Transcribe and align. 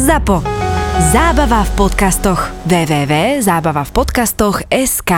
ZAPO. 0.00 0.40
Zábava 1.12 1.60
v 1.60 1.70
podcastoch. 1.76 2.48
www.zábavavpodcastoch.sk 2.64 5.10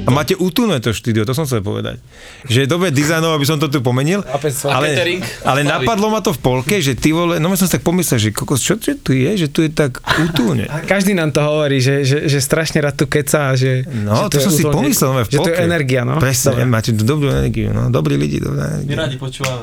A 0.00 0.08
máte 0.10 0.32
útulné 0.36 0.78
to 0.78 0.90
štúdio, 0.90 1.24
to 1.24 1.32
som 1.32 1.42
chcel 1.42 1.60
povedať. 1.60 1.96
Že 2.44 2.58
je 2.60 2.68
dobre 2.68 2.88
dizajnov, 2.90 3.32
aby 3.32 3.42
som 3.42 3.56
to 3.56 3.66
tu 3.66 3.80
pomenil, 3.80 4.20
ale, 4.66 5.16
ale 5.40 5.60
napadlo 5.62 6.08
ma 6.08 6.20
to 6.20 6.30
v 6.30 6.38
polke, 6.44 6.76
že 6.76 6.92
ty 6.92 7.10
vole, 7.10 7.36
no 7.36 7.48
ja 7.48 7.56
som 7.56 7.64
si 7.64 7.72
tak 7.72 7.82
pomyslel, 7.82 8.18
že 8.18 8.28
kokos, 8.30 8.60
čo, 8.60 8.76
čo 8.76 8.94
tu 8.94 9.12
je, 9.12 9.34
že 9.34 9.46
tu 9.48 9.62
je 9.62 9.70
tak 9.70 9.96
útulne. 10.20 10.66
Každý 10.92 11.14
nám 11.14 11.30
to 11.30 11.40
hovorí, 11.40 11.78
že, 11.78 12.02
že, 12.02 12.26
že 12.26 12.36
strašne 12.36 12.80
rád 12.80 12.96
tu 12.96 13.06
keca 13.06 13.48
a 13.48 13.54
že, 13.54 13.82
No, 13.88 14.28
že 14.28 14.30
to, 14.30 14.36
som 14.42 14.50
je 14.50 14.52
si 14.52 14.62
pomyslel 14.62 15.10
no, 15.10 15.18
v 15.18 15.26
Že 15.26 15.32
to 15.32 15.36
polke. 15.40 15.48
je 15.48 15.54
energia, 15.58 16.00
no. 16.04 16.14
Presne, 16.16 16.52
Dobre. 16.52 16.64
máte 16.68 16.90
tu 16.92 17.00
dobrú 17.00 17.26
energiu, 17.30 17.70
no, 17.70 17.88
dobrí 17.88 18.14
lidi, 18.14 18.38
dobrá 18.38 18.68
My 18.68 18.72
energia. 18.78 18.96
radi 19.00 19.16
počúvame. 19.16 19.62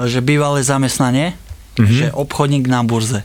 že 0.00 0.18
bývalé 0.18 0.62
zamestnanie, 0.62 1.34
že 1.88 2.06
obchodník 2.12 2.68
na 2.68 2.84
burze. 2.84 3.24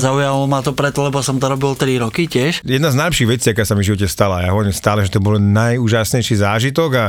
Zaujalo 0.00 0.48
ma 0.48 0.64
to 0.64 0.72
preto, 0.72 1.04
lebo 1.04 1.20
som 1.20 1.36
to 1.36 1.44
robil 1.52 1.76
3 1.76 2.00
roky 2.00 2.24
tiež. 2.24 2.64
Jedna 2.64 2.88
z 2.88 2.96
najlepších 2.96 3.28
vecí, 3.28 3.46
aká 3.52 3.68
sa 3.68 3.76
mi 3.76 3.84
v 3.84 3.92
živote 3.92 4.08
stala, 4.08 4.40
ja 4.40 4.56
hovorím 4.56 4.72
stále, 4.72 5.04
že 5.04 5.12
to 5.12 5.20
bol 5.20 5.36
najúžasnejší 5.36 6.40
zážitok 6.40 6.90
a, 6.96 7.06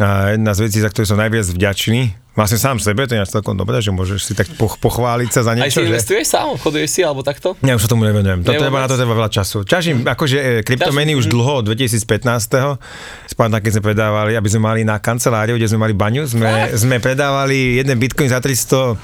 a 0.00 0.32
jedna 0.32 0.56
z 0.56 0.60
vecí, 0.64 0.78
za 0.80 0.88
ktoré 0.88 1.04
som 1.04 1.20
najviac 1.20 1.44
vďačný, 1.52 2.00
vlastne 2.38 2.54
sám 2.54 2.78
sebe, 2.78 3.10
to 3.10 3.18
je 3.18 3.26
celkom 3.26 3.58
dobré, 3.58 3.82
že 3.82 3.90
môžeš 3.90 4.30
si 4.30 4.32
tak 4.38 4.46
poch- 4.54 4.78
pochváliť 4.78 5.30
sa 5.34 5.42
za 5.42 5.58
Aj 5.58 5.66
niečo, 5.66 5.82
si 5.82 5.90
že... 5.90 5.90
investuješ 5.90 6.26
sám, 6.30 6.54
obchoduješ 6.54 6.90
si 6.94 7.00
alebo 7.02 7.26
takto? 7.26 7.58
Ja 7.66 7.74
už 7.74 7.82
sa 7.82 7.90
tomu 7.90 8.06
nevenujem. 8.06 8.46
To 8.46 8.54
treba, 8.54 8.78
na 8.78 8.86
to 8.86 8.94
treba 8.94 9.18
veľa 9.18 9.30
času. 9.34 9.66
Čažím, 9.66 10.06
akože 10.06 10.38
e, 10.38 10.50
kryptomeny 10.62 11.18
už 11.18 11.26
dlho, 11.26 11.66
od 11.66 11.74
2015. 11.74 12.78
Spomínam, 13.26 13.58
keď 13.58 13.72
sme 13.74 13.82
predávali, 13.82 14.38
aby 14.38 14.48
sme 14.48 14.62
mali 14.62 14.80
na 14.86 15.02
kanceláriu, 15.02 15.58
kde 15.58 15.66
sme 15.66 15.82
mali 15.82 15.98
baňu, 15.98 16.30
sme, 16.30 16.70
sme 16.78 17.02
predávali 17.02 17.82
jeden 17.82 17.98
bitcoin 17.98 18.30
za 18.30 18.38
300 18.38 18.94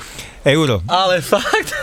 eur. 0.46 0.68
Ale 0.86 1.18
fakt. 1.18 1.74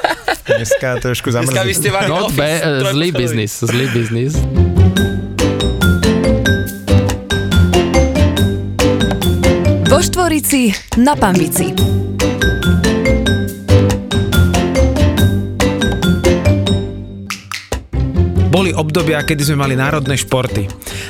Dneska 0.47 1.03
trošku 1.03 1.35
Dneska 1.35 1.67
vy 1.67 1.73
ste 1.75 1.91
zamrzli. 1.91 1.91
mali 1.91 2.07
Not 2.07 2.23
office, 2.31 2.39
bad, 2.39 2.61
uh, 2.63 2.91
zlý 2.95 3.09
biznis, 3.11 3.51
zlý 3.59 3.85
biznis. 3.91 4.33
Vo 10.01 10.09
Štvorici 10.09 10.73
na 10.97 11.13
Pambici. 11.13 11.77
Boli 18.49 18.73
obdobia, 18.73 19.21
kedy 19.21 19.45
sme 19.45 19.61
mali 19.61 19.77
národné 19.77 20.17
športy. 20.17 20.65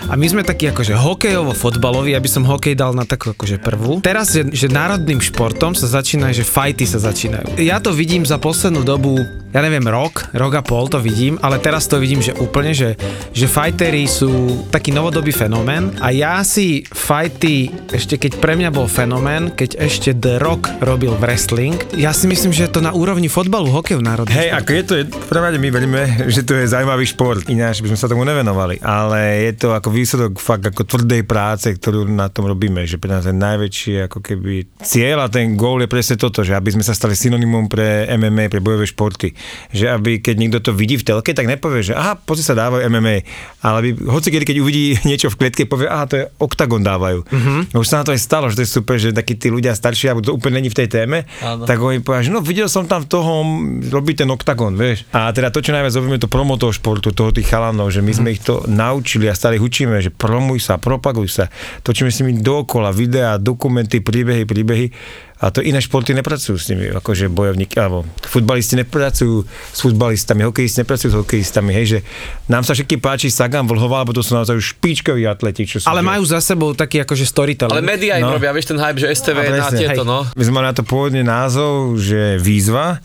A 0.10 0.18
my 0.18 0.26
sme 0.26 0.42
takí 0.42 0.72
akože 0.72 0.98
hokejovo-fotbaloví, 0.98 2.18
aby 2.18 2.30
som 2.30 2.42
hokej 2.48 2.74
dal 2.74 2.98
na 2.98 3.06
takú 3.06 3.36
akože 3.36 3.62
prvú. 3.62 4.02
Teraz, 4.02 4.34
že, 4.34 4.48
že 4.50 4.72
národným 4.72 5.22
športom 5.22 5.78
sa 5.78 5.86
začína, 5.86 6.34
že 6.34 6.48
fajty 6.48 6.86
sa 6.90 6.98
začínajú. 6.98 7.62
Ja 7.62 7.78
to 7.78 7.94
vidím 7.94 8.26
za 8.26 8.42
poslednú 8.42 8.82
dobu, 8.82 9.22
ja 9.52 9.60
neviem, 9.60 9.84
rok, 9.84 10.32
rok 10.32 10.54
a 10.56 10.64
pol 10.64 10.88
to 10.88 11.04
vidím, 11.04 11.36
ale 11.44 11.60
teraz 11.60 11.84
to 11.84 12.00
vidím, 12.00 12.24
že 12.24 12.32
úplne, 12.40 12.72
že, 12.72 12.96
že 13.36 13.52
fajtery 13.52 14.08
sú 14.08 14.64
taký 14.72 14.96
novodobý 14.96 15.36
fenomén 15.36 15.92
a 16.00 16.16
ja 16.16 16.40
si 16.48 16.88
fajty, 16.88 17.92
ešte 17.92 18.16
keď 18.16 18.40
pre 18.40 18.56
mňa 18.56 18.72
bol 18.72 18.88
fenomén, 18.88 19.52
keď 19.52 19.76
ešte 19.84 20.16
The 20.16 20.40
Rock 20.40 20.72
robil 20.80 21.12
wrestling, 21.20 21.76
ja 22.00 22.16
si 22.16 22.32
myslím, 22.32 22.56
že 22.56 22.72
je 22.72 22.80
to 22.80 22.82
na 22.82 22.96
úrovni 22.96 23.28
fotbalu, 23.28 23.68
hokeju 23.68 24.00
národný 24.00 24.32
Hej, 24.32 24.56
ako 24.56 24.70
je 24.72 24.84
to, 24.88 24.94
rade 25.36 25.60
my 25.60 25.68
veríme, 25.68 26.02
že 26.32 26.48
to 26.48 26.56
je 26.56 26.72
zaujímavý 26.72 27.04
šport, 27.04 27.44
ináč 27.52 27.84
by 27.84 27.92
sme 27.92 28.00
sa 28.00 28.08
tomu 28.08 28.24
nevenovali, 28.24 28.80
ale 28.80 29.52
je 29.52 29.54
to 29.60 29.76
ako 29.76 29.91
výsledok 29.92 30.40
fakt 30.40 30.66
ako 30.66 30.88
tvrdej 30.88 31.28
práce, 31.28 31.68
ktorú 31.70 32.08
na 32.08 32.32
tom 32.32 32.48
robíme, 32.48 32.88
že 32.88 32.98
pre 32.98 33.12
nás 33.12 33.28
je 33.28 33.36
najväčší 33.36 34.08
ako 34.08 34.20
keby 34.24 34.82
cieľ 34.82 35.24
a 35.24 35.32
ten 35.32 35.54
gól 35.60 35.84
je 35.84 35.92
presne 35.92 36.16
toto, 36.18 36.42
že 36.42 36.56
aby 36.56 36.72
sme 36.72 36.84
sa 36.84 36.96
stali 36.96 37.14
synonymom 37.14 37.68
pre 37.68 38.08
MMA, 38.16 38.48
pre 38.48 38.64
bojové 38.64 38.88
športy. 38.88 39.36
Že 39.76 39.86
aby 39.92 40.12
keď 40.24 40.36
niekto 40.40 40.60
to 40.64 40.72
vidí 40.72 40.96
v 40.98 41.06
telke, 41.06 41.36
tak 41.36 41.46
nepovie, 41.46 41.84
že 41.86 41.94
aha, 41.94 42.16
pozri 42.18 42.42
sa 42.42 42.56
dávajú 42.58 42.88
MMA, 42.88 43.16
ale 43.62 43.78
by, 43.84 43.90
hoci 44.08 44.32
kedy, 44.32 44.46
keď 44.48 44.58
uvidí 44.64 44.96
niečo 45.10 45.28
v 45.30 45.38
klietke, 45.46 45.68
povie, 45.68 45.92
aha, 45.92 46.06
to 46.08 46.16
je 46.18 46.26
oktagon 46.40 46.82
dávajú. 46.82 47.20
Uh-huh. 47.28 47.82
Už 47.84 47.88
sa 47.88 48.02
na 48.02 48.08
to 48.08 48.16
aj 48.16 48.22
stalo, 48.24 48.48
že 48.48 48.58
to 48.58 48.64
je 48.66 48.72
super, 48.72 48.96
že 48.98 49.12
takí 49.12 49.36
tí 49.36 49.52
ľudia 49.52 49.76
starší, 49.76 50.12
alebo 50.12 50.24
to 50.24 50.32
úplne 50.32 50.64
není 50.64 50.72
v 50.72 50.78
tej 50.80 50.88
téme, 50.88 51.28
Áno. 51.44 51.68
tak 51.68 51.78
oni 51.78 52.00
povedia, 52.00 52.32
že 52.32 52.34
no 52.34 52.40
videl 52.40 52.72
som 52.72 52.88
tam 52.88 53.04
toho, 53.04 53.44
robí 53.92 54.16
ten 54.16 54.30
oktagon, 54.30 54.78
vieš. 54.80 55.04
A 55.12 55.34
teda 55.36 55.52
to, 55.52 55.60
čo 55.60 55.76
najviac 55.76 55.94
robíme, 55.98 56.18
to 56.22 56.32
promo 56.32 56.56
toho 56.56 56.72
športu, 56.72 57.12
toho 57.12 57.36
tých 57.36 57.50
chalanov, 57.50 57.92
že 57.92 58.00
my 58.00 58.14
sme 58.14 58.30
ich 58.32 58.42
to 58.42 58.64
naučili 58.70 59.28
a 59.28 59.36
stále 59.36 59.58
ich 59.58 59.66
učíme, 59.84 59.98
že 60.00 60.12
promuj 60.12 60.62
sa, 60.62 60.78
propaguj 60.78 61.28
sa. 61.28 61.46
Točíme 61.82 62.08
s 62.08 62.22
nimi 62.22 62.38
dookola, 62.38 62.94
videá, 62.94 63.36
dokumenty, 63.36 63.98
príbehy, 63.98 64.46
príbehy. 64.46 64.94
A 65.38 65.50
to 65.50 65.58
iné 65.58 65.82
športy 65.82 66.14
nepracujú 66.14 66.54
s 66.54 66.70
nimi, 66.70 66.94
akože 66.94 67.26
bojovníky, 67.26 67.74
alebo 67.76 68.06
futbalisti 68.22 68.78
nepracujú 68.78 69.42
s 69.74 69.80
futbalistami, 69.82 70.46
hokejisti 70.46 70.86
nepracujú 70.86 71.10
s 71.10 71.18
hokejistami, 71.18 71.74
hej, 71.74 71.86
že 71.88 72.00
nám 72.46 72.62
sa 72.62 72.78
všetky 72.78 73.02
páči 73.02 73.34
Sagan, 73.34 73.66
Vlhová, 73.66 74.06
lebo 74.06 74.14
to 74.14 74.22
sú 74.22 74.38
naozaj 74.38 74.54
už 74.54 74.78
špičkoví 74.78 75.26
atleti, 75.26 75.66
čo 75.66 75.82
sú. 75.82 75.90
Ale 75.90 76.06
že- 76.06 76.10
majú 76.14 76.24
za 76.24 76.38
sebou 76.38 76.78
taký 76.78 77.02
akože 77.02 77.26
storytelling. 77.26 77.74
Ale 77.74 77.82
médiá 77.82 78.22
im 78.22 78.30
No. 78.30 78.38
robia, 78.38 78.54
vieš 78.54 78.70
ten 78.70 78.78
hype, 78.78 79.02
že 79.02 79.10
STV 79.10 79.38
A 79.42 79.50
na 79.50 79.70
tieto, 79.74 79.98
hej. 79.98 80.06
no. 80.06 80.30
My 80.30 80.44
sme 80.46 80.54
mali 80.56 80.68
na 80.70 80.76
to 80.78 80.86
pôvodne 80.86 81.26
názov, 81.26 81.98
že 81.98 82.38
výzva, 82.38 83.02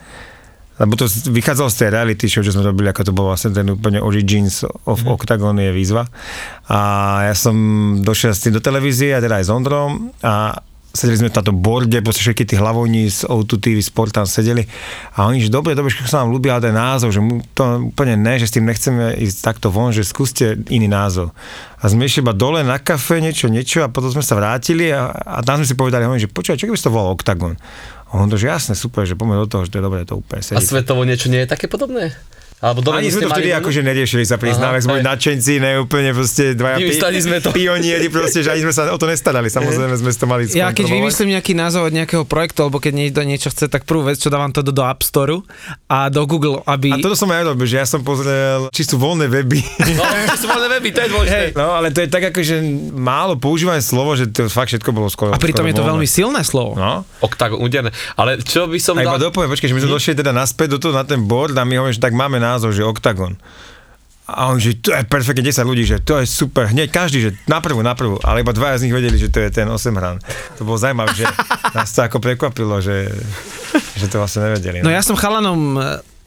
lebo 0.77 0.93
to 0.93 1.09
vychádzalo 1.09 1.69
z 1.73 1.77
tej 1.81 1.89
reality 1.89 2.25
show, 2.29 2.45
čo 2.45 2.53
sme 2.53 2.61
robili, 2.61 2.89
ako 2.93 3.09
to 3.09 3.13
bol 3.13 3.33
vlastne 3.33 3.49
ten 3.49 3.65
úplne 3.65 3.97
origins 3.97 4.61
of 4.85 5.01
Mhm. 5.01 5.09
Octagon 5.09 5.57
je 5.57 5.71
výzva. 5.73 6.05
A 6.69 6.79
ja 7.25 7.35
som 7.37 7.55
došiel 8.01 8.33
s 8.33 8.45
tým 8.45 8.53
do 8.53 8.61
televízie, 8.61 9.17
a 9.17 9.21
teda 9.21 9.41
aj 9.41 9.45
s 9.45 9.51
Ondrom 9.53 10.13
a 10.21 10.61
sedeli 10.97 11.21
sme 11.21 11.29
na 11.29 11.45
tom 11.45 11.61
borde, 11.61 12.01
proste 12.01 12.25
všetky 12.25 12.43
tí 12.49 12.55
hlavovní 12.57 13.05
z 13.05 13.29
O2 13.29 13.61
TV 13.61 13.77
Sport 13.85 14.17
tam 14.17 14.25
sedeli 14.25 14.65
a 15.13 15.29
oni, 15.29 15.45
že 15.45 15.53
dobre, 15.53 15.77
dobre, 15.77 15.93
sa 15.93 16.25
nám 16.25 16.33
ľúbi, 16.33 16.49
ale 16.49 16.73
ten 16.73 16.73
názov, 16.73 17.13
že 17.13 17.21
mu 17.21 17.37
to 17.53 17.93
úplne 17.93 18.17
ne, 18.17 18.41
že 18.41 18.49
s 18.49 18.55
tým 18.57 18.65
nechceme 18.65 19.13
ísť 19.13 19.37
takto 19.45 19.69
von, 19.69 19.93
že 19.93 20.01
skúste 20.01 20.57
iný 20.73 20.89
názov. 20.89 21.37
A 21.77 21.85
sme 21.85 22.09
išli 22.09 22.25
iba 22.25 22.33
dole 22.33 22.65
na 22.65 22.81
kafe, 22.81 23.21
niečo, 23.21 23.45
niečo 23.45 23.85
a 23.85 23.93
potom 23.93 24.09
sme 24.09 24.25
sa 24.25 24.33
vrátili 24.33 24.89
a, 24.89 25.13
a 25.13 25.45
tam 25.45 25.61
sme 25.61 25.69
si 25.69 25.77
povedali, 25.77 26.01
hovorím, 26.09 26.25
že 26.25 26.33
počúvaj, 26.33 26.57
čo 26.57 26.65
keby 26.65 26.77
si 26.81 26.85
to 26.89 26.93
volal 26.93 27.13
Octagon? 27.13 27.53
A 28.07 28.17
on 28.17 28.27
to, 28.27 28.39
že 28.39 28.47
jasne, 28.47 28.73
super, 28.73 29.03
že 29.03 29.13
poďme 29.13 29.35
do 29.37 29.47
toho, 29.47 29.63
že 29.63 29.71
to 29.71 29.77
je 29.79 29.85
dobré, 29.85 29.99
to 30.03 30.15
úplne 30.15 30.39
A 30.39 30.45
sedí. 30.45 30.63
svetovo 30.63 31.03
niečo 31.03 31.27
nie 31.27 31.43
je 31.43 31.49
také 31.49 31.67
podobné? 31.67 32.15
Alebo 32.57 32.81
dole 32.81 33.05
Ani 33.05 33.13
sme 33.13 33.29
to 33.29 33.29
vtedy 33.29 33.53
akože 33.53 33.85
neriešili 33.85 34.25
sa 34.25 34.41
na 34.41 34.81
sme 34.81 34.97
boli 34.97 35.05
nadšenci, 35.05 35.61
ne 35.61 35.77
úplne 35.77 36.09
proste 36.09 36.57
dvaja 36.57 36.81
Vymysleli 36.81 37.19
sme 37.21 37.37
to. 37.37 37.53
pionieri, 37.53 38.09
proste, 38.09 38.41
že 38.41 38.49
ani 38.49 38.65
sme 38.65 38.73
sa 38.73 38.89
o 38.89 38.97
to 38.97 39.05
nestarali, 39.05 39.45
samozrejme 39.45 39.93
sme 39.93 40.09
si 40.09 40.17
to 40.17 40.25
mali 40.25 40.49
Ja 40.57 40.73
keď 40.73 40.89
vymyslím 40.89 41.37
nejaký 41.37 41.53
názov 41.53 41.85
od 41.85 41.93
nejakého 41.93 42.25
projektu, 42.25 42.65
alebo 42.65 42.81
keď 42.81 42.97
niekto 42.97 43.21
niečo 43.21 43.53
chce, 43.53 43.69
tak 43.69 43.85
prvú 43.85 44.09
vec, 44.09 44.17
čo 44.17 44.33
dávam 44.33 44.49
to 44.49 44.65
do, 44.65 44.73
do 44.73 44.81
App 44.81 45.05
Store 45.05 45.37
a 45.85 46.09
do 46.09 46.25
Google, 46.25 46.65
aby... 46.65 46.97
A 46.97 46.97
toto 46.97 47.13
som 47.13 47.29
aj 47.29 47.45
robil, 47.45 47.69
že 47.69 47.77
ja 47.77 47.85
som 47.85 48.01
pozrel, 48.01 48.73
či 48.73 48.89
sú 48.89 48.97
voľné 48.97 49.29
weby. 49.29 49.61
No, 49.93 50.01
to 50.33 50.37
sú 50.41 50.47
voľné 50.49 50.67
weby, 50.81 50.89
to 50.97 50.99
je 51.05 51.09
dôležité. 51.13 51.45
No, 51.53 51.77
ale 51.77 51.93
to 51.93 52.01
je 52.01 52.09
tak 52.09 52.33
akože 52.33 52.57
málo 52.97 53.37
používané 53.37 53.85
slovo, 53.85 54.17
že 54.17 54.33
to 54.33 54.49
fakt 54.49 54.73
všetko 54.73 54.89
bolo 54.89 55.13
skoro. 55.13 55.29
a 55.29 55.37
pritom 55.37 55.61
skoro 55.61 55.69
je 55.69 55.75
to 55.77 55.85
voľné. 55.85 55.93
veľmi 55.93 56.07
silné 56.09 56.41
slovo. 56.41 56.73
No. 56.73 57.05
Oktagon, 57.21 57.61
úderné. 57.61 57.93
Ale 58.17 58.41
čo 58.41 58.65
by 58.65 58.81
som 58.81 58.97
A 58.97 59.05
iba 59.05 59.21
dal... 59.21 59.29
dopoviem, 59.29 59.53
počkaj, 59.53 59.69
že 59.69 59.75
my 59.77 59.81
sme 59.85 59.93
došli 59.93 60.13
teda 60.17 60.33
naspäť 60.33 60.73
do 60.73 60.77
toho 60.81 60.97
na 60.97 61.05
ten 61.05 61.21
board 61.21 61.53
a 61.53 61.61
my 61.61 61.77
hovoríme, 61.77 61.93
že 61.93 62.01
tak 62.01 62.17
máme 62.17 62.41
názov, 62.47 62.71
že 62.71 62.87
Octagon. 62.87 63.35
A 64.27 64.51
on, 64.51 64.59
že 64.59 64.75
to 64.83 64.91
je 64.91 65.07
perfektne 65.07 65.39
10 65.39 65.63
ľudí, 65.63 65.87
že 65.87 66.03
to 66.03 66.19
je 66.19 66.27
super. 66.27 66.67
Hneď 66.67 66.91
každý, 66.91 67.17
že 67.23 67.31
na 67.47 67.63
prvú, 67.63 67.79
na 67.79 67.95
prvú. 67.95 68.19
Ale 68.19 68.43
iba 68.43 68.51
dvaja 68.51 68.83
z 68.83 68.87
nich 68.87 68.95
vedeli, 68.95 69.15
že 69.15 69.31
to 69.31 69.39
je 69.39 69.49
ten 69.51 69.67
8 69.71 69.79
hran. 69.95 70.19
To 70.59 70.67
bolo 70.67 70.75
zaujímavé, 70.75 71.15
že 71.15 71.23
nás 71.71 71.95
to 71.95 72.03
ako 72.03 72.19
prekvapilo, 72.19 72.83
že, 72.83 73.07
že 73.95 74.11
to 74.11 74.19
vlastne 74.19 74.51
nevedeli. 74.51 74.83
No 74.83 74.91
ja 74.91 74.99
som 74.99 75.15
chalanom 75.15 75.79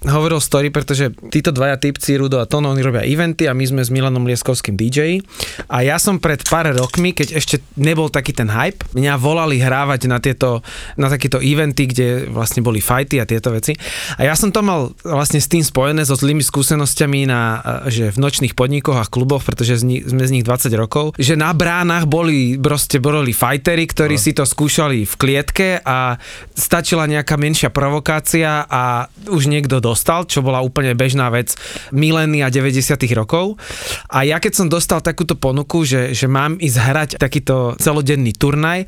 hovoril 0.09 0.41
story, 0.41 0.73
pretože 0.73 1.13
títo 1.29 1.53
dvaja 1.53 1.77
typci, 1.77 2.17
Rudo 2.17 2.41
a 2.41 2.49
Tono, 2.49 2.73
oni 2.73 2.81
robia 2.81 3.05
eventy 3.05 3.45
a 3.45 3.53
my 3.53 3.65
sme 3.69 3.83
s 3.85 3.93
Milanom 3.93 4.25
Lieskovským 4.25 4.73
DJ. 4.73 5.21
A 5.69 5.85
ja 5.85 6.01
som 6.01 6.17
pred 6.17 6.41
pár 6.49 6.73
rokmi, 6.73 7.13
keď 7.13 7.37
ešte 7.37 7.61
nebol 7.77 8.09
taký 8.09 8.33
ten 8.33 8.49
hype, 8.49 8.81
mňa 8.97 9.21
volali 9.21 9.61
hrávať 9.61 10.01
na 10.09 10.17
tieto, 10.17 10.65
na 10.97 11.13
takéto 11.13 11.37
eventy, 11.45 11.85
kde 11.85 12.33
vlastne 12.33 12.65
boli 12.65 12.81
fighty 12.81 13.21
a 13.21 13.29
tieto 13.29 13.53
veci. 13.53 13.77
A 14.17 14.25
ja 14.25 14.33
som 14.33 14.49
to 14.49 14.65
mal 14.65 14.97
vlastne 15.05 15.37
s 15.37 15.53
tým 15.53 15.61
spojené 15.61 16.09
so 16.09 16.17
zlými 16.17 16.41
skúsenosťami 16.41 17.29
na, 17.29 17.61
e, 17.85 17.93
že 17.93 18.05
v 18.09 18.19
nočných 18.25 18.57
podnikoch 18.57 18.97
a 18.97 19.05
kluboch, 19.05 19.45
pretože 19.45 19.81
z 19.81 19.85
ni- 19.85 20.05
sme 20.05 20.25
z 20.25 20.41
nich 20.41 20.45
20 20.49 20.73
rokov, 20.81 21.13
že 21.21 21.37
na 21.37 21.53
bránach 21.53 22.09
boli 22.09 22.57
proste 22.57 22.97
boli 23.03 23.37
fightery, 23.37 23.85
ktorí 23.85 24.17
si 24.17 24.33
to 24.33 24.49
skúšali 24.49 25.05
v 25.05 25.15
klietke 25.21 25.69
a 25.85 26.17
stačila 26.57 27.05
nejaká 27.05 27.37
menšia 27.37 27.69
provokácia 27.69 28.65
a 28.65 29.11
už 29.29 29.51
niekto 29.51 29.83
dostal, 29.91 30.25
čo 30.31 30.41
bola 30.41 30.63
úplne 30.63 30.95
bežná 30.95 31.27
vec 31.35 31.59
milénia 31.91 32.47
90 32.47 32.95
rokov. 33.19 33.59
A 34.07 34.23
ja 34.23 34.39
keď 34.39 34.53
som 34.55 34.67
dostal 34.71 35.03
takúto 35.03 35.35
ponuku, 35.35 35.83
že, 35.83 36.15
že 36.15 36.31
mám 36.31 36.57
ísť 36.63 36.79
hrať 36.79 37.11
takýto 37.19 37.75
celodenný 37.83 38.31
turnaj, 38.39 38.87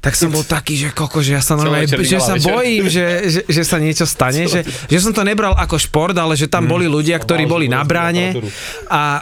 tak 0.00 0.16
som 0.16 0.32
bol 0.32 0.46
taký, 0.46 0.80
že 0.80 0.88
koko, 0.96 1.20
že 1.20 1.36
ja 1.36 1.42
sa 1.44 1.60
normálne, 1.60 1.84
že 1.84 2.18
sa 2.18 2.40
večer. 2.40 2.48
bojím, 2.48 2.84
že, 2.88 3.06
že, 3.28 3.40
že 3.44 3.62
sa 3.62 3.76
niečo 3.76 4.08
stane, 4.08 4.48
že, 4.52 4.64
že 4.64 4.98
som 4.98 5.12
to 5.12 5.22
nebral 5.26 5.52
ako 5.52 5.76
šport, 5.76 6.16
ale 6.16 6.38
že 6.38 6.48
tam 6.48 6.64
boli 6.64 6.88
ľudia, 6.88 7.20
ktorí 7.20 7.44
boli 7.44 7.68
na 7.68 7.84
bráne 7.84 8.32
a 8.88 9.20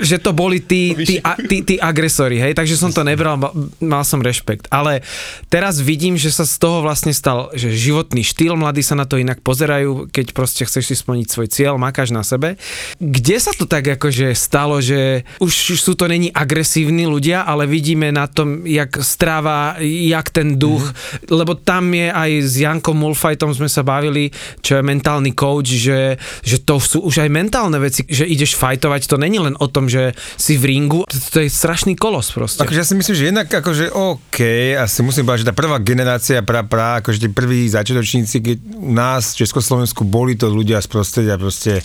že 0.00 0.16
to 0.18 0.34
boli 0.34 0.58
tí, 0.62 0.92
tí, 0.96 1.16
a, 1.22 1.36
tí, 1.36 1.62
tí 1.62 1.76
agresori, 1.78 2.40
hej, 2.40 2.52
takže 2.56 2.76
som 2.76 2.90
to 2.90 3.04
nebral, 3.06 3.38
mal, 3.80 4.02
som 4.02 4.20
rešpekt. 4.20 4.66
Ale 4.72 5.04
teraz 5.52 5.78
vidím, 5.78 6.16
že 6.16 6.32
sa 6.32 6.48
z 6.48 6.56
toho 6.58 6.82
vlastne 6.82 7.14
stal, 7.14 7.52
že 7.54 7.72
životný 7.72 8.24
štýl, 8.24 8.58
mladí 8.58 8.82
sa 8.82 8.98
na 8.98 9.06
to 9.06 9.20
inak 9.20 9.40
pozerajú, 9.44 10.10
keď 10.10 10.32
proste 10.32 10.62
chceš 10.66 10.92
si 10.92 10.94
splniť 10.98 11.26
svoj 11.30 11.48
cieľ, 11.50 11.74
makáš 11.80 12.10
na 12.10 12.26
sebe. 12.26 12.58
Kde 12.98 13.36
sa 13.38 13.52
to 13.54 13.68
tak 13.68 13.86
akože 13.86 14.32
stalo, 14.34 14.82
že 14.82 15.22
už 15.38 15.78
sú 15.78 15.94
to 15.94 16.10
není 16.10 16.32
agresívni 16.32 17.06
ľudia, 17.06 17.46
ale 17.46 17.70
vidíme 17.70 18.10
na 18.10 18.26
tom, 18.26 18.64
jak 18.66 19.00
stráva, 19.02 19.78
jak 19.82 20.30
ten 20.30 20.56
duch, 20.56 20.82
mm-hmm. 20.82 21.30
lebo 21.30 21.52
tam 21.54 21.92
je 21.92 22.08
aj 22.10 22.30
s 22.42 22.52
Jankom 22.60 22.96
Mulfajtom 22.96 23.52
sme 23.54 23.68
sa 23.70 23.86
bavili, 23.86 24.32
čo 24.64 24.78
je 24.78 24.82
mentálny 24.82 25.32
coach, 25.32 25.70
že, 25.70 26.16
že 26.44 26.60
to 26.62 26.80
sú 26.80 27.04
už 27.04 27.24
aj 27.24 27.30
mentálne 27.30 27.76
veci, 27.80 28.04
že 28.08 28.28
ideš 28.28 28.56
fajtovať, 28.56 29.06
to 29.06 29.16
není 29.20 29.38
len 29.40 29.56
o 29.60 29.66
tom, 29.68 29.86
že 29.86 30.16
si 30.40 30.56
v 30.56 30.72
ringu, 30.72 31.04
to, 31.04 31.16
to 31.20 31.38
je 31.44 31.52
strašný 31.52 31.92
kolos 31.94 32.32
proste. 32.32 32.64
Akože 32.64 32.80
ja 32.80 32.86
si 32.88 32.96
myslím, 32.96 33.14
že 33.14 33.28
jednak 33.28 33.46
akože 33.52 33.92
OK, 33.92 34.38
asi 34.80 35.04
musím 35.04 35.28
povedať, 35.28 35.44
že 35.44 35.50
tá 35.52 35.56
prvá 35.56 35.76
generácia, 35.78 36.40
pra, 36.40 36.64
pra, 36.64 37.04
akože 37.04 37.20
tí 37.20 37.28
prví 37.28 37.68
začiatočníci, 37.68 38.36
keď 38.40 38.56
u 38.80 38.92
nás 38.96 39.36
v 39.36 39.44
Československu 39.44 40.08
boli 40.08 40.34
to 40.34 40.48
ľudia 40.48 40.80
z 40.80 40.88
prostredia 40.88 41.36
proste 41.36 41.84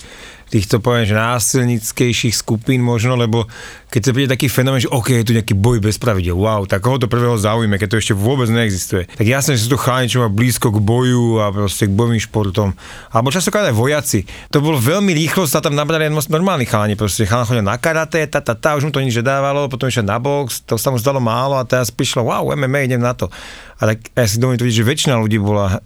týchto 0.49 0.77
poviem, 0.77 1.09
že 1.09 1.17
násilnickejších 1.17 2.35
skupín 2.37 2.79
možno, 2.81 3.17
lebo 3.17 3.49
keď 3.89 4.01
sa 4.01 4.11
príde 4.11 4.29
taký 4.29 4.47
fenomén, 4.51 4.83
že 4.83 4.91
OK, 4.91 5.11
je 5.11 5.25
tu 5.25 5.33
nejaký 5.33 5.55
boj 5.55 5.79
bez 5.81 5.95
pravidel, 5.95 6.35
wow, 6.35 6.67
tak 6.67 6.83
koho 6.83 6.99
to 6.99 7.07
prvého 7.07 7.33
zaujíme, 7.39 7.79
keď 7.79 7.95
to 7.95 8.01
ešte 8.01 8.13
vôbec 8.13 8.51
neexistuje. 8.51 9.07
Tak 9.07 9.25
jasné, 9.25 9.55
že 9.55 9.65
sú 9.65 9.75
to 9.75 9.79
chalani, 9.79 10.11
čo 10.11 10.21
má 10.21 10.29
blízko 10.29 10.69
k 10.69 10.79
boju 10.83 11.39
a 11.41 11.49
proste 11.49 11.87
k 11.89 11.95
bojovým 11.95 12.21
športom. 12.21 12.69
Alebo 13.09 13.31
častokrát 13.31 13.71
aj 13.71 13.75
vojaci. 13.75 14.27
To 14.51 14.61
bolo 14.61 14.77
veľmi 14.77 15.15
rýchlo, 15.15 15.47
sa 15.47 15.63
tam 15.63 15.73
nabrali 15.73 16.11
normálni 16.11 16.67
chalani, 16.67 16.99
proste 16.99 17.25
chalani 17.25 17.47
chodia 17.49 17.65
na 17.65 17.79
karate, 17.79 18.21
ta, 18.27 18.43
ta, 18.43 18.53
ta, 18.53 18.77
už 18.77 18.89
mu 18.89 18.91
to 18.91 19.01
nič 19.01 19.15
nedávalo, 19.15 19.71
potom 19.71 19.87
ešte 19.87 20.05
na 20.05 20.19
box, 20.19 20.65
to 20.67 20.75
sa 20.75 20.91
mu 20.91 20.99
zdalo 20.99 21.23
málo 21.23 21.55
a 21.57 21.63
teraz 21.63 21.89
prišlo, 21.89 22.27
wow, 22.27 22.51
MMA, 22.53 22.91
idem 22.91 23.01
na 23.01 23.15
to. 23.15 23.31
A 23.79 23.95
tak 23.95 24.11
ja 24.11 24.25
si 24.27 24.39
dovolím 24.39 24.61
že 24.65 24.83
väčšina 24.83 25.15
ľudí 25.19 25.39
bola 25.39 25.79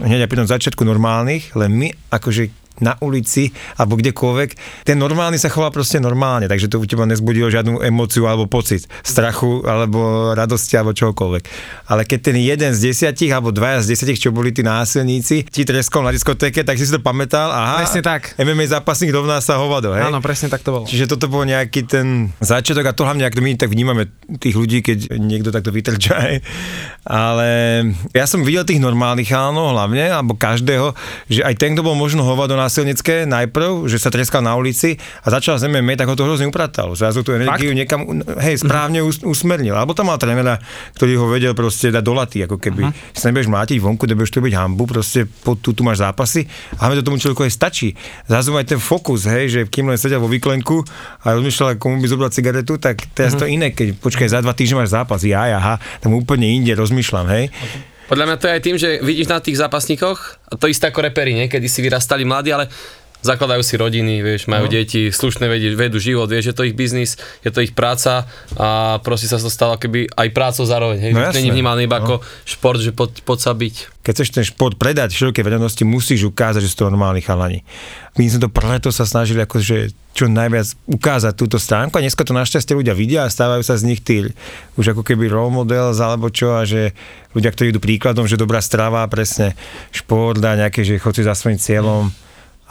hneď 0.00 0.28
pri 0.28 0.40
tom 0.40 0.48
začiatku 0.48 0.80
normálnych, 0.86 1.52
len 1.58 1.70
my 1.76 1.88
akože 2.08 2.59
na 2.84 3.00
ulici 3.00 3.48
alebo 3.80 3.96
kdekoľvek, 3.96 4.84
ten 4.84 5.00
normálny 5.00 5.40
sa 5.40 5.48
chová 5.48 5.72
proste 5.72 5.96
normálne, 5.96 6.44
takže 6.44 6.68
to 6.68 6.76
u 6.76 6.84
teba 6.84 7.08
nezbudilo 7.08 7.48
žiadnu 7.48 7.80
emóciu 7.80 8.28
alebo 8.28 8.44
pocit 8.44 8.84
strachu 9.00 9.64
alebo 9.64 10.32
radosti 10.36 10.76
alebo 10.76 10.92
čokoľvek. 10.92 11.42
Ale 11.88 12.04
keď 12.04 12.18
ten 12.20 12.36
jeden 12.36 12.70
z 12.76 12.92
desiatich 12.92 13.32
alebo 13.32 13.50
dvaja 13.50 13.80
z 13.80 13.96
desiatich, 13.96 14.20
čo 14.20 14.34
boli 14.34 14.52
tí 14.52 14.60
násilníci, 14.60 15.48
ti 15.48 15.62
treskol 15.64 16.04
na 16.04 16.12
diskotéke, 16.12 16.60
tak 16.60 16.76
si 16.76 16.84
si 16.84 16.92
to 16.92 17.00
pamätal, 17.00 17.54
aha, 17.54 17.86
Presne 17.86 18.02
tak. 18.02 18.34
MMA 18.36 18.66
zápasník 18.66 19.14
rovná 19.14 19.38
sa 19.38 19.62
hovado, 19.62 19.94
hej? 19.94 20.02
Áno, 20.10 20.18
presne 20.18 20.50
tak 20.50 20.66
to 20.66 20.74
bolo. 20.74 20.84
Čiže 20.90 21.06
toto 21.06 21.30
bol 21.30 21.46
nejaký 21.46 21.86
ten 21.86 22.34
začiatok 22.42 22.90
a 22.90 22.92
to 22.92 23.06
hlavne, 23.06 23.22
ak 23.22 23.38
my 23.38 23.54
tak 23.54 23.70
vnímame 23.70 24.10
tých 24.42 24.58
ľudí, 24.58 24.82
keď 24.82 25.14
niekto 25.16 25.54
takto 25.54 25.70
vytrča. 25.70 26.16
hej. 26.26 26.36
Ale 27.06 27.48
ja 28.10 28.26
som 28.26 28.42
videl 28.42 28.66
tých 28.66 28.82
normálnych 28.82 29.30
chalanov 29.30 29.72
hlavne, 29.72 30.10
alebo 30.10 30.34
každého, 30.34 30.92
že 31.30 31.46
aj 31.46 31.54
ten, 31.56 31.72
kto 31.78 31.86
bol 31.86 31.94
možno 31.94 32.26
hovado 32.26 32.58
násilnické 32.70 33.26
najprv, 33.26 33.90
že 33.90 33.98
sa 33.98 34.14
treskal 34.14 34.46
na 34.46 34.54
ulici 34.54 34.94
a 35.26 35.34
začal 35.34 35.58
z 35.58 35.66
MMA, 35.66 35.98
tak 35.98 36.06
ho 36.06 36.14
to 36.14 36.22
hrozne 36.22 36.46
upratalo. 36.46 36.94
Zrazu 36.94 37.26
tú 37.26 37.34
energiu 37.34 37.74
niekam, 37.74 38.22
hej, 38.38 38.62
správne 38.62 39.02
us- 39.02 39.26
usmernil. 39.26 39.74
Alebo 39.74 39.90
tam 39.90 40.06
mal 40.06 40.22
trénera, 40.22 40.62
ktorý 40.94 41.18
ho 41.18 41.26
vedel 41.26 41.50
proste 41.58 41.90
dať 41.90 41.98
do 42.06 42.14
laty, 42.14 42.46
ako 42.46 42.62
keby 42.62 42.86
uh-huh. 42.86 43.10
si 43.10 43.26
nebudeš 43.26 43.50
mlátiť 43.50 43.82
vonku, 43.82 44.06
nebudeš 44.06 44.30
to 44.30 44.38
byť 44.38 44.54
hambu, 44.54 44.86
proste 44.86 45.26
po, 45.26 45.58
tu, 45.58 45.74
tu 45.74 45.82
máš 45.82 46.06
zápasy 46.06 46.46
a 46.78 46.86
to 46.94 47.02
tomu 47.02 47.18
človeku 47.18 47.42
aj 47.42 47.52
stačí. 47.58 47.98
Zrazu 48.30 48.54
aj 48.54 48.70
ten 48.70 48.78
fokus, 48.78 49.26
hej, 49.26 49.50
že 49.50 49.60
kým 49.66 49.90
len 49.90 49.98
sedel 49.98 50.22
vo 50.22 50.30
výklenku 50.30 50.86
a 51.26 51.34
rozmýšľal, 51.34 51.82
komu 51.82 51.98
by 51.98 52.06
zobral 52.06 52.30
cigaretu, 52.30 52.78
tak 52.78 53.10
teraz 53.10 53.34
uh-huh. 53.34 53.50
to 53.50 53.50
iné, 53.50 53.74
keď 53.74 53.98
počkaj, 53.98 54.30
za 54.30 54.38
dva 54.38 54.54
týždne 54.54 54.86
máš 54.86 54.94
zápas, 54.94 55.18
ja, 55.26 55.50
aha, 55.50 55.82
tam 55.98 56.14
úplne 56.14 56.46
inde 56.46 56.70
rozmýšľam, 56.78 57.26
hej. 57.34 57.50
Podľa 58.10 58.26
mňa 58.26 58.36
to 58.42 58.46
je 58.50 58.56
aj 58.58 58.62
tým, 58.66 58.76
že 58.76 58.98
vidíš 59.06 59.30
na 59.30 59.38
tých 59.38 59.54
zápasníkoch, 59.62 60.50
to 60.58 60.66
isté 60.66 60.90
ako 60.90 61.06
reperi, 61.06 61.30
nie? 61.30 61.46
kedy 61.46 61.70
si 61.70 61.78
vyrastali 61.78 62.26
mladí, 62.26 62.50
ale 62.50 62.66
zakladajú 63.20 63.60
si 63.60 63.74
rodiny, 63.76 64.24
vieš, 64.24 64.48
majú 64.48 64.68
no. 64.68 64.72
deti, 64.72 65.12
slušné 65.12 65.46
vedú, 65.48 65.76
vedú 65.76 65.98
život, 66.00 66.28
vieš, 66.28 66.52
je 66.52 66.56
to 66.56 66.64
ich 66.64 66.76
biznis, 66.76 67.20
je 67.44 67.50
to 67.52 67.60
ich 67.60 67.76
práca 67.76 68.24
a 68.56 68.98
proste 69.04 69.28
sa 69.28 69.36
to 69.36 69.52
stalo 69.52 69.76
keby 69.76 70.08
aj 70.16 70.28
prácou 70.32 70.64
zároveň, 70.64 70.98
hej, 71.00 71.12
No 71.12 71.28
není 71.36 71.52
vnímaný 71.52 71.84
iba 71.84 72.00
no. 72.00 72.04
ako 72.04 72.14
šport, 72.48 72.80
že 72.80 72.96
poď, 72.96 73.20
poď 73.24 73.38
sa 73.40 73.52
byť. 73.52 73.74
keď 74.00 74.12
chceš 74.16 74.30
ten 74.32 74.44
šport 74.44 74.80
predať 74.80 75.12
širokej 75.12 75.44
verejnosti, 75.44 75.82
musíš 75.84 76.32
ukázať, 76.32 76.64
že 76.64 76.70
sú 76.72 76.84
to 76.84 76.88
normálni 76.88 77.20
chalani. 77.20 77.60
My 78.16 78.26
sme 78.26 78.42
to 78.42 78.50
preto 78.50 78.88
sa 78.90 79.04
snažili 79.04 79.44
akože 79.44 79.92
čo 80.10 80.26
najviac 80.26 80.74
ukázať 80.90 81.32
túto 81.38 81.62
stránku 81.62 81.94
a 81.94 82.02
dneska 82.02 82.26
to 82.26 82.34
našťastie 82.34 82.74
ľudia 82.74 82.96
vidia 82.98 83.22
a 83.22 83.30
stávajú 83.30 83.62
sa 83.62 83.78
z 83.78 83.86
nich 83.86 84.02
tí 84.02 84.26
už 84.74 84.96
ako 84.96 85.06
keby 85.06 85.30
role 85.30 85.54
models 85.54 86.02
alebo 86.02 86.26
čo 86.32 86.58
a 86.58 86.66
že 86.66 86.90
ľudia, 87.30 87.54
ktorí 87.54 87.70
idú 87.70 87.78
príkladom, 87.78 88.26
že 88.26 88.34
dobrá 88.34 88.58
strava, 88.58 89.06
presne 89.06 89.54
šport 89.94 90.42
a 90.42 90.58
nejaké, 90.58 90.82
že 90.82 90.98
chodci 90.98 91.22
za 91.22 91.38
svojím 91.38 91.62
cieľom 91.62 92.10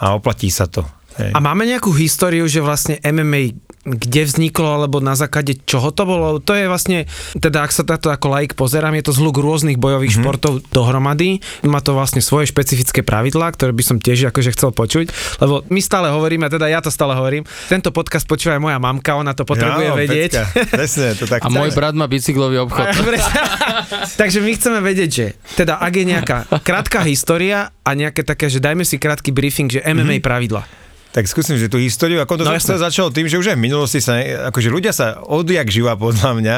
a 0.00 0.16
oplatí 0.16 0.48
sa 0.48 0.64
to. 0.64 0.82
Hej. 1.20 1.36
A 1.36 1.38
máme 1.44 1.68
nejakú 1.68 1.92
históriu, 1.92 2.48
že 2.48 2.64
vlastne 2.64 2.96
MMA 3.04 3.69
kde 3.80 4.28
vzniklo, 4.28 4.76
alebo 4.76 5.00
na 5.00 5.16
základe 5.16 5.56
čoho 5.64 5.88
to 5.88 6.04
bolo? 6.04 6.36
To 6.44 6.52
je 6.52 6.68
vlastne, 6.68 7.08
teda 7.32 7.64
ak 7.64 7.72
sa 7.72 7.80
táto 7.80 8.12
ako 8.12 8.28
laik 8.28 8.52
pozerám, 8.52 8.92
je 9.00 9.08
to 9.08 9.16
zhluk 9.16 9.40
rôznych 9.40 9.80
bojových 9.80 10.20
mm-hmm. 10.20 10.26
športov 10.26 10.52
dohromady. 10.68 11.40
Má 11.64 11.80
to 11.80 11.96
vlastne 11.96 12.20
svoje 12.20 12.52
špecifické 12.52 13.00
pravidlá, 13.00 13.48
ktoré 13.56 13.72
by 13.72 13.80
som 13.80 13.96
tiež 13.96 14.28
akože 14.28 14.52
chcel 14.52 14.76
počuť, 14.76 15.06
lebo 15.40 15.64
my 15.72 15.80
stále 15.80 16.12
hovoríme, 16.12 16.44
teda 16.52 16.68
ja 16.68 16.84
to 16.84 16.92
stále 16.92 17.16
hovorím, 17.16 17.48
tento 17.72 17.88
podcast 17.88 18.28
počúva 18.28 18.60
aj 18.60 18.62
moja 18.62 18.78
mamka, 18.78 19.16
ona 19.16 19.32
to 19.32 19.48
potrebuje 19.48 19.88
Áno, 19.88 19.96
vedieť. 19.96 20.32
Presne, 20.68 21.16
to 21.16 21.24
tak. 21.24 21.40
A 21.40 21.48
môj 21.48 21.72
brat 21.72 21.96
má 21.96 22.04
bicyklový 22.04 22.60
obchod. 22.68 22.84
Takže 24.20 24.44
my 24.44 24.50
chceme 24.60 24.78
vedieť, 24.84 25.10
že 25.10 25.26
teda 25.56 25.80
ak 25.80 25.92
je 25.96 26.04
nejaká 26.04 26.38
krátka 26.60 27.00
história 27.08 27.72
a 27.80 27.90
nejaké 27.96 28.28
také, 28.28 28.52
že 28.52 28.60
dajme 28.60 28.84
si 28.84 29.00
krátky 29.00 29.32
briefing, 29.32 29.72
že 29.72 29.80
MMA 29.88 30.20
mm-hmm. 30.20 30.28
pravidla. 30.28 30.62
Tak 31.10 31.26
skúsim, 31.26 31.58
že 31.58 31.66
tú 31.66 31.74
históriu, 31.76 32.22
ako 32.22 32.38
to 32.38 32.44
No 32.46 32.54
jasné. 32.54 32.78
začalo 32.78 33.10
tým, 33.10 33.26
že 33.26 33.34
už 33.34 33.50
aj 33.50 33.58
v 33.58 33.64
minulosti 33.66 33.98
sa, 33.98 34.22
akože 34.46 34.70
ľudia 34.70 34.94
sa 34.94 35.18
odjak 35.26 35.66
živa 35.66 35.98
podľa 35.98 36.38
mňa 36.38 36.56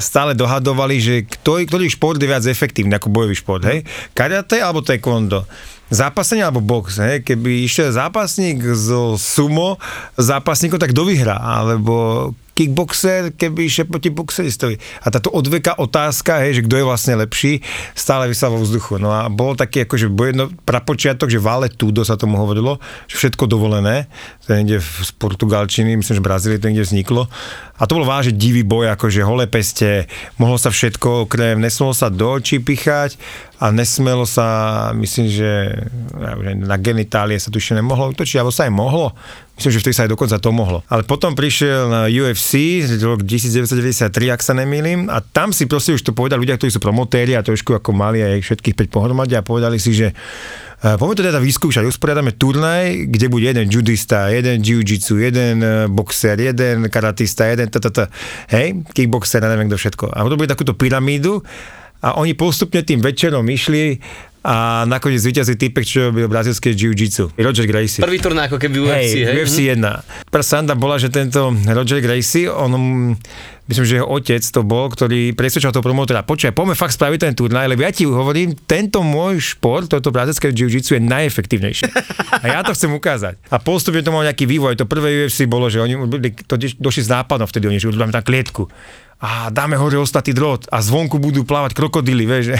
stále 0.00 0.32
dohadovali, 0.32 0.96
že 0.96 1.14
ktorý, 1.28 1.68
ktorý 1.68 1.84
šport 1.86 2.16
je 2.16 2.24
viac 2.24 2.40
efektívny 2.42 2.96
ako 2.96 3.12
bojový 3.12 3.36
šport, 3.36 3.60
hej? 3.60 3.84
Karate 4.16 4.56
alebo 4.56 4.80
taekwondo? 4.80 5.44
Zápasenie 5.90 6.46
alebo 6.46 6.64
box, 6.64 6.96
hej? 6.96 7.20
Keby 7.20 7.66
išiel 7.66 7.92
zápasník 7.92 8.62
zo 8.72 9.20
sumo 9.20 9.76
zápasníkom, 10.16 10.80
tak 10.80 10.96
kto 10.96 11.04
vyhrá? 11.04 11.36
Alebo 11.36 12.30
kickboxer, 12.60 13.32
keby 13.40 13.72
išiel 13.72 13.88
proti 13.88 14.12
boxeristovi. 14.12 14.76
A 15.00 15.08
táto 15.08 15.32
odveka 15.32 15.80
otázka, 15.80 16.44
hej, 16.44 16.60
že 16.60 16.64
kto 16.68 16.76
je 16.76 16.84
vlastne 16.84 17.16
lepší, 17.16 17.64
stále 17.96 18.28
vysela 18.28 18.52
vo 18.52 18.60
vzduchu. 18.60 19.00
No 19.00 19.08
a 19.08 19.32
bolo 19.32 19.56
taký 19.56 19.88
akože 19.88 20.12
jedno 20.12 20.52
prapočiatok, 20.68 21.32
že 21.32 21.40
vale 21.40 21.72
tudo 21.72 22.04
sa 22.04 22.20
tomu 22.20 22.36
hovorilo, 22.36 22.76
že 23.08 23.16
všetko 23.16 23.48
dovolené, 23.48 24.12
to 24.44 24.52
je 24.52 24.76
z 24.76 25.12
Portugalčiny, 25.16 25.96
myslím, 25.96 26.20
že 26.20 26.20
v 26.20 26.28
Brazílii 26.28 26.60
to 26.60 26.68
niekde 26.68 26.84
vzniklo. 26.92 27.32
A 27.80 27.88
to 27.88 27.96
bol 27.96 28.04
vážne 28.04 28.36
divý 28.36 28.60
boj, 28.60 28.92
akože 28.92 29.24
holé 29.24 29.48
peste, 29.48 30.04
mohlo 30.36 30.60
sa 30.60 30.68
všetko, 30.68 31.24
okrem, 31.24 31.56
nesmelo 31.56 31.96
sa 31.96 32.12
do 32.12 32.28
očí 32.28 32.60
pichať 32.60 33.16
a 33.56 33.72
nesmelo 33.72 34.28
sa, 34.28 34.90
myslím, 34.92 35.32
že 35.32 35.80
na 36.60 36.76
genitálie 36.76 37.40
sa 37.40 37.48
tu 37.48 37.56
ešte 37.56 37.80
nemohlo 37.80 38.12
utočiť, 38.12 38.36
alebo 38.36 38.52
sa 38.52 38.68
aj 38.68 38.72
mohlo. 38.76 39.16
Myslím, 39.60 39.76
že 39.76 39.82
vtedy 39.84 39.96
sa 40.00 40.08
aj 40.08 40.16
dokonca 40.16 40.40
to 40.40 40.56
mohlo. 40.56 40.80
Ale 40.88 41.04
potom 41.04 41.36
prišiel 41.36 41.92
na 41.92 42.08
UFC, 42.08 42.80
rok 43.04 43.20
1993, 43.20 44.32
ak 44.32 44.40
sa 44.40 44.56
nemýlim, 44.56 45.12
a 45.12 45.20
tam 45.20 45.52
si 45.52 45.68
proste 45.68 45.92
už 45.92 46.00
to 46.00 46.16
povedali 46.16 46.48
ľudia, 46.48 46.56
ktorí 46.56 46.72
sú 46.72 46.80
promotéri 46.80 47.36
a 47.36 47.44
trošku 47.44 47.76
ako 47.76 47.92
mali 47.92 48.24
aj 48.24 48.40
všetkých 48.40 48.72
5 48.72 48.88
pohromadí 48.88 49.36
a 49.36 49.44
povedali 49.44 49.76
si, 49.76 49.92
že 49.92 50.16
Uh, 50.80 50.96
poďme 50.96 51.12
to 51.12 51.28
teda 51.28 51.40
vyskúšať. 51.44 51.84
Usporiadame 51.84 52.32
turnaj, 52.32 53.12
kde 53.12 53.28
bude 53.28 53.44
jeden 53.44 53.68
judista, 53.68 54.32
jeden 54.32 54.64
jiu-jitsu, 54.64 55.20
jeden 55.20 55.60
eh, 55.60 55.84
boxer, 55.92 56.40
jeden 56.40 56.88
karatista, 56.88 57.52
jeden 57.52 57.68
tata, 57.68 58.08
hej, 58.48 58.80
kickboxer, 58.96 59.44
neviem 59.44 59.68
kto 59.68 59.76
všetko. 59.76 60.08
A 60.08 60.24
bude 60.24 60.48
takúto 60.48 60.72
pyramídu 60.72 61.44
a 62.00 62.16
oni 62.16 62.32
postupne 62.32 62.80
tým 62.80 63.04
večerom 63.04 63.44
išli 63.44 64.00
a 64.40 64.88
nakoniec 64.88 65.20
zvíťazil 65.20 65.60
typek, 65.60 65.84
čo 65.84 66.08
robil 66.08 66.24
brazilské 66.24 66.72
jiu-jitsu. 66.72 67.28
Roger 67.36 67.68
Gracie. 67.68 68.00
Prvý 68.00 68.16
turnaj 68.16 68.48
ako 68.48 68.56
keby 68.56 68.76
UFC, 68.88 69.20
Hej, 69.20 69.28
hej? 69.28 69.34
UFC 69.36 69.58
1. 69.68 70.32
Prvá 70.32 70.44
sanda 70.44 70.72
bola, 70.72 70.96
že 70.96 71.12
tento 71.12 71.52
Roger 71.52 72.00
Gracie, 72.00 72.48
on, 72.48 72.72
mm, 72.72 73.10
myslím, 73.68 73.84
že 73.84 73.94
jeho 74.00 74.08
otec 74.08 74.40
to 74.40 74.64
bol, 74.64 74.88
ktorý 74.88 75.36
presvedčal 75.36 75.76
toho 75.76 75.84
promotora, 75.84 76.24
počkaj, 76.24 76.56
poďme 76.56 76.72
fakt 76.72 76.96
spraviť 76.96 77.20
ten 77.20 77.34
turnaj, 77.36 77.68
lebo 77.68 77.84
ja 77.84 77.92
ti 77.92 78.08
hovorím, 78.08 78.56
tento 78.64 79.04
môj 79.04 79.44
šport, 79.56 79.92
toto 79.92 80.08
brazilské 80.08 80.56
jiu-jitsu 80.56 80.96
je 80.96 81.02
najefektívnejšie. 81.04 81.92
A 82.40 82.44
ja 82.48 82.64
to 82.64 82.72
chcem 82.72 82.88
ukázať. 82.96 83.36
A 83.52 83.60
postupne 83.60 84.00
to 84.00 84.08
mal 84.08 84.24
nejaký 84.24 84.48
vývoj. 84.48 84.80
To 84.80 84.88
prvé 84.88 85.28
UFC 85.28 85.44
bolo, 85.44 85.68
že 85.68 85.84
oni 85.84 86.00
to 86.48 86.56
došli 86.80 87.02
s 87.04 87.12
nápadom 87.12 87.44
vtedy, 87.44 87.68
oni 87.68 87.76
že 87.76 87.92
urobíme 87.92 88.08
tam 88.08 88.24
klietku. 88.24 88.72
A 89.20 89.52
dáme 89.52 89.76
hore 89.76 90.00
ostatný 90.00 90.32
drôt 90.32 90.64
a 90.72 90.80
zvonku 90.80 91.20
budú 91.20 91.44
plávať 91.44 91.76
krokodily, 91.76 92.24
vieš, 92.24 92.56
že? 92.56 92.58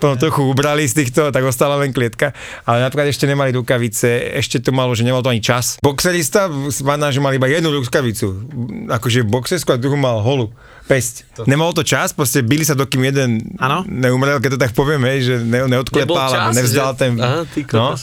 Potom 0.00 0.16
trochu 0.16 0.48
ubrali 0.48 0.88
z 0.88 1.04
týchto, 1.04 1.28
tak 1.28 1.44
ostala 1.44 1.76
len 1.76 1.92
klietka, 1.92 2.32
ale 2.64 2.80
napríklad 2.80 3.12
ešte 3.12 3.28
nemali 3.28 3.52
rukavice, 3.52 4.32
ešte 4.40 4.64
to 4.64 4.72
malo, 4.72 4.96
že 4.96 5.04
nemal 5.04 5.20
to 5.20 5.28
ani 5.28 5.44
čas. 5.44 5.76
Boxerista, 5.84 6.48
že 7.12 7.20
mal 7.20 7.36
iba 7.36 7.46
jednu 7.52 7.68
rukavicu, 7.68 8.26
akože 8.88 9.28
boxersku 9.28 9.76
a 9.76 9.76
druhú 9.76 10.00
mal 10.00 10.24
holu. 10.24 10.48
Pesť. 10.90 11.46
Nemal 11.46 11.70
to 11.70 11.86
čas, 11.86 12.10
proste 12.10 12.42
byli 12.42 12.66
sa 12.66 12.74
dokým 12.74 13.06
jeden 13.06 13.54
Áno. 13.62 13.86
neumrel, 13.86 14.42
keď 14.42 14.58
to 14.58 14.60
tak 14.66 14.74
poviem, 14.74 15.06
hej, 15.06 15.18
že 15.22 15.34
ne, 15.38 15.70
neodklepal 15.70 16.18
čas, 16.18 16.34
alebo 16.34 16.58
nevzdal 16.58 16.90
že- 16.90 16.98
ten... 16.98 17.12
Aha, 17.14 17.46
no, 17.78 17.94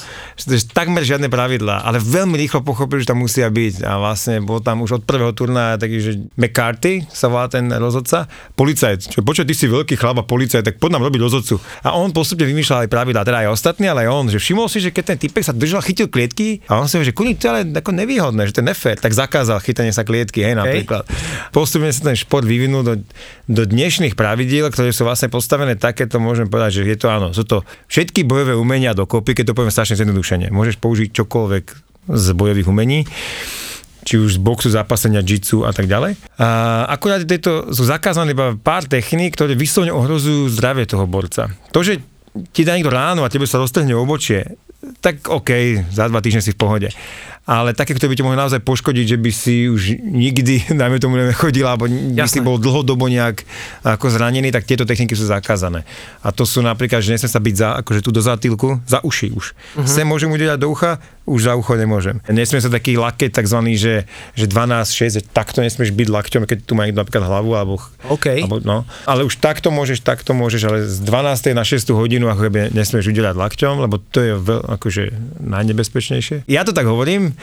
takmer 0.72 1.04
žiadne 1.04 1.28
pravidlá, 1.28 1.84
ale 1.84 2.00
veľmi 2.00 2.40
rýchlo 2.40 2.64
pochopil, 2.64 3.04
že 3.04 3.12
tam 3.12 3.20
musia 3.20 3.52
byť. 3.52 3.84
A 3.84 4.00
vlastne 4.00 4.40
bol 4.40 4.64
tam 4.64 4.88
už 4.88 5.02
od 5.02 5.04
prvého 5.04 5.36
turnaja 5.36 5.76
taký, 5.76 6.00
že 6.00 6.12
McCarthy 6.40 7.04
sa 7.12 7.28
volá 7.28 7.52
ten 7.52 7.68
rozhodca, 7.88 8.28
policajt, 8.60 9.16
čo 9.16 9.24
počuj, 9.24 9.48
ty 9.48 9.56
si 9.56 9.72
veľký 9.72 9.96
chlap 9.96 10.22
a 10.22 10.24
policajt, 10.28 10.64
tak 10.68 10.76
poď 10.78 11.00
nám 11.00 11.08
robiť 11.08 11.22
rozhodcu. 11.24 11.56
A 11.88 11.96
on 11.96 12.12
postupne 12.12 12.44
vymýšľal 12.44 12.86
aj 12.86 12.90
pravidlá, 12.92 13.24
teda 13.24 13.48
aj 13.48 13.56
ostatní, 13.56 13.88
ale 13.88 14.06
aj 14.06 14.10
on, 14.12 14.26
že 14.28 14.38
všimol 14.44 14.68
si, 14.68 14.84
že 14.84 14.92
keď 14.92 15.16
ten 15.16 15.18
typek 15.28 15.44
sa 15.48 15.56
držal, 15.56 15.80
chytil 15.82 16.12
klietky 16.12 16.62
a 16.68 16.78
on 16.78 16.92
si 16.92 17.00
hovorí, 17.00 17.08
že 17.10 17.16
kurník, 17.16 17.40
to 17.40 17.48
ale 17.48 17.64
ako 17.64 17.92
nevýhodné, 17.96 18.52
že 18.52 18.60
to 18.60 18.62
je 18.62 18.68
nefér, 18.68 18.96
tak 19.00 19.16
zakázal 19.16 19.64
chytanie 19.64 19.96
sa 19.96 20.04
klietky, 20.04 20.44
hej, 20.44 20.60
napríklad. 20.60 21.08
Postupne 21.56 21.90
sa 21.90 22.12
ten 22.12 22.18
šport 22.20 22.44
vyvinul 22.44 22.84
do, 22.84 22.94
do 23.48 23.64
dnešných 23.64 24.20
pravidiel, 24.20 24.68
ktoré 24.68 24.92
sú 24.92 25.08
vlastne 25.08 25.32
postavené 25.32 25.80
také, 25.80 26.06
to 26.06 26.20
môžem 26.20 26.52
povedať, 26.52 26.84
že 26.84 26.92
je 26.92 26.98
to 27.00 27.08
áno, 27.08 27.32
sú 27.32 27.48
to 27.48 27.64
všetky 27.88 28.28
bojové 28.28 28.54
umenia 28.58 28.92
dokopy, 28.92 29.38
keď 29.38 29.52
to 29.52 29.56
poviem 29.56 29.72
strašne 29.72 29.96
zjednodušene. 29.96 30.52
Môžeš 30.52 30.82
použiť 30.82 31.16
čokoľvek 31.16 31.66
z 32.08 32.26
bojových 32.36 32.68
umení, 32.68 33.04
či 34.08 34.16
už 34.16 34.40
z 34.40 34.40
boxu, 34.40 34.72
zápasenia, 34.72 35.20
jitsu 35.20 35.68
a 35.68 35.76
tak 35.76 35.92
ďalej. 35.92 36.16
A 36.40 36.88
akurát 36.88 37.28
tieto 37.28 37.76
sú 37.76 37.84
zakázané 37.84 38.32
iba 38.32 38.56
pár 38.56 38.88
techník, 38.88 39.36
ktoré 39.36 39.52
vyslovene 39.60 39.92
ohrozujú 39.92 40.48
zdravie 40.48 40.88
toho 40.88 41.04
borca. 41.04 41.52
To, 41.76 41.84
že 41.84 42.00
ti 42.56 42.64
dá 42.64 42.80
niekto 42.80 42.94
ráno 42.94 43.28
a 43.28 43.32
tebe 43.34 43.44
sa 43.44 43.60
roztrhne 43.60 43.92
obočie, 43.92 44.56
tak 45.02 45.28
OK, 45.28 45.84
za 45.90 46.08
dva 46.08 46.22
týždne 46.22 46.40
si 46.40 46.54
v 46.54 46.60
pohode. 46.62 46.90
Ale 47.48 47.72
také, 47.72 47.96
ktoré 47.96 48.12
by 48.12 48.18
ti 48.20 48.26
mohli 48.28 48.36
naozaj 48.36 48.60
poškodiť, 48.60 49.16
že 49.16 49.18
by 49.18 49.32
si 49.32 49.72
už 49.72 50.04
nikdy, 50.04 50.68
dajme 50.80 51.00
tomu, 51.00 51.16
nechodil, 51.18 51.66
alebo 51.66 51.88
by 51.88 52.28
si 52.28 52.40
Jasné. 52.40 52.46
bol 52.46 52.60
dlhodobo 52.60 53.08
nejak 53.08 53.48
ako 53.88 54.12
zranený, 54.12 54.52
tak 54.52 54.68
tieto 54.68 54.84
techniky 54.84 55.16
sú 55.16 55.26
zakázané. 55.26 55.88
A 56.22 56.36
to 56.36 56.44
sú 56.44 56.60
napríklad, 56.60 57.00
že 57.00 57.16
nesmie 57.16 57.32
sa 57.32 57.40
byť 57.40 57.56
za, 57.56 57.70
akože 57.82 58.00
tu 58.04 58.12
do 58.12 58.22
zatýlku, 58.22 58.84
za 58.84 59.00
uši 59.02 59.32
už. 59.34 59.46
Uh-huh. 59.56 59.88
Sem 59.88 60.06
môžem 60.06 60.30
udeľať 60.30 60.60
do 60.60 60.68
ucha, 60.70 61.00
už 61.28 61.52
za 61.52 61.54
ucho 61.60 61.76
nemôžem. 61.76 62.24
Nesmie 62.32 62.64
sa 62.64 62.72
taký 62.72 62.96
laket 62.96 63.36
takzvaný, 63.36 63.76
že, 63.76 64.08
že 64.34 64.48
12, 64.48 64.88
6, 64.88 65.20
že 65.20 65.22
takto 65.28 65.60
nesmieš 65.60 65.92
byť 65.92 66.08
lakťom, 66.08 66.44
keď 66.48 66.58
tu 66.64 66.74
má 66.74 66.88
niekto 66.88 67.04
napríklad 67.04 67.28
hlavu, 67.28 67.52
alebo, 67.52 67.76
OK. 68.08 68.48
alebo 68.48 68.64
no. 68.64 68.88
Ale 69.04 69.28
už 69.28 69.44
takto 69.44 69.68
môžeš, 69.68 70.00
takto 70.08 70.32
môžeš, 70.32 70.62
ale 70.64 70.78
z 70.88 71.04
12. 71.04 71.52
na 71.52 71.68
6 71.68 71.92
hodinu 71.92 72.32
ako 72.32 72.48
keby 72.48 72.72
nesmieš 72.72 73.12
udeľať 73.12 73.36
lakťom, 73.36 73.76
lebo 73.84 74.00
to 74.00 74.20
je 74.24 74.34
veľ, 74.40 74.62
akože 74.80 75.04
najnebezpečnejšie. 75.44 76.48
Ja 76.48 76.64
to 76.64 76.72
tak 76.72 76.88
hovorím, 76.88 77.36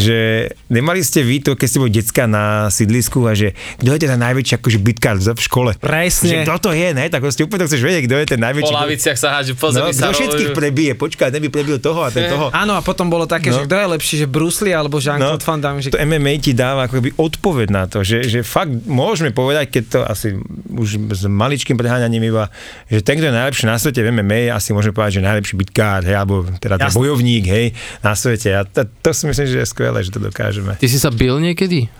že 0.00 0.18
nemali 0.66 1.00
ste 1.00 1.20
vy 1.20 1.38
to, 1.38 1.52
keď 1.52 1.66
ste 1.66 1.78
boli 1.78 1.92
decka 1.92 2.24
na 2.24 2.44
sídlisku 2.66 3.20
a 3.22 3.32
že 3.32 3.52
kto 3.76 3.90
je 3.90 4.00
ten 4.00 4.16
najväčší 4.16 4.56
akože 4.56 4.78
bitkár 4.80 5.16
v 5.16 5.36
škole? 5.38 5.70
Presne. 5.76 6.26
Že 6.26 6.36
kto 6.42 6.54
to 6.58 6.70
je, 6.72 6.88
ne? 6.90 7.04
Tak 7.06 7.20
ste 7.26 7.42
úplne 7.42 7.64
chceš 7.64 7.80
vedieť, 7.80 8.02
kto 8.04 8.14
je 8.16 8.26
ten 8.26 8.38
Po 8.38 8.44
najväčší. 8.46 8.72
laviciach 8.74 9.16
sa 9.16 9.28
hádžu, 9.36 9.52
po 9.54 9.68
No, 9.68 9.76
zemi 9.78 9.92
sa 9.92 10.08
kto 10.08 10.16
všetkých 10.16 10.50
prebije, 10.50 10.92
počkaj, 10.94 11.28
ten 11.28 11.38
by 11.38 11.48
prebil 11.48 11.76
toho 11.76 12.00
a 12.00 12.08
ten 12.08 12.26
toho. 12.26 12.48
Áno, 12.56 12.72
a 12.72 12.80
potom 12.80 13.06
bolo 13.06 13.24
také, 13.24 13.48
No. 13.48 13.56
že 13.56 13.68
kto 13.68 13.76
je 13.76 13.86
lepší, 13.90 14.14
že 14.16 14.26
Bruce 14.26 14.60
Lee 14.60 14.72
alebo 14.72 14.96
Jean-Claude 14.96 15.42
Van 15.42 15.60
Damme, 15.60 15.80
že 15.80 15.90
to 15.90 15.98
MMA 15.98 16.38
ti 16.38 16.52
dáva 16.52 16.86
ako 16.86 16.96
keby 16.96 17.10
odpoveď 17.14 17.68
na 17.68 17.84
to, 17.84 18.00
že, 18.00 18.24
že 18.24 18.40
fakt 18.40 18.70
môžeme 18.84 19.30
povedať, 19.30 19.68
keď 19.70 19.82
to 19.84 20.00
asi 20.02 20.28
už 20.70 20.88
s 21.10 21.24
maličkým 21.24 21.74
preháňaním 21.74 22.22
iba, 22.24 22.46
že 22.86 23.00
ten, 23.00 23.14
kto 23.14 23.26
je 23.26 23.34
najlepší 23.34 23.64
na 23.64 23.76
svete 23.76 24.00
v 24.00 24.08
MMA, 24.12 24.48
asi 24.48 24.70
môžeme 24.70 24.92
povedať, 24.92 25.18
že 25.18 25.26
najlepší 25.26 25.54
bitkár, 25.56 26.00
hej, 26.02 26.14
alebo 26.14 26.46
teda 26.54 26.78
bojovník, 26.90 27.44
hej, 27.44 27.66
na 27.98 28.14
svete. 28.14 28.50
A 28.52 28.62
to, 28.62 28.86
to 28.86 29.10
si 29.10 29.26
myslím, 29.26 29.46
že 29.48 29.56
je 29.56 29.66
skvelé, 29.66 29.89
že 29.98 30.14
to 30.14 30.22
dokážeme. 30.22 30.78
Ty 30.78 30.86
si 30.86 30.98
sa 31.02 31.10
bil 31.10 31.42
niekedy? 31.42 31.90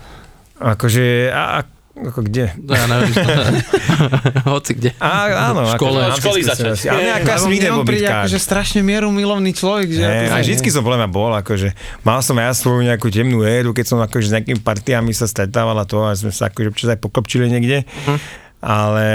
Akože, 0.55 1.27
a, 1.29 1.59
a 1.59 1.59
ako 1.91 2.23
kde? 2.23 2.55
No 2.55 2.71
ja 2.71 2.87
neviem. 2.87 3.11
Hoci 4.55 4.71
kde. 4.79 4.95
Á, 4.95 5.51
áno, 5.51 5.67
V 5.67 5.75
škole. 5.75 5.99
akože, 5.99 6.15
Od 6.15 6.21
školy 6.23 6.39
mám 6.39 6.49
začať. 6.55 6.87
Ale 6.87 7.01
nejak 7.03 7.23
on 7.27 7.51
bol 7.51 7.83
príde 7.83 8.07
bitkár. 8.07 8.21
akože 8.23 8.37
strašne 8.39 8.79
mierumilovný 8.81 9.51
človek, 9.51 9.87
že... 9.91 10.01
Ne, 10.01 10.31
ako 10.31 10.33
a 10.33 10.37
vždycky 10.39 10.69
som 10.71 10.81
podľa 10.87 10.99
mňa 11.03 11.09
bol, 11.11 11.31
akože 11.35 11.69
mal 12.07 12.23
som 12.23 12.39
aj 12.39 12.45
ja 12.47 12.53
svoju 12.55 12.81
nejakú 12.87 13.11
temnú 13.11 13.43
éru, 13.43 13.75
keď 13.75 13.85
som 13.85 13.99
akože 13.99 14.25
s 14.31 14.33
nejakými 14.39 14.61
partiami 14.63 15.11
sa 15.11 15.27
stretával 15.27 15.75
a 15.75 15.83
to 15.83 15.99
a 16.07 16.15
sme 16.15 16.31
sa 16.31 16.47
akože 16.47 16.71
občas 16.71 16.95
aj 16.95 16.99
pokopčili 17.03 17.51
niekde. 17.51 17.83
Ale 18.61 19.05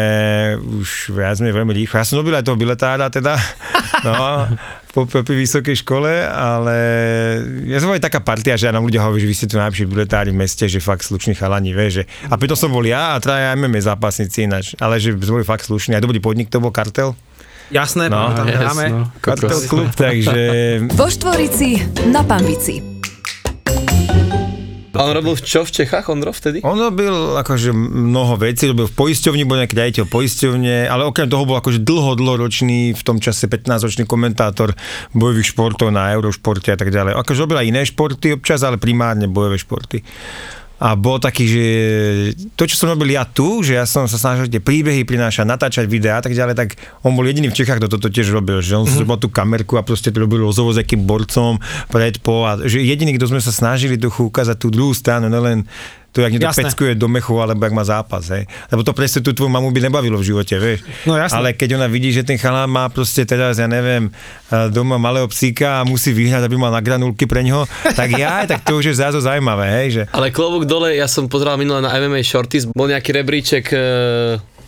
už 0.58 1.14
viac 1.14 1.38
menej 1.38 1.54
veľmi 1.54 1.70
rýchlo. 1.72 1.96
Ja 1.96 2.06
som 2.06 2.18
robil 2.18 2.34
aj 2.34 2.42
toho 2.42 2.58
biletára 2.58 3.06
teda, 3.06 3.38
no, 4.06 4.50
po, 4.90 5.06
po, 5.06 5.22
po 5.22 5.32
vysokej 5.32 5.86
škole, 5.86 6.10
ale 6.26 6.74
ja 7.62 7.78
som 7.78 7.86
bol 7.86 7.94
aj 7.94 8.10
taká 8.10 8.18
partia, 8.18 8.58
že 8.58 8.66
nám 8.68 8.82
ľudia 8.82 9.06
hovorí, 9.06 9.22
že 9.22 9.30
vy 9.30 9.36
ste 9.36 9.46
tu 9.46 9.54
najlepší 9.54 9.86
biletári 9.86 10.34
v 10.34 10.42
meste, 10.42 10.66
že 10.66 10.82
fakt 10.82 11.06
slušní 11.06 11.38
chalani, 11.38 11.70
vieš, 11.70 12.02
že. 12.02 12.04
A 12.26 12.34
preto 12.34 12.58
som 12.58 12.68
bol 12.68 12.82
ja 12.82 13.14
a 13.14 13.22
traja 13.22 13.54
MMA 13.54 13.86
zápasníci 13.86 14.50
ináč, 14.50 14.74
ale 14.76 14.98
že 14.98 15.14
boli 15.14 15.46
fakt 15.46 15.62
slušní. 15.62 15.94
Aj 15.94 16.02
dobrý 16.02 16.18
podnik, 16.18 16.50
to 16.50 16.58
bol 16.58 16.74
kartel. 16.74 17.14
Jasné, 17.66 18.06
No, 18.06 18.30
tam 18.30 18.46
yes, 18.46 18.58
hráme. 18.58 18.84
no. 18.90 19.10
Kartel 19.18 19.58
klub, 19.66 19.90
takže 19.90 20.38
Vo 20.90 21.06
Štvorici 21.06 21.82
na 22.10 22.22
Pambici. 22.22 22.95
A 24.96 25.06
on 25.06 25.12
robil 25.12 25.34
v 25.36 25.42
čo 25.44 25.62
v 25.62 25.70
Čechách, 25.70 26.08
Ondro, 26.08 26.32
vtedy? 26.32 26.64
On 26.64 26.76
robil 26.76 27.12
akože 27.38 27.70
mnoho 27.76 28.40
vecí, 28.40 28.66
robil 28.66 28.88
v 28.88 28.94
poisťovni, 28.96 29.44
bol 29.44 29.60
nejaký 29.60 29.76
riaditeľ 29.76 30.04
poisťovne, 30.08 30.88
ale 30.88 31.06
okrem 31.06 31.28
toho 31.28 31.44
bol 31.44 31.60
akože 31.60 31.84
dlho, 31.84 32.16
dlhoročný, 32.16 32.96
v 32.96 33.02
tom 33.04 33.20
čase 33.20 33.46
15-ročný 33.46 34.08
komentátor 34.08 34.74
bojových 35.12 35.52
športov 35.54 35.92
na 35.92 36.10
Eurošporte 36.16 36.74
a 36.74 36.78
tak 36.78 36.90
ďalej. 36.90 37.16
Akože 37.16 37.42
robil 37.44 37.60
aj 37.62 37.66
iné 37.68 37.82
športy 37.84 38.34
občas, 38.34 38.64
ale 38.64 38.80
primárne 38.80 39.28
bojové 39.28 39.60
športy. 39.60 40.02
A 40.76 40.92
bol 40.92 41.16
taký, 41.16 41.48
že 41.48 41.64
to, 42.52 42.68
čo 42.68 42.76
som 42.76 42.92
robil 42.92 43.16
ja 43.16 43.24
tu, 43.24 43.64
že 43.64 43.80
ja 43.80 43.88
som 43.88 44.04
sa 44.04 44.20
snažil 44.20 44.52
tie 44.52 44.60
príbehy 44.60 45.08
prinášať, 45.08 45.48
natáčať 45.48 45.88
videá 45.88 46.20
a 46.20 46.22
tak 46.24 46.36
ďalej, 46.36 46.52
tak 46.52 46.68
on 47.00 47.16
bol 47.16 47.24
jediný 47.24 47.48
v 47.48 47.56
Čechách, 47.56 47.80
kto 47.80 47.96
toto 47.96 48.12
tiež 48.12 48.28
robil, 48.28 48.60
že 48.60 48.76
on 48.76 48.84
mm-hmm. 48.84 49.08
robil 49.08 49.16
tú 49.16 49.28
kamerku 49.32 49.80
a 49.80 49.86
proste 49.86 50.12
to 50.12 50.20
robil 50.20 50.44
rozhovor 50.44 50.76
s 50.76 50.82
akým 50.84 51.08
borcom 51.08 51.56
pred 51.88 52.20
po 52.20 52.44
a 52.44 52.60
že 52.60 52.84
jediný, 52.84 53.16
kto 53.16 53.32
sme 53.32 53.40
sa 53.40 53.56
snažili 53.56 53.96
trochu 53.96 54.28
ukázať 54.28 54.56
tú 54.60 54.68
druhú 54.68 54.92
stranu, 54.92 55.32
nelen 55.32 55.64
to, 56.08 56.18
jak 56.18 56.30
niekto 56.30 56.48
peckuje 56.48 56.92
do 56.92 57.06
mechu, 57.06 57.36
alebo 57.36 57.60
jak 57.60 57.72
má 57.72 57.82
zápas, 57.82 58.24
hej. 58.28 58.44
Lebo 58.66 58.80
to 58.80 58.90
presne 58.90 59.20
tú 59.20 59.30
tvoju 59.30 59.48
mamu 59.48 59.68
by 59.68 59.80
nebavilo 59.82 60.16
v 60.16 60.26
živote, 60.26 60.56
vieš. 60.56 60.80
No 61.02 61.12
jasné. 61.12 61.36
Ale 61.36 61.48
keď 61.52 61.76
ona 61.76 61.86
vidí, 61.86 62.08
že 62.08 62.22
ten 62.22 62.34
chalán 62.34 62.66
má 62.66 62.86
proste 62.86 63.22
teraz, 63.22 63.56
ja 63.56 63.66
neviem, 63.66 64.08
eh, 64.08 64.68
doma 64.68 64.96
malého 64.96 65.26
psíka 65.26 65.76
a 65.76 65.84
musí 65.84 66.10
vyhrať, 66.10 66.42
aby 66.42 66.56
mal 66.56 66.70
na 66.70 66.80
granulky 66.80 67.24
pre 67.24 67.42
ňoho, 67.42 67.64
tak 67.92 68.12
ja, 68.12 68.42
tak 68.48 68.62
to 68.62 68.74
už 68.74 68.86
je 68.86 68.94
zrazu 68.94 69.18
zaujímavé, 69.18 69.66
hej, 69.76 69.88
že 69.90 70.02
Ale 70.10 70.28
klobúk 70.28 70.64
dole, 70.64 70.92
ja 70.92 71.04
som 71.04 71.26
pozeral 71.26 71.54
minule 71.54 71.78
na 71.78 71.92
MMA 71.92 72.22
Shorties, 72.22 72.64
bol 72.66 72.86
nejaký 72.86 73.12
rebríček 73.12 73.64
e, 73.68 73.78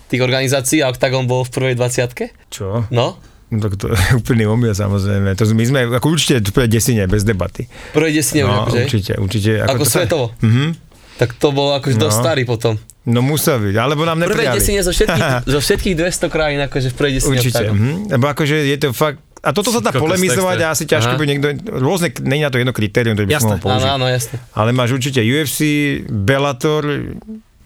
tých 0.07 0.21
organizácií 0.21 0.81
a 0.81 0.91
tak 0.91 1.13
on 1.13 1.25
bol 1.25 1.43
v 1.43 1.51
prvej 1.51 1.75
20 1.75 2.29
čo? 2.49 2.85
No, 2.89 3.17
No, 3.49 3.65
tak 3.65 3.81
to 3.81 3.89
je 3.89 3.97
úplný 4.21 4.45
omyl, 4.45 4.77
samozrejme. 4.77 5.33
To 5.33 5.49
my 5.49 5.65
sme, 5.65 5.81
ako 5.89 6.13
určite 6.13 6.45
pre 6.53 6.69
desine, 6.69 7.09
bez 7.09 7.25
debaty. 7.25 7.65
prvej 7.91 8.13
desine 8.15 8.45
už 8.45 8.53
No, 8.53 8.57
akože. 8.63 8.83
určite, 8.85 9.13
určite. 9.17 9.51
Ako 9.65 9.81
to 9.81 9.89
sa- 9.89 10.05
svetovo. 10.05 10.37
Mhm. 10.39 10.88
Tak 11.19 11.35
to 11.35 11.51
bol 11.51 11.75
akože 11.75 11.99
dosť 11.99 12.15
No. 12.15 12.23
starý 12.23 12.43
potom. 12.45 12.75
No 13.05 13.21
musel 13.21 13.59
byť, 13.59 13.75
alebo 13.75 14.05
nám 14.05 14.21
neprijali. 14.21 14.57
desine 14.57 14.81
zo 14.81 14.91
všetkých, 14.91 15.27
zo 15.55 15.59
všetkých 15.59 15.95
200 15.97 16.29
krajín, 16.29 16.61
akože 16.63 16.89
v 16.89 16.95
prvej 16.95 17.13
desine. 17.15 17.33
Určite, 17.35 17.65
mhm. 17.69 17.93
lebo 18.13 18.25
akože 18.29 18.57
je 18.65 18.77
to 18.79 18.89
fakt, 18.93 19.19
a 19.39 19.51
toto 19.51 19.71
sa 19.71 19.79
dá 19.79 19.91
Kokos, 19.91 20.03
polemizovať 20.03 20.59
je 20.59 20.65
a 20.65 20.69
asi 20.69 20.85
ťažko 20.85 21.15
Aha. 21.15 21.21
by 21.21 21.25
niekto, 21.25 21.47
rôzne, 21.73 22.11
není 22.21 22.43
na 22.43 22.51
to 22.51 22.59
jedno 22.59 22.71
kritérium, 22.71 23.15
ktoré 23.15 23.27
by 23.27 23.33
som 23.33 23.39
Jasné. 23.39 23.51
mohol 23.53 23.63
použiť. 23.65 23.87
Áno, 23.87 23.95
áno, 23.95 24.07
jasne. 24.09 24.37
Ale 24.53 24.71
máš 24.75 24.91
určite 24.93 25.21
UFC, 25.21 25.59
Bellator, 26.05 26.83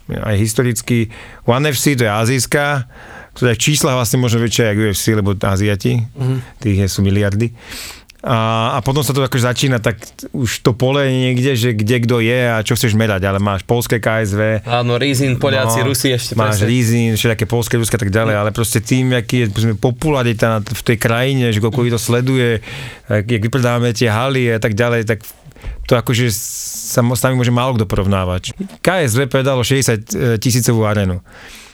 aj 0.07 0.37
historicky 0.37 1.09
One 1.45 1.65
FC, 1.67 1.97
to 1.97 2.05
je 2.05 2.13
azijská, 2.13 2.87
ktorá 3.33 3.57
v 3.57 3.61
číslach 3.63 3.97
vlastne 3.97 4.21
možno 4.21 4.39
väčšia 4.39 4.69
ako 4.71 4.81
UFC, 4.87 5.07
lebo 5.11 5.33
Aziati, 5.35 5.97
Mhm. 6.13 6.37
tých 6.61 6.77
je, 6.77 6.87
sú 6.87 7.01
miliardy. 7.01 7.49
A, 8.23 8.71
a 8.75 8.87
potom 8.87 9.03
sa 9.03 9.11
to 9.11 9.27
akože 9.27 9.51
začína, 9.51 9.83
tak 9.83 9.99
už 10.31 10.63
to 10.63 10.71
pole 10.79 11.03
niekde, 11.11 11.59
že 11.59 11.75
kde 11.75 12.07
kto 12.07 12.23
je 12.23 12.41
a 12.55 12.63
čo 12.63 12.79
chceš 12.79 12.95
merať, 12.95 13.27
ale 13.27 13.43
máš 13.43 13.67
polské 13.67 13.99
KSV, 13.99 14.63
Áno, 14.63 14.95
Rizin, 14.95 15.43
Poliaci, 15.43 15.83
Rusi 15.83 16.15
ešte 16.15 16.39
máš 16.39 16.63
presne. 16.63 16.71
Rizin, 16.71 17.11
všetké 17.19 17.51
polské, 17.51 17.83
ruské 17.83 17.99
a 17.99 18.03
tak 18.07 18.15
ďalej, 18.15 18.35
ale 18.39 18.51
proste 18.55 18.79
tým, 18.79 19.11
aký 19.11 19.43
je 19.43 19.47
povedzme, 19.51 19.75
popularita 19.75 20.63
v 20.63 20.83
tej 20.87 20.97
krajine, 21.03 21.51
že 21.51 21.59
koľko 21.59 21.91
to 21.91 21.99
sleduje, 21.99 22.63
jak, 23.11 23.27
jak 23.27 23.43
vypredávame 23.43 23.91
tie 23.91 24.07
haly 24.07 24.55
a 24.55 24.63
tak 24.63 24.79
ďalej, 24.79 25.03
tak 25.03 25.27
to 25.91 25.99
akože 25.99 26.31
sa 26.31 27.03
s 27.03 27.21
nami 27.27 27.35
môže 27.35 27.51
málo 27.51 27.75
kto 27.75 27.91
porovnávať. 27.91 28.55
KSV 28.87 29.27
predalo 29.27 29.67
60 29.67 30.39
tisícovú 30.39 30.87
arenu 30.87 31.19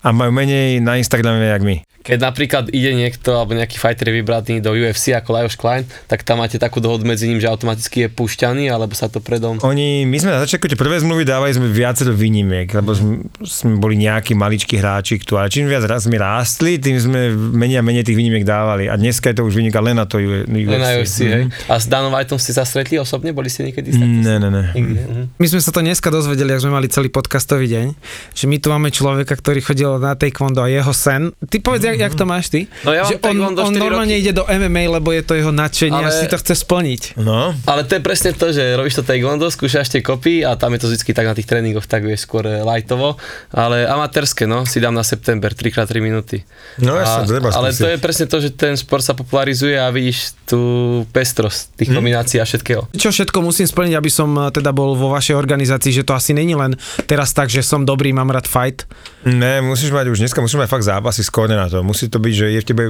a 0.00 0.09
majú 0.17 0.31
menej 0.33 0.81
na 0.81 0.97
Instagrame, 0.97 1.45
jak 1.45 1.61
my. 1.61 1.88
Keď 2.02 2.19
napríklad 2.25 2.64
ide 2.73 2.95
niekto 2.95 3.37
alebo 3.37 3.52
nejaký 3.52 3.76
fighter 3.76 4.09
je 4.09 4.14
vybratý 4.23 4.52
do 4.62 4.73
UFC 4.73 5.12
ako 5.12 5.35
Lajos 5.35 5.57
Klein, 5.59 5.85
tak 6.07 6.25
tam 6.25 6.40
máte 6.40 6.57
takú 6.57 6.78
dohodu 6.81 7.05
medzi 7.05 7.28
ním, 7.28 7.43
že 7.43 7.50
automaticky 7.50 8.07
je 8.07 8.09
púšťaný, 8.09 8.71
alebo 8.71 8.95
sa 8.95 9.11
to 9.11 9.19
predom... 9.21 9.61
Oni, 9.61 10.09
my 10.09 10.17
sme 10.17 10.31
na 10.33 10.40
začiatku 10.47 10.71
tie 10.71 10.78
prvé 10.78 11.02
zmluvy 11.02 11.26
dávali 11.26 11.52
sme 11.52 11.69
viacero 11.69 12.14
výnimiek, 12.14 12.71
lebo 12.71 12.95
sme, 12.95 13.26
sme 13.43 13.76
boli 13.76 13.99
nejakí 13.99 14.33
maličkí 14.33 14.78
hráči, 14.78 15.21
tu, 15.21 15.37
ale 15.37 15.50
čím 15.50 15.67
viac 15.67 15.85
raz 15.85 16.07
sme 16.07 16.17
rástli, 16.17 16.78
tým 16.78 16.97
sme 16.97 17.35
menej 17.35 17.81
a 17.81 17.85
menej 17.85 18.07
tých 18.07 18.17
výnimiek 18.17 18.47
dávali. 18.47 18.87
A 18.87 18.95
dneska 18.95 19.35
je 19.35 19.43
to 19.43 19.45
už 19.45 19.59
výnimka 19.59 19.83
len 19.83 19.99
na 19.99 20.07
to 20.07 20.23
UFC. 20.23 20.49
Len 20.49 20.81
na 20.81 20.90
UFC, 20.97 21.19
hej. 21.28 21.45
A 21.67 21.76
s 21.76 21.90
Danom 21.90 22.14
Whiteom 22.14 22.40
ste 22.40 22.55
sa 22.55 22.64
stretli 22.64 22.97
osobne? 22.97 23.35
Boli 23.35 23.50
ste 23.50 23.69
niekedy 23.69 23.93
stretli? 23.93 24.23
Ne, 24.23 24.37
ne, 24.38 24.49
ne. 24.49 24.64
Mhm. 24.73 25.37
My 25.37 25.47
sme 25.50 25.61
sa 25.61 25.75
to 25.75 25.83
dneska 25.83 26.09
dozvedeli, 26.09 26.55
ak 26.55 26.62
sme 26.62 26.73
mali 26.73 26.87
celý 26.88 27.11
podcastový 27.12 27.69
deň, 27.69 27.87
že 28.33 28.45
my 28.47 28.57
tu 28.62 28.73
máme 28.73 28.88
človeka, 28.88 29.35
ktorý 29.37 29.61
chodil 29.61 29.90
na 30.00 30.17
taekwondo 30.17 30.64
a 30.64 30.71
jeho 30.71 30.95
sen. 30.95 31.35
Ty 31.45 31.57
povedz, 31.61 31.98
jak, 31.99 32.09
jak 32.09 32.14
to 32.14 32.25
máš 32.25 32.47
ty? 32.49 32.61
No 32.83 32.90
ja 32.90 33.02
že 33.02 33.19
on, 33.19 33.37
on 33.52 33.73
4 33.73 33.76
normálne 33.76 34.11
roky. 34.11 34.23
ide 34.23 34.33
do 34.33 34.45
MMA, 34.45 34.88
lebo 34.88 35.11
je 35.11 35.21
to 35.21 35.35
jeho 35.35 35.50
nadšenie 35.50 35.95
a 35.95 36.07
Ale- 36.07 36.14
si 36.14 36.26
to 36.26 36.37
chce 36.37 36.55
splniť. 36.57 37.02
No, 37.17 37.52
Ale 37.64 37.83
to 37.83 37.95
je 37.95 38.02
presne 38.02 38.31
to, 38.33 38.49
že 38.49 38.75
robíš 38.75 38.95
to 38.95 39.05
taekwondo, 39.05 39.47
skúšaš 39.47 39.90
tie 39.90 40.00
kopy 40.00 40.40
a 40.40 40.55
tam 40.55 40.73
je 40.73 40.81
to 40.81 40.87
vždy 40.88 41.11
tak 41.11 41.25
na 41.25 41.35
tých 41.35 41.45
tréningoch, 41.45 41.85
tak 41.85 42.02
vieš 42.02 42.25
skôr 42.25 42.45
eh, 42.45 42.61
lightovo, 42.61 43.19
ale 43.50 43.85
amatérske, 43.85 44.45
no, 44.45 44.62
si 44.62 44.78
dám 44.78 44.93
na 44.93 45.02
september, 45.02 45.50
3x3 45.50 45.90
minúty. 45.99 46.47
No, 46.78 46.95
A- 46.95 47.00
jasne, 47.00 47.26
treba 47.28 47.50
ale 47.50 47.69
skúsiť. 47.69 47.81
to 47.81 47.88
je 47.88 47.99
presne 47.99 48.26
to, 48.26 48.37
že 48.38 48.50
ten 48.50 48.75
šport 48.75 49.00
sa 49.00 49.12
popularizuje 49.12 49.75
a 49.75 49.88
vidíš 49.88 50.38
tú 50.45 50.61
pestrosť 51.09 51.76
tých 51.76 51.88
Hm? 51.88 51.97
kombinácií 51.97 52.38
a 52.38 52.45
všetkého. 52.45 52.88
Čo 52.93 53.09
všetko 53.09 53.38
musím 53.40 53.64
splniť, 53.64 53.95
aby 53.95 54.09
som 54.09 54.31
eh, 54.37 54.50
teda 54.50 54.71
bol 54.71 54.95
vo 54.95 55.11
vašej 55.11 55.35
organizácii, 55.35 55.90
že 55.90 56.02
to 56.02 56.12
asi 56.12 56.31
není 56.31 56.55
len 56.55 56.76
teraz 57.05 57.33
tak, 57.33 57.49
že 57.49 57.61
som 57.61 57.83
dobrý, 57.83 58.12
mám 58.12 58.28
rád 58.28 58.45
fight. 58.45 58.85
Ne, 59.25 59.59
musíš 59.61 59.90
mať 59.90 60.09
už 60.09 60.19
dneska, 60.21 60.38
musíš 60.38 60.59
mať 60.59 60.71
fakt 60.71 60.85
zápasy 60.85 61.21
z 61.21 61.31
na 61.49 61.67
to. 61.67 61.77
Musí 61.85 62.11
to 62.11 62.18
byť, 62.18 62.35
že 62.35 62.47
je 62.50 62.61
v 62.61 62.66
tebe, 62.66 62.85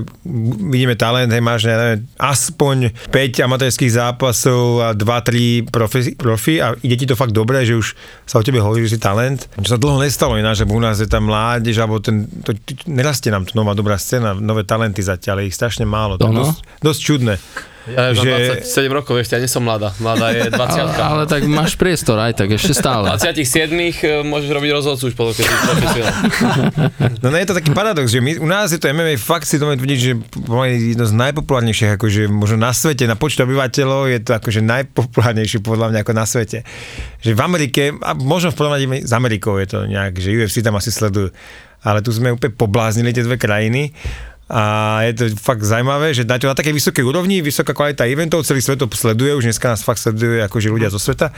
vidíme 0.72 0.94
talent, 0.94 1.28
hej, 1.28 1.42
máš, 1.42 1.68
neviem, 1.68 2.06
aspoň 2.16 2.94
5 3.10 3.44
amatérských 3.44 3.92
zápasov 3.92 4.62
a 4.80 4.88
2-3 4.94 5.68
profi, 5.68 6.14
profi 6.14 6.62
a 6.62 6.78
ide 6.80 6.96
ti 6.96 7.06
to 7.06 7.18
fakt 7.18 7.34
dobre, 7.34 7.66
že 7.66 7.76
už 7.76 7.98
sa 8.24 8.40
o 8.40 8.46
tebe 8.46 8.62
hovorí, 8.62 8.86
že 8.86 8.96
si 8.96 9.00
talent. 9.00 9.50
Čo 9.58 9.76
sa 9.76 9.78
dlho 9.80 10.00
nestalo 10.00 10.38
ináč, 10.38 10.62
že 10.62 10.66
u 10.70 10.80
nás 10.80 11.02
je 11.02 11.08
tam 11.10 11.28
mládež, 11.28 11.76
alebo 11.82 11.98
ten, 11.98 12.30
to, 12.46 12.54
to, 12.54 12.72
nerastie 12.88 13.34
nám 13.34 13.44
tu 13.44 13.58
nová 13.58 13.74
dobrá 13.74 13.98
scéna, 13.98 14.32
nové 14.38 14.62
talenty 14.62 15.02
zatiaľ, 15.04 15.44
ich 15.44 15.56
strašne 15.56 15.84
málo. 15.84 16.16
To 16.16 16.26
je 16.26 16.28
To 16.28 16.34
no. 16.34 16.40
dosť, 16.44 16.58
dosť 16.84 17.00
čudné. 17.00 17.34
Ja 17.88 18.12
už 18.12 18.20
Že- 18.20 18.28
mám 18.28 18.40
27 18.64 18.92
rokov, 18.92 19.14
ešte 19.20 19.32
ja 19.36 19.40
nie 19.40 19.50
som 19.50 19.62
mladá. 19.64 19.96
Mladá 20.02 20.32
je 20.34 20.52
20 20.52 20.58
Ale, 20.84 20.92
ale 20.96 21.22
tak 21.24 21.42
máš 21.48 21.74
priestor 21.74 22.20
aj 22.20 22.36
tak 22.36 22.52
ešte 22.52 22.76
stále. 22.76 23.08
27 23.16 23.72
eh, 23.72 24.22
môžeš 24.24 24.50
robiť 24.52 24.70
rozhodcu 24.76 25.04
už 25.08 25.14
potom, 25.16 25.32
keď 25.32 25.44
si 25.44 25.54
profesionál. 25.64 26.16
No 27.18 27.34
je 27.34 27.50
to 27.50 27.56
taký 27.56 27.74
paradox, 27.74 28.14
že 28.14 28.22
my, 28.22 28.38
u 28.38 28.46
nás 28.46 28.70
je 28.70 28.78
to 28.78 28.86
MMA 28.90 29.18
fakt 29.18 29.44
si 29.44 29.58
to 29.58 29.66
môžem 29.66 29.82
tvrdím, 29.82 29.98
že 29.98 30.12
jedno 30.94 31.04
z 31.04 31.14
najpopulárnejších, 31.18 31.98
akože 31.98 32.30
možno 32.30 32.62
na 32.62 32.70
svete, 32.70 33.10
na 33.10 33.18
počet 33.18 33.42
obyvateľov 33.42 34.06
je 34.06 34.18
to 34.22 34.32
akože 34.38 34.60
najpopulárnejší 34.62 35.58
podľa 35.60 35.90
mňa 35.90 35.98
ako 36.06 36.12
na 36.14 36.24
svete. 36.24 36.62
Že 37.20 37.30
v 37.34 37.40
Amerike, 37.42 37.82
a 37.98 38.14
možno 38.14 38.54
v 38.54 38.56
porovnaní 38.56 38.86
s 39.02 39.12
Amerikou 39.12 39.58
je 39.58 39.66
to 39.66 39.78
nejak, 39.90 40.14
že 40.18 40.30
UFC 40.30 40.62
tam 40.62 40.78
asi 40.78 40.94
sledujú, 40.94 41.34
ale 41.82 42.02
tu 42.02 42.10
sme 42.14 42.34
úplne 42.34 42.54
pobláznili 42.54 43.10
tie 43.10 43.26
dve 43.26 43.38
krajiny 43.38 43.90
a 44.48 44.62
je 45.04 45.12
to 45.12 45.24
fakt 45.36 45.60
zaujímavé, 45.60 46.16
že 46.16 46.24
na, 46.24 46.40
to 46.40 46.48
na 46.48 46.56
takej 46.56 46.72
vysokej 46.72 47.04
úrovni, 47.04 47.44
vysoká 47.44 47.76
kvalita 47.76 48.08
eventov, 48.08 48.48
celý 48.48 48.64
svet 48.64 48.80
to 48.80 48.88
sleduje, 48.88 49.36
už 49.36 49.44
dneska 49.44 49.76
nás 49.76 49.84
fakt 49.84 50.00
sleduje 50.00 50.40
akože 50.40 50.72
ľudia 50.72 50.88
zo 50.88 50.96
sveta 50.96 51.28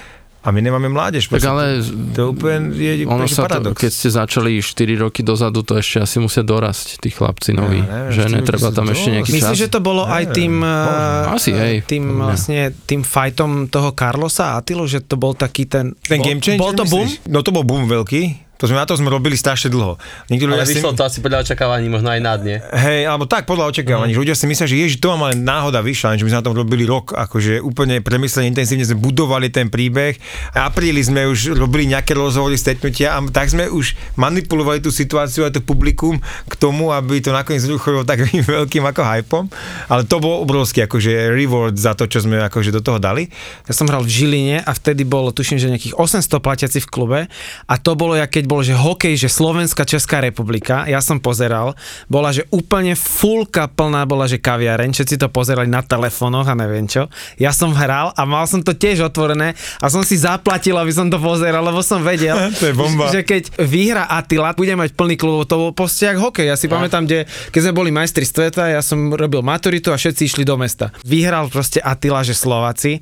a 0.40 0.48
my 0.56 0.60
nemáme 0.64 0.88
mládež. 0.88 1.28
Tak 1.28 1.36
proste. 1.36 1.52
ale 1.52 1.84
to 2.16 2.32
úplne 2.32 2.72
je 2.72 3.04
ono 3.04 3.28
sa 3.28 3.44
to, 3.44 3.60
paradox. 3.60 3.76
keď 3.76 3.90
ste 3.92 4.08
začali 4.08 4.56
4 4.64 5.04
roky 5.04 5.20
dozadu, 5.20 5.60
to 5.60 5.76
ešte 5.76 6.00
asi 6.00 6.16
musia 6.16 6.40
dorasť, 6.40 6.96
tí 6.96 7.12
chlapci 7.12 7.52
noví. 7.52 7.84
Ja 7.84 8.08
neviem, 8.08 8.12
že 8.16 8.22
netreba 8.32 8.72
tam 8.72 8.88
ešte 8.88 9.20
nejaký 9.20 9.32
dosť. 9.36 9.42
čas. 9.44 9.60
Že 9.60 9.68
to 9.68 9.80
bolo 9.84 10.08
aj 10.08 10.24
tým, 10.32 10.64
eh, 10.64 11.34
Asi, 11.36 11.52
hej, 11.52 11.84
tým 11.84 12.24
vlastne 12.24 12.72
tým 12.88 13.04
fightom 13.04 13.68
toho 13.68 13.92
Carlosa 13.92 14.56
a 14.56 14.64
Atilu, 14.64 14.88
že 14.88 15.04
to 15.04 15.20
bol 15.20 15.36
taký 15.36 15.68
ten... 15.68 15.92
Ten 16.08 16.24
bol, 16.24 16.24
game 16.24 16.40
changer, 16.40 16.56
Bol 16.56 16.72
to 16.72 16.88
boom? 16.88 17.04
myslíš? 17.04 17.28
No 17.28 17.44
to 17.44 17.50
bol 17.52 17.64
boom 17.68 17.84
veľký. 17.84 18.49
To 18.60 18.68
sme 18.68 18.76
na 18.76 18.84
to 18.84 18.92
sme 18.92 19.08
robili 19.08 19.40
strašne 19.40 19.72
dlho. 19.72 19.96
Ale 20.28 20.36
ľudia 20.36 20.68
si, 20.68 20.76
vyšlo 20.76 20.92
to 20.92 21.08
asi 21.08 21.24
podľa 21.24 21.48
očakávaní, 21.48 21.88
možno 21.88 22.12
aj 22.12 22.20
na 22.20 22.36
dne. 22.36 22.60
hej, 22.60 23.08
alebo 23.08 23.24
tak 23.24 23.48
podľa 23.48 23.72
očakávaní, 23.72 24.12
že 24.12 24.20
ľudia 24.20 24.36
si 24.36 24.44
myslia, 24.44 24.68
že 24.68 24.76
ježi, 24.76 24.96
to 25.00 25.16
mám 25.16 25.32
ale 25.32 25.40
náhoda 25.40 25.80
vyšla, 25.80 26.12
lenže 26.12 26.28
my 26.28 26.30
sme 26.36 26.40
na 26.44 26.46
tom 26.46 26.52
robili 26.52 26.84
rok, 26.84 27.16
akože 27.16 27.64
úplne 27.64 28.04
premyslene, 28.04 28.52
intenzívne 28.52 28.84
sme 28.84 29.00
budovali 29.00 29.48
ten 29.48 29.72
príbeh. 29.72 30.20
A 30.52 30.68
apríli 30.68 31.00
sme 31.00 31.24
už 31.24 31.56
robili 31.56 31.88
nejaké 31.88 32.12
rozhovory, 32.12 32.60
stretnutia 32.60 33.16
a 33.16 33.24
tak 33.32 33.48
sme 33.48 33.72
už 33.72 33.96
manipulovali 34.20 34.84
tú 34.84 34.92
situáciu 34.92 35.48
a 35.48 35.54
to 35.54 35.64
publikum 35.64 36.20
k 36.20 36.54
tomu, 36.60 36.92
aby 36.92 37.24
to 37.24 37.32
nakoniec 37.32 37.64
zruchilo 37.64 38.04
takým 38.04 38.44
veľkým 38.60 38.84
ako 38.84 39.00
hypom. 39.00 39.44
Ale 39.88 40.04
to 40.04 40.20
bol 40.20 40.44
obrovský 40.44 40.84
akože 40.84 41.32
reward 41.32 41.80
za 41.80 41.96
to, 41.96 42.04
čo 42.04 42.20
sme 42.20 42.44
akože 42.44 42.76
do 42.76 42.84
toho 42.84 43.00
dali. 43.00 43.32
Ja 43.64 43.72
som 43.72 43.88
hral 43.88 44.04
v 44.04 44.12
Žiline 44.12 44.56
a 44.60 44.70
vtedy 44.76 45.08
bolo, 45.08 45.32
tuším, 45.32 45.56
že 45.56 45.72
nejakých 45.72 45.96
800 45.96 46.28
platiaci 46.44 46.78
v 46.84 46.88
klube 46.92 47.20
a 47.64 47.74
to 47.80 47.96
bolo, 47.96 48.18
ja 48.18 48.26
keď 48.26 48.49
bolo, 48.50 48.66
že 48.66 48.74
hokej, 48.74 49.14
že 49.14 49.30
Slovenská 49.30 49.86
Česká 49.86 50.18
republika, 50.18 50.82
ja 50.90 50.98
som 50.98 51.22
pozeral, 51.22 51.78
bola, 52.10 52.34
že 52.34 52.42
úplne 52.50 52.98
fullka 52.98 53.70
plná 53.70 54.02
bola, 54.10 54.26
že 54.26 54.42
kaviareň, 54.42 54.90
všetci 54.90 55.22
to 55.22 55.30
pozerali 55.30 55.70
na 55.70 55.86
telefónoch 55.86 56.50
a 56.50 56.58
neviem 56.58 56.90
čo. 56.90 57.06
Ja 57.38 57.54
som 57.54 57.70
hral 57.70 58.10
a 58.18 58.22
mal 58.26 58.50
som 58.50 58.58
to 58.58 58.74
tiež 58.74 59.06
otvorené 59.06 59.54
a 59.78 59.86
som 59.86 60.02
si 60.02 60.18
zaplatil, 60.18 60.74
aby 60.74 60.90
som 60.90 61.06
to 61.06 61.22
pozeral, 61.22 61.62
lebo 61.62 61.78
som 61.78 62.02
vedel, 62.02 62.34
To 62.58 62.66
je 62.66 62.74
bomba. 62.74 63.06
že 63.14 63.22
keď 63.22 63.54
vyhra 63.62 64.10
Attila, 64.10 64.50
bude 64.58 64.74
mať 64.74 64.98
plný 64.98 65.14
klub, 65.14 65.46
to 65.46 65.54
bol 65.54 65.70
proste 65.70 66.10
jak 66.10 66.18
hokej. 66.18 66.50
Ja 66.50 66.58
si 66.58 66.66
pamätám, 66.66 67.06
kde, 67.06 67.30
keď 67.54 67.70
sme 67.70 67.78
boli 67.78 67.94
majstri 67.94 68.26
sveta, 68.26 68.66
ja 68.66 68.82
som 68.82 69.14
robil 69.14 69.46
maturitu 69.46 69.94
a 69.94 70.00
všetci 70.00 70.26
išli 70.26 70.42
do 70.42 70.58
mesta. 70.58 70.90
Vyhral 71.06 71.46
proste 71.46 71.78
Attila, 71.78 72.26
že 72.26 72.34
Slováci 72.34 72.98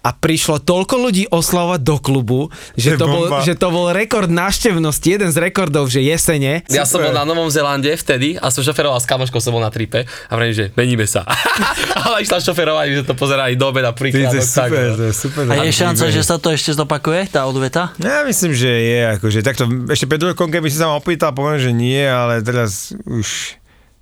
a 0.00 0.10
prišlo 0.10 0.64
toľko 0.64 0.94
ľudí 0.96 1.28
oslavovať 1.28 1.80
do 1.84 1.96
klubu, 2.00 2.40
že 2.72 2.96
To 2.96 3.04
bol, 3.04 3.24
že 3.44 3.52
to 3.52 3.68
bol 3.68 3.92
rekord 3.92 4.32
návštevnosti, 4.32 5.08
jeden 5.20 5.28
z 5.28 5.36
rekordov, 5.36 5.92
že 5.92 6.00
jesene. 6.00 6.64
Ja 6.72 6.88
som 6.88 7.00
bol 7.00 7.12
na 7.12 7.24
Novom 7.24 7.52
Zelande 7.52 7.92
vtedy 7.92 8.40
a 8.40 8.48
som 8.48 8.64
šoferoval 8.64 8.96
s 8.96 9.04
kamoškou, 9.04 9.40
som 9.40 9.52
bol 9.52 9.60
na 9.60 9.68
tripe 9.68 10.08
a 10.08 10.32
vrajím, 10.32 10.54
že 10.56 10.64
meníme 10.72 11.04
sa. 11.04 11.28
Ale 12.08 12.24
išla 12.24 12.40
šoferovať, 12.40 12.86
že 12.96 13.02
to 13.04 13.12
pozerali 13.12 13.60
do 13.60 13.68
obeda 13.68 13.92
To 13.92 14.00
príkladok. 14.00 14.40
je 14.40 14.44
super, 14.44 14.88
to 14.96 15.04
je 15.04 15.14
super. 15.14 15.42
A 15.52 15.54
je 15.60 15.72
šanca, 15.72 16.04
že 16.08 16.22
sa 16.24 16.40
to 16.40 16.48
ešte 16.48 16.72
zopakuje, 16.72 17.28
tá 17.28 17.44
odveta? 17.44 17.92
Ja 18.00 18.24
myslím, 18.24 18.56
že 18.56 18.70
je, 18.72 19.00
akože 19.20 19.44
takto, 19.44 19.68
ešte 19.86 20.08
pred 20.08 20.22
rokom, 20.22 20.48
keby 20.48 20.72
si 20.72 20.80
sa 20.80 20.88
ma 20.88 20.96
opýtal, 20.96 21.36
poviem, 21.36 21.60
že 21.60 21.70
nie, 21.70 22.00
ale 22.00 22.40
teraz 22.40 22.96
už... 23.04 23.59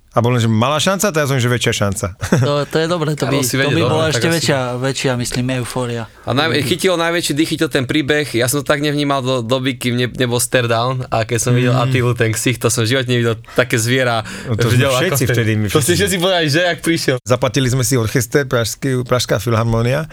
A 0.09 0.19
bolo, 0.19 0.35
že 0.35 0.49
malá 0.49 0.77
šanca, 0.77 1.13
teraz 1.13 1.29
som, 1.29 1.37
že 1.37 1.45
väčšia 1.45 1.73
šanca. 1.75 2.07
To, 2.41 2.65
to 2.65 2.77
je 2.77 2.87
dobre, 2.87 3.13
to 3.13 3.29
by, 3.29 3.39
to 3.39 3.55
by 3.55 3.65
dobre, 3.69 3.85
bola 3.85 4.05
ešte 4.09 4.25
asi- 4.25 4.35
väčšia, 4.41 4.59
väčšia, 4.75 5.11
myslím, 5.15 5.45
eufória. 5.59 6.09
A 6.25 6.33
naj, 6.33 6.65
chytilo 6.65 6.97
najväčší 6.97 7.33
dých, 7.33 7.49
chytil 7.51 7.69
ten 7.69 7.85
príbeh, 7.85 8.25
ja 8.31 8.45
som 8.45 8.59
to 8.59 8.65
tak 8.65 8.81
nevnímal 8.81 9.21
do 9.21 9.35
doby, 9.39 9.77
kým 9.77 9.93
ne, 9.95 10.09
nebol 10.09 10.37
stare 10.37 10.65
down 10.65 11.05
a 11.05 11.23
keď 11.23 11.37
som 11.39 11.53
videl 11.53 11.73
Attilu, 11.73 12.13
ten 12.13 12.31
ksich, 12.31 12.57
to 12.57 12.67
som 12.67 12.83
v 12.83 12.91
živote 12.91 13.05
nevidel 13.05 13.37
také 13.53 13.77
zviera. 13.77 14.25
No 14.45 14.57
to 14.57 14.67
sme 14.67 14.81
videl, 14.81 14.89
ako 14.89 15.01
všetci 15.03 15.23
ten- 15.23 15.35
vtedy, 15.35 15.51
my 15.53 15.65
To 15.65 15.77
si 15.77 15.77
všetci. 15.77 15.93
všetci 15.95 16.15
povedali, 16.17 16.47
že 16.47 16.59
jak 16.63 16.79
prišiel. 16.81 17.15
Zaplatili 17.21 17.67
sme 17.67 17.83
si 17.83 17.93
orchester, 17.93 18.43
Pražský, 18.43 19.05
Pražská 19.05 19.37
filharmonia. 19.37 20.09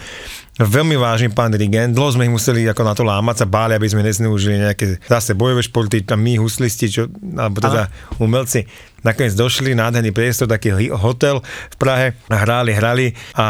Veľmi 0.57 0.97
vážny 0.97 1.29
pán 1.29 1.53
dirigent, 1.53 1.93
dlho 1.93 2.09
sme 2.11 2.25
ich 2.25 2.33
museli 2.33 2.65
ako 2.65 2.81
na 2.81 2.93
to 2.93 3.05
lámať, 3.05 3.35
sa 3.35 3.47
báli, 3.47 3.77
aby 3.77 3.85
sme 3.85 4.01
nezneužili 4.01 4.57
nejaké 4.57 4.97
zase 5.05 5.37
bojové 5.37 5.61
športy, 5.61 6.01
tam 6.01 6.17
my 6.17 6.33
huslisti, 6.35 6.89
čo, 6.89 7.05
alebo 7.35 7.61
teda 7.61 7.93
umelci. 8.17 8.65
Nakoniec 9.07 9.39
došli, 9.39 9.71
nádherný 9.71 10.11
priestor, 10.11 10.51
taký 10.51 10.75
hotel 10.91 11.39
v 11.71 11.75
Prahe, 11.79 12.11
a 12.27 12.35
hrali, 12.43 12.75
a 13.39 13.45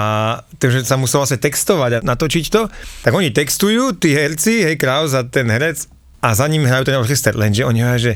takže 0.62 0.86
sa 0.86 1.02
muselo 1.02 1.26
vlastne 1.26 1.42
textovať 1.42 1.92
a 1.98 2.00
natočiť 2.06 2.46
to. 2.54 2.70
Tak 3.02 3.10
oni 3.10 3.34
textujú, 3.34 3.98
tí 3.98 4.14
herci, 4.14 4.62
hej, 4.62 4.78
Kraus 4.78 5.18
a 5.18 5.26
ten 5.26 5.50
herec 5.50 5.90
a 6.22 6.38
za 6.38 6.46
ním 6.46 6.70
hrajú 6.70 6.94
ten 6.94 6.98
orchester, 7.02 7.34
lenže 7.34 7.66
oni 7.66 7.82
hovoria, 7.82 7.98
že 7.98 8.14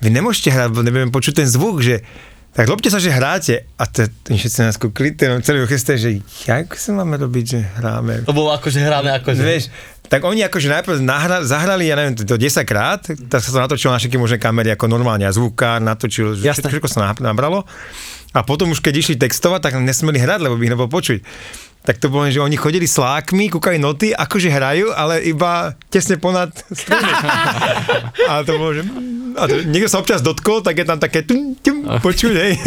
vy 0.00 0.08
nemôžete 0.08 0.48
hrať, 0.48 0.68
nebudeme 0.80 1.12
počuť 1.12 1.44
ten 1.44 1.48
zvuk, 1.50 1.84
že 1.84 2.00
tak 2.56 2.66
robte 2.66 2.90
sa, 2.90 2.98
že 2.98 3.14
hráte. 3.14 3.70
A 3.78 3.86
to 3.86 4.08
všetci 4.26 4.66
nás 4.66 4.74
kúkli, 4.80 5.14
ten 5.14 5.30
celý 5.46 5.62
orchester, 5.62 5.94
že 5.94 6.18
jak 6.42 6.74
sa 6.74 6.90
máme 6.90 7.14
robiť, 7.20 7.44
že 7.44 7.60
hráme. 7.78 8.26
To 8.26 8.34
bolo 8.34 8.50
akože 8.50 8.82
hrané, 8.82 9.14
akože. 9.22 9.42
Vieš, 9.46 9.64
tak 10.08 10.24
oni 10.24 10.40
akože 10.42 10.68
najprv 10.72 10.96
nahra, 11.04 11.44
zahrali, 11.44 11.88
ja 11.88 11.96
neviem, 11.96 12.16
to 12.16 12.36
10 12.36 12.64
krát, 12.64 13.04
tak 13.04 13.40
sa 13.44 13.52
to 13.52 13.58
natočilo 13.60 13.92
na 13.92 14.00
všetky 14.00 14.16
možné 14.16 14.40
kamery 14.40 14.72
ako 14.72 14.88
normálne 14.88 15.28
a 15.28 15.32
zvukár 15.32 15.78
natočil, 15.84 16.34
že 16.34 16.48
Jasné. 16.48 16.68
všetko, 16.68 16.68
všetko 16.72 16.88
sa 16.88 17.12
na- 17.12 17.24
nabralo. 17.28 17.68
A 18.36 18.44
potom 18.44 18.72
už 18.72 18.84
keď 18.84 18.94
išli 19.00 19.16
textovať, 19.16 19.60
tak 19.64 19.72
nesmeli 19.80 20.20
hrať, 20.20 20.44
lebo 20.44 20.60
by 20.60 20.64
ich 20.68 20.72
nebolo 20.72 20.90
počuť. 20.92 21.20
Tak 21.88 21.96
to 22.04 22.12
bolo, 22.12 22.28
že 22.28 22.44
oni 22.44 22.60
chodili 22.60 22.84
s 22.84 23.00
lákmi, 23.00 23.48
kúkali 23.48 23.80
noty, 23.80 24.12
akože 24.12 24.52
hrajú, 24.52 24.92
ale 24.92 25.24
iba 25.24 25.72
tesne 25.88 26.20
ponad 26.20 26.52
struny. 26.68 27.00
a 28.28 28.44
to 28.44 28.60
bolo, 28.60 28.76
že... 28.76 28.84
A 29.40 29.48
to, 29.48 29.64
niekto 29.64 29.88
sa 29.88 29.96
občas 29.96 30.20
dotkol, 30.20 30.60
tak 30.60 30.76
je 30.76 30.84
tam 30.84 31.00
také 31.00 31.24
tum, 31.24 31.56
tum, 31.56 31.88
počuť, 31.88 32.34
hej. 32.36 32.60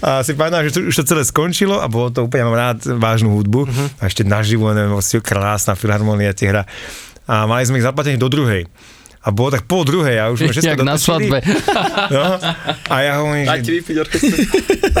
A 0.00 0.24
si 0.24 0.32
pamätám, 0.32 0.64
že 0.64 0.72
to, 0.72 0.80
už 0.88 1.04
to 1.04 1.04
celé 1.04 1.28
skončilo 1.28 1.76
a 1.76 1.92
bolo 1.92 2.08
to 2.08 2.24
úplne, 2.24 2.48
mám 2.48 2.56
rád 2.56 2.80
vážnu 2.96 3.36
hudbu. 3.36 3.68
Uh-huh. 3.68 4.00
A 4.00 4.08
ešte 4.08 4.24
naživo, 4.24 4.72
neviem, 4.72 4.96
vlastne 4.96 5.20
krásna 5.20 5.76
filharmonia, 5.76 6.32
tie 6.32 6.56
hra. 6.56 6.64
A 7.28 7.44
mali 7.44 7.68
sme 7.68 7.84
ich 7.84 7.86
zaplatených 7.86 8.22
do 8.22 8.32
druhej. 8.32 8.64
A 9.22 9.30
bolo 9.30 9.54
tak 9.54 9.70
pol 9.70 9.86
druhej 9.86 10.18
a 10.18 10.34
už 10.34 10.42
sme 10.42 10.50
všetko 10.50 10.82
Jak 10.82 10.82
na 10.82 10.98
svadbe. 10.98 11.38
No, 12.10 12.42
a 12.90 12.96
ja 13.06 13.22
hovorím, 13.22 13.46
že, 13.46 13.70
vypiť 13.78 13.96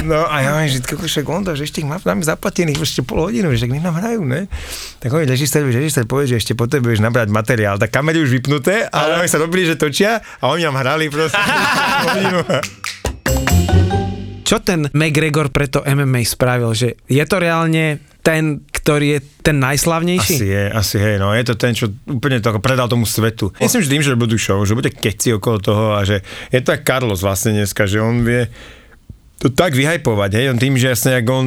no, 0.06 0.22
a 0.30 0.34
ja 0.38 0.48
hovorím, 0.54 0.70
že 0.70 0.78
koko, 0.86 1.04
však 1.10 1.26
on 1.26 1.42
to, 1.42 1.58
že 1.58 1.66
ešte 1.66 1.82
ich 1.82 1.88
má- 1.90 1.98
máme 1.98 2.22
zaplatených 2.22 2.78
ešte 2.78 3.02
pol 3.02 3.26
hodinu, 3.26 3.50
že 3.58 3.66
nech 3.66 3.82
nám 3.82 3.98
hrajú, 3.98 4.22
ne? 4.22 4.46
Tak 5.02 5.10
hovorím, 5.10 5.26
režisér, 5.26 5.66
režisér 5.66 6.06
povie, 6.06 6.30
že 6.30 6.38
ešte 6.38 6.54
potrebuješ 6.54 7.02
nabrať 7.02 7.34
materiál. 7.34 7.82
Tak 7.82 7.90
kamery 7.90 8.22
už 8.22 8.30
vypnuté, 8.30 8.86
ale 8.94 9.18
oni 9.18 9.28
sa 9.28 9.42
robili, 9.42 9.66
že 9.66 9.74
točia 9.74 10.22
a 10.38 10.44
oni 10.54 10.70
nám 10.70 10.78
hrali 10.78 11.10
proste. 11.10 11.42
Čo 14.46 14.60
ten 14.62 14.86
McGregor 14.92 15.50
pre 15.50 15.66
to 15.66 15.82
MMA 15.82 16.28
spravil? 16.28 16.76
Že 16.76 16.94
je 17.10 17.24
to 17.26 17.36
reálne 17.40 17.98
ten, 18.22 18.62
ktorý 18.82 19.06
je 19.16 19.20
ten 19.46 19.56
najslavnejší? 19.62 20.36
Asi 20.42 20.48
je, 20.50 20.64
asi 20.66 20.96
hej, 20.98 21.22
no 21.22 21.30
je 21.30 21.46
to 21.46 21.54
ten, 21.54 21.70
čo 21.70 21.86
úplne 22.10 22.42
to 22.42 22.50
predal 22.58 22.90
tomu 22.90 23.06
svetu. 23.06 23.54
Myslím, 23.62 23.80
že 23.86 23.92
tým, 23.94 24.02
že 24.02 24.18
budú 24.18 24.34
show, 24.34 24.58
že 24.66 24.74
bude 24.74 24.90
keci 24.90 25.30
okolo 25.38 25.62
toho 25.62 25.94
a 25.94 26.02
že 26.02 26.26
je 26.50 26.58
to 26.58 26.74
tak 26.74 26.82
Carlos 26.82 27.22
vlastne 27.22 27.54
dneska, 27.54 27.86
že 27.86 28.02
on 28.02 28.26
vie 28.26 28.50
to 29.42 29.50
tak 29.50 29.74
vyhajpovať, 29.74 30.30
hej, 30.38 30.46
on 30.54 30.58
tým, 30.58 30.78
že 30.78 30.94
jasne, 30.94 31.18
ako 31.18 31.30
on 31.34 31.46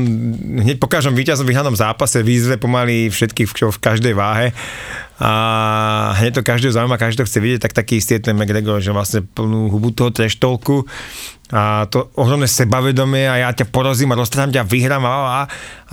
hneď 0.68 0.84
po 0.84 0.92
každom 0.92 1.16
víťazom 1.16 1.48
vyhranom 1.48 1.80
zápase 1.80 2.20
výzve 2.20 2.60
pomaly 2.60 3.08
všetkých 3.08 3.48
v, 3.48 3.54
v 3.72 3.80
každej 3.80 4.12
váhe 4.12 4.52
a 5.16 5.32
hneď 6.20 6.40
to 6.40 6.44
každého 6.44 6.76
zaujíma, 6.76 7.00
každý 7.00 7.24
to 7.24 7.28
chce 7.28 7.40
vidieť, 7.40 7.62
tak 7.64 7.74
taký 7.74 8.04
istý 8.04 8.20
je 8.20 8.28
ten 8.28 8.36
McGregor, 8.36 8.84
že 8.84 8.92
vlastne 8.92 9.24
plnú 9.24 9.72
hubu 9.72 9.96
toho 9.96 10.12
treštolku 10.12 10.84
a 11.54 11.86
to 11.86 12.10
ohromné 12.18 12.50
sebavedomie 12.50 13.30
a 13.30 13.46
ja 13.46 13.50
ťa 13.54 13.70
porozím 13.70 14.10
a 14.12 14.20
roztrhám 14.20 14.50
ťa, 14.50 14.66
vyhrám 14.66 15.06
a, 15.06 15.14
a, 15.14 15.42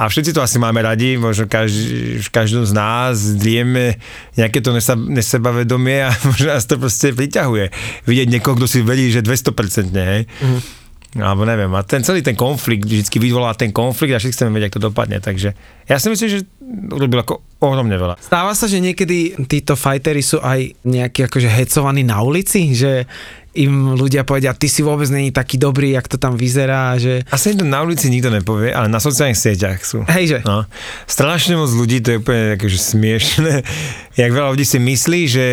a 0.00 0.02
všetci 0.08 0.32
to 0.32 0.40
asi 0.40 0.56
máme 0.56 0.80
radi, 0.80 1.20
možno 1.20 1.44
každý, 1.44 2.24
v 2.24 2.30
každom 2.32 2.64
z 2.64 2.72
nás 2.72 3.20
zlieme 3.20 4.00
nejaké 4.40 4.64
to 4.64 4.72
nesa, 4.72 4.96
nesebavedomie 4.96 6.08
a 6.08 6.10
možno 6.28 6.56
nás 6.56 6.64
to 6.64 6.80
proste 6.80 7.12
priťahuje. 7.12 7.68
Vidieť 8.08 8.28
niekoho, 8.32 8.56
kto 8.56 8.64
si 8.64 8.80
verí, 8.80 9.12
že 9.12 9.20
200% 9.20 9.92
hej. 9.92 10.24
Mm-hmm. 10.24 10.80
Alebo 11.20 11.44
neviem, 11.44 11.68
a 11.76 11.84
ten 11.84 12.00
celý 12.00 12.24
ten 12.24 12.32
konflikt 12.32 12.88
vždy 12.88 13.04
vyvolá 13.20 13.52
ten 13.52 13.68
konflikt 13.68 14.16
a 14.16 14.20
všetci 14.24 14.32
chceme 14.32 14.56
vedieť, 14.56 14.72
ako 14.72 14.78
to 14.80 14.88
dopadne, 14.88 15.20
takže 15.20 15.52
ja 15.92 16.00
si 16.00 16.08
myslím, 16.08 16.28
že 16.32 16.48
urobil 16.88 17.20
ako 17.20 17.44
ohromne 17.60 17.94
veľa. 18.00 18.16
Stáva 18.16 18.56
sa, 18.56 18.64
že 18.64 18.80
niekedy 18.80 19.36
títo 19.44 19.76
fightery 19.76 20.24
sú 20.24 20.40
aj 20.40 20.72
nejakí 20.88 21.28
akože 21.28 21.52
hecovaní 21.52 22.00
na 22.00 22.24
ulici, 22.24 22.72
že 22.72 23.04
im 23.52 23.92
ľudia 23.92 24.24
povedia, 24.24 24.56
ty 24.56 24.64
si 24.64 24.80
vôbec 24.80 25.04
není 25.12 25.28
taký 25.28 25.60
dobrý, 25.60 25.92
jak 25.92 26.08
to 26.08 26.16
tam 26.16 26.40
vyzerá, 26.40 26.96
že... 26.96 27.20
Asi 27.28 27.52
to 27.52 27.68
na 27.68 27.84
ulici 27.84 28.08
nikto 28.08 28.32
nepovie, 28.32 28.72
ale 28.72 28.88
na 28.88 28.96
sociálnych 28.96 29.36
sieťach 29.36 29.84
sú. 29.84 30.08
Hejže. 30.08 30.40
No, 30.48 30.64
strašne 31.04 31.60
moc 31.60 31.68
ľudí, 31.68 32.00
to 32.00 32.16
je 32.16 32.20
úplne 32.24 32.56
akože 32.56 32.78
smiešné, 32.80 33.54
jak 34.20 34.30
veľa 34.32 34.56
ľudí 34.56 34.64
si 34.64 34.80
myslí, 34.80 35.20
že 35.28 35.46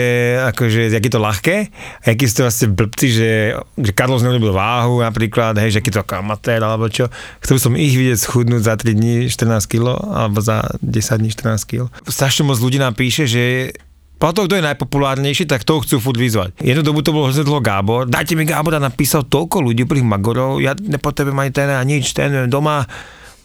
akože, 0.56 0.95
jak 0.95 1.04
je 1.04 1.12
to 1.12 1.19
ľahké, 1.19 1.56
a 1.99 2.08
sú 2.15 2.36
to 2.39 2.47
vlastne 2.47 2.67
blbci, 2.71 3.08
že, 3.12 3.32
že 3.75 3.91
Carlos 3.91 4.23
neurobil 4.23 4.56
váhu 4.56 5.04
napríklad, 5.04 5.60
hej, 5.60 5.75
že 5.75 5.80
aký 5.84 5.91
to 5.91 5.99
ako 5.99 6.23
amatér, 6.23 6.63
alebo 6.63 6.88
čo. 6.88 7.12
Chcel 7.43 7.60
som 7.60 7.75
ich 7.75 7.99
vidieť 7.99 8.15
schudnúť 8.15 8.63
za 8.63 8.80
3 8.80 8.95
dní 8.95 9.15
14 9.28 9.60
kg, 9.67 9.99
alebo 9.99 10.28
za 10.37 10.61
10 10.85 11.21
dní 11.21 11.29
14 11.33 11.65
kg. 11.65 11.89
Strašne 12.05 12.45
moc 12.45 12.61
ľudí 12.61 12.77
nám 12.77 12.93
píše, 12.93 13.25
že 13.25 13.73
podľa 14.19 14.35
toho, 14.35 14.45
kto 14.51 14.57
je 14.59 14.67
najpopulárnejší, 14.67 15.43
tak 15.47 15.63
toho 15.63 15.79
chcú 15.79 16.03
furt 16.03 16.19
vyzvať. 16.19 16.59
Jednu 16.59 16.83
dobu 16.83 16.99
to 16.99 17.15
bolo 17.15 17.31
hrozne 17.31 17.47
dlho 17.47 17.63
Gábor. 17.63 18.03
Dajte 18.03 18.35
mi 18.35 18.43
Gábora, 18.43 18.75
napísal 18.75 19.23
toľko 19.23 19.63
ľudí, 19.63 19.87
úplných 19.87 20.03
magorov, 20.03 20.59
ja 20.59 20.75
nepotrebujem 20.75 21.39
ani 21.39 21.51
ten 21.55 21.71
a 21.71 21.79
nič, 21.79 22.11
ten 22.11 22.51
doma 22.51 22.83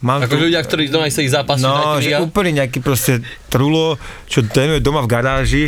Mám 0.05 0.29
Ako 0.29 0.37
ľudia, 0.37 0.61
ktorí 0.61 0.85
doma 0.93 1.09
sa 1.09 1.25
ich 1.25 1.33
zápasí, 1.33 1.65
No, 1.65 1.97
že 1.97 2.13
úplne 2.21 2.61
nejaký 2.61 2.77
proste 2.85 3.25
trulo, 3.49 3.97
čo 4.29 4.45
trénuje 4.45 4.77
doma 4.77 5.01
v 5.01 5.09
garáži 5.09 5.65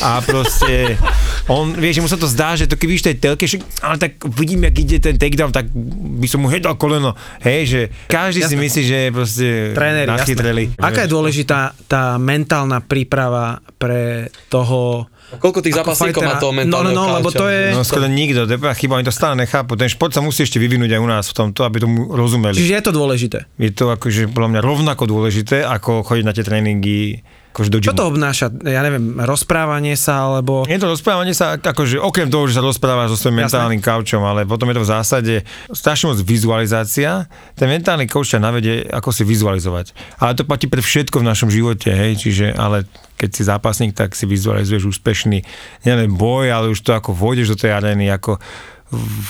a 0.00 0.24
proste 0.24 0.96
on, 1.52 1.76
vieš, 1.76 2.00
že 2.00 2.02
mu 2.02 2.08
sa 2.08 2.16
to 2.16 2.24
zdá, 2.24 2.56
že 2.56 2.64
to 2.64 2.80
keď 2.80 2.86
vidíš 2.88 3.04
tej 3.04 3.16
telke, 3.20 3.44
že, 3.44 3.60
ale 3.84 4.00
tak 4.00 4.24
vidím, 4.24 4.64
jak 4.64 4.76
ide 4.80 4.96
ten 5.04 5.20
takedown, 5.20 5.52
tak 5.52 5.68
by 6.16 6.24
som 6.24 6.40
mu 6.40 6.48
hneď 6.48 6.64
dal 6.64 6.80
koleno. 6.80 7.12
Hej, 7.44 7.60
že 7.68 7.80
každý 8.08 8.40
si 8.48 8.56
myslí, 8.56 8.82
že 8.88 8.96
je 8.96 9.10
proste 9.12 9.46
Tréneri, 9.76 10.08
nachytreli. 10.08 10.64
Aká 10.80 11.04
je 11.04 11.12
dôležitá 11.12 11.76
tá 11.84 12.16
mentálna 12.16 12.80
príprava 12.80 13.60
pre 13.76 14.32
toho 14.48 15.12
Koľko 15.38 15.58
tých 15.60 15.74
zápasníkov 15.74 16.20
má 16.20 16.36
fightera- 16.36 16.42
toho 16.42 16.52
No, 16.52 16.58
mentálneho 16.62 16.94
no, 16.94 17.04
no, 17.08 17.16
lebo 17.18 17.28
to 17.30 17.46
je... 17.46 17.72
No 17.72 17.82
skoro 17.82 18.06
nikto, 18.06 18.46
to 18.46 18.54
je 18.54 18.60
chyba, 18.60 18.98
oni 18.98 19.06
to 19.06 19.14
stále 19.14 19.34
nechápu. 19.34 19.74
Ten 19.74 19.88
šport 19.88 20.10
sa 20.10 20.20
musí 20.20 20.42
ešte 20.42 20.58
vyvinúť 20.58 20.94
aj 20.94 21.00
u 21.00 21.08
nás 21.08 21.24
v 21.30 21.34
tomto, 21.34 21.60
aby 21.62 21.76
tomu 21.82 22.10
rozumeli. 22.10 22.56
Čiže 22.56 22.74
je 22.78 22.84
to 22.84 22.92
dôležité. 22.92 23.38
Je 23.56 23.70
to 23.70 23.90
akože 23.90 24.30
podľa 24.30 24.48
mňa 24.54 24.60
rovnako 24.60 25.04
dôležité, 25.04 25.62
ako 25.62 26.02
chodiť 26.02 26.24
na 26.24 26.32
tie 26.32 26.44
tréningy 26.44 27.24
akože 27.54 27.70
do 27.70 27.78
Čo 27.78 27.94
gymu. 27.94 27.98
to 28.02 28.04
obnáša? 28.10 28.46
Ja 28.66 28.82
neviem, 28.82 29.14
rozprávanie 29.22 29.94
sa, 29.94 30.26
alebo... 30.26 30.66
Je 30.66 30.74
to 30.74 30.90
rozprávanie 30.90 31.30
sa, 31.38 31.54
akože 31.54 32.02
okrem 32.02 32.26
toho, 32.26 32.50
že 32.50 32.58
sa 32.58 32.66
rozprávaš 32.66 33.14
so 33.14 33.18
svojím 33.22 33.46
mentálnym 33.46 33.78
kaučom, 33.78 34.26
ale 34.26 34.42
potom 34.42 34.66
je 34.74 34.76
to 34.76 34.82
v 34.82 34.90
zásade 34.90 35.34
strašne 35.70 36.10
moc 36.10 36.18
vizualizácia. 36.26 37.30
Ten 37.54 37.70
mentálny 37.70 38.10
kauč 38.10 38.34
ťa 38.34 38.42
navedie, 38.42 38.82
ako 38.90 39.14
si 39.14 39.22
vizualizovať. 39.22 39.94
Ale 40.18 40.34
to 40.34 40.42
platí 40.42 40.66
pre 40.66 40.82
všetko 40.82 41.22
v 41.22 41.28
našom 41.30 41.46
živote, 41.54 41.94
hej, 41.94 42.18
čiže, 42.18 42.50
ale 42.58 42.90
keď 43.14 43.30
si 43.30 43.42
zápasník, 43.46 43.94
tak 43.94 44.18
si 44.18 44.26
vizualizuješ 44.26 44.90
úspešný, 44.90 45.46
nielen 45.86 46.10
boj, 46.10 46.50
ale 46.50 46.74
už 46.74 46.82
to 46.82 46.90
ako 46.90 47.14
vôjdeš 47.14 47.54
do 47.54 47.60
tej 47.62 47.70
arény, 47.78 48.10
ako 48.10 48.42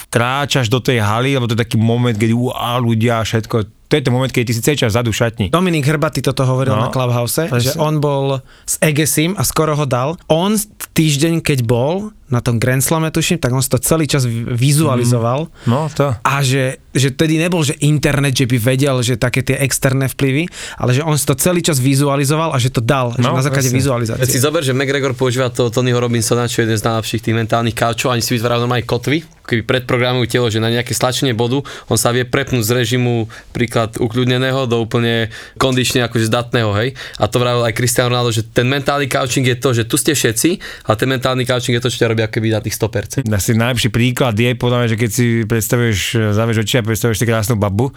kráčaš 0.09 0.69
do 0.69 0.81
tej 0.81 1.01
haly, 1.01 1.37
lebo 1.37 1.49
to 1.49 1.57
je 1.57 1.63
taký 1.65 1.77
moment, 1.81 2.17
keď 2.17 2.33
uá, 2.37 2.77
ľudia 2.81 3.23
všetko, 3.25 3.74
to 3.95 4.03
je 4.03 4.05
ten 4.05 4.11
moment, 4.11 4.27
keď 4.29 4.43
ty 4.43 4.53
si 4.53 4.61
celý 4.61 4.75
čas 4.77 4.91
v 4.93 5.07
šatni. 5.09 5.47
Dominik 5.49 5.87
Hrbaty 5.87 6.19
toto 6.19 6.43
hovoril 6.43 6.75
No. 6.75 6.81
na 6.81 6.89
Clubhouse, 6.89 7.47
Presne. 7.47 7.63
že 7.65 7.71
on 7.77 7.99
bol 7.99 8.43
s 8.65 8.75
Egesim 8.81 9.33
a 9.33 9.43
skoro 9.43 9.73
ho 9.73 9.87
dal. 9.87 10.19
On 10.27 10.51
týždeň, 10.91 11.39
keď 11.39 11.63
bol 11.63 12.11
na 12.27 12.41
tom 12.41 12.59
Grand 12.59 12.81
Slame, 12.81 13.09
tuším, 13.09 13.39
tak 13.39 13.51
on 13.51 13.61
si 13.61 13.69
to 13.69 13.79
celý 13.79 14.05
čas 14.05 14.25
vi- 14.25 14.43
vizualizoval. 14.43 15.47
No 15.65 15.87
to. 15.89 16.11
A 16.19 16.35
že, 16.41 16.83
že 16.91 17.11
tedy 17.11 17.37
nebol, 17.37 17.63
že 17.63 17.79
internet, 17.81 18.35
že 18.35 18.45
by 18.45 18.57
vedel, 18.59 18.97
že 19.01 19.15
také 19.15 19.41
tie 19.41 19.55
externé 19.57 20.09
vplyvy, 20.09 20.49
ale 20.77 20.91
že 20.93 21.03
on 21.03 21.15
si 21.15 21.23
to 21.23 21.35
celý 21.35 21.61
čas 21.61 21.79
vizualizoval 21.79 22.51
a 22.51 22.59
že 22.59 22.69
to 22.69 22.81
dal, 22.81 23.13
že 23.13 23.23
No, 23.23 23.33
na 23.33 23.43
základe 23.43 23.69
presne. 23.69 23.71
Veď 23.71 23.77
si 23.77 23.81
vizualizácie. 23.81 24.39
zober, 24.41 24.61
že 24.61 24.73
McGregor 24.73 25.13
používa 25.13 25.47
to 25.49 25.69
Tonyho 25.69 25.95
Robinsona, 25.97 26.45
čo 26.45 26.61
je 26.61 26.67
jeden 26.67 26.77
z 26.77 26.85
najlepších 26.85 27.23
tých 27.23 27.37
mentálnych 27.37 27.77
kaučov, 27.77 28.11
ani 28.11 28.21
si 28.21 28.35
vytvárajú 28.35 28.61
normálne 28.63 28.83
kotvy, 28.85 29.19
keby 29.45 29.63
predprogramujú 29.63 30.25
telo, 30.27 30.47
že 30.49 30.57
na 30.57 30.71
nejaké 30.71 30.91
stlačenie 30.91 31.33
bodu 31.33 31.61
on 31.87 31.97
sa 31.97 32.09
vie 32.09 32.25
prepnúť 32.25 32.63
z 32.63 32.73
režimu 32.75 33.13
príklad 33.51 33.84
ukľudneného 33.93 34.67
do 34.69 34.83
úplne 34.85 35.29
kondične 35.61 36.05
akože 36.07 36.29
zdatného, 36.29 36.71
hej. 36.81 36.89
A 37.21 37.29
to 37.29 37.41
vravil 37.41 37.65
aj 37.65 37.77
Cristiano 37.77 38.13
Ronaldo, 38.13 38.33
že 38.33 38.47
ten 38.47 38.69
mentálny 38.69 39.07
coaching 39.09 39.45
je 39.45 39.57
to, 39.59 39.71
že 39.73 39.85
tu 39.85 40.01
ste 40.01 40.17
všetci, 40.17 40.61
a 40.89 40.97
ten 40.97 41.09
mentálny 41.09 41.45
coaching 41.45 41.77
je 41.77 41.83
to, 41.83 41.91
čo 41.93 42.05
ťa 42.05 42.11
robí 42.11 42.23
ako 42.25 42.35
keby 42.41 42.49
na 42.55 42.61
tých 42.65 42.77
100%. 42.77 43.29
Asi 43.29 43.53
najlepší 43.53 43.91
príklad 43.93 44.35
je, 44.39 44.57
podľa 44.57 44.77
mňa, 44.85 44.89
že 44.91 44.97
keď 45.01 45.11
si 45.11 45.27
predstavuješ, 45.45 45.99
zavieš 46.33 46.59
oči 46.65 46.75
a 46.81 46.87
predstavuješ 46.87 47.19
si 47.21 47.27
krásnu 47.27 47.55
babu, 47.61 47.91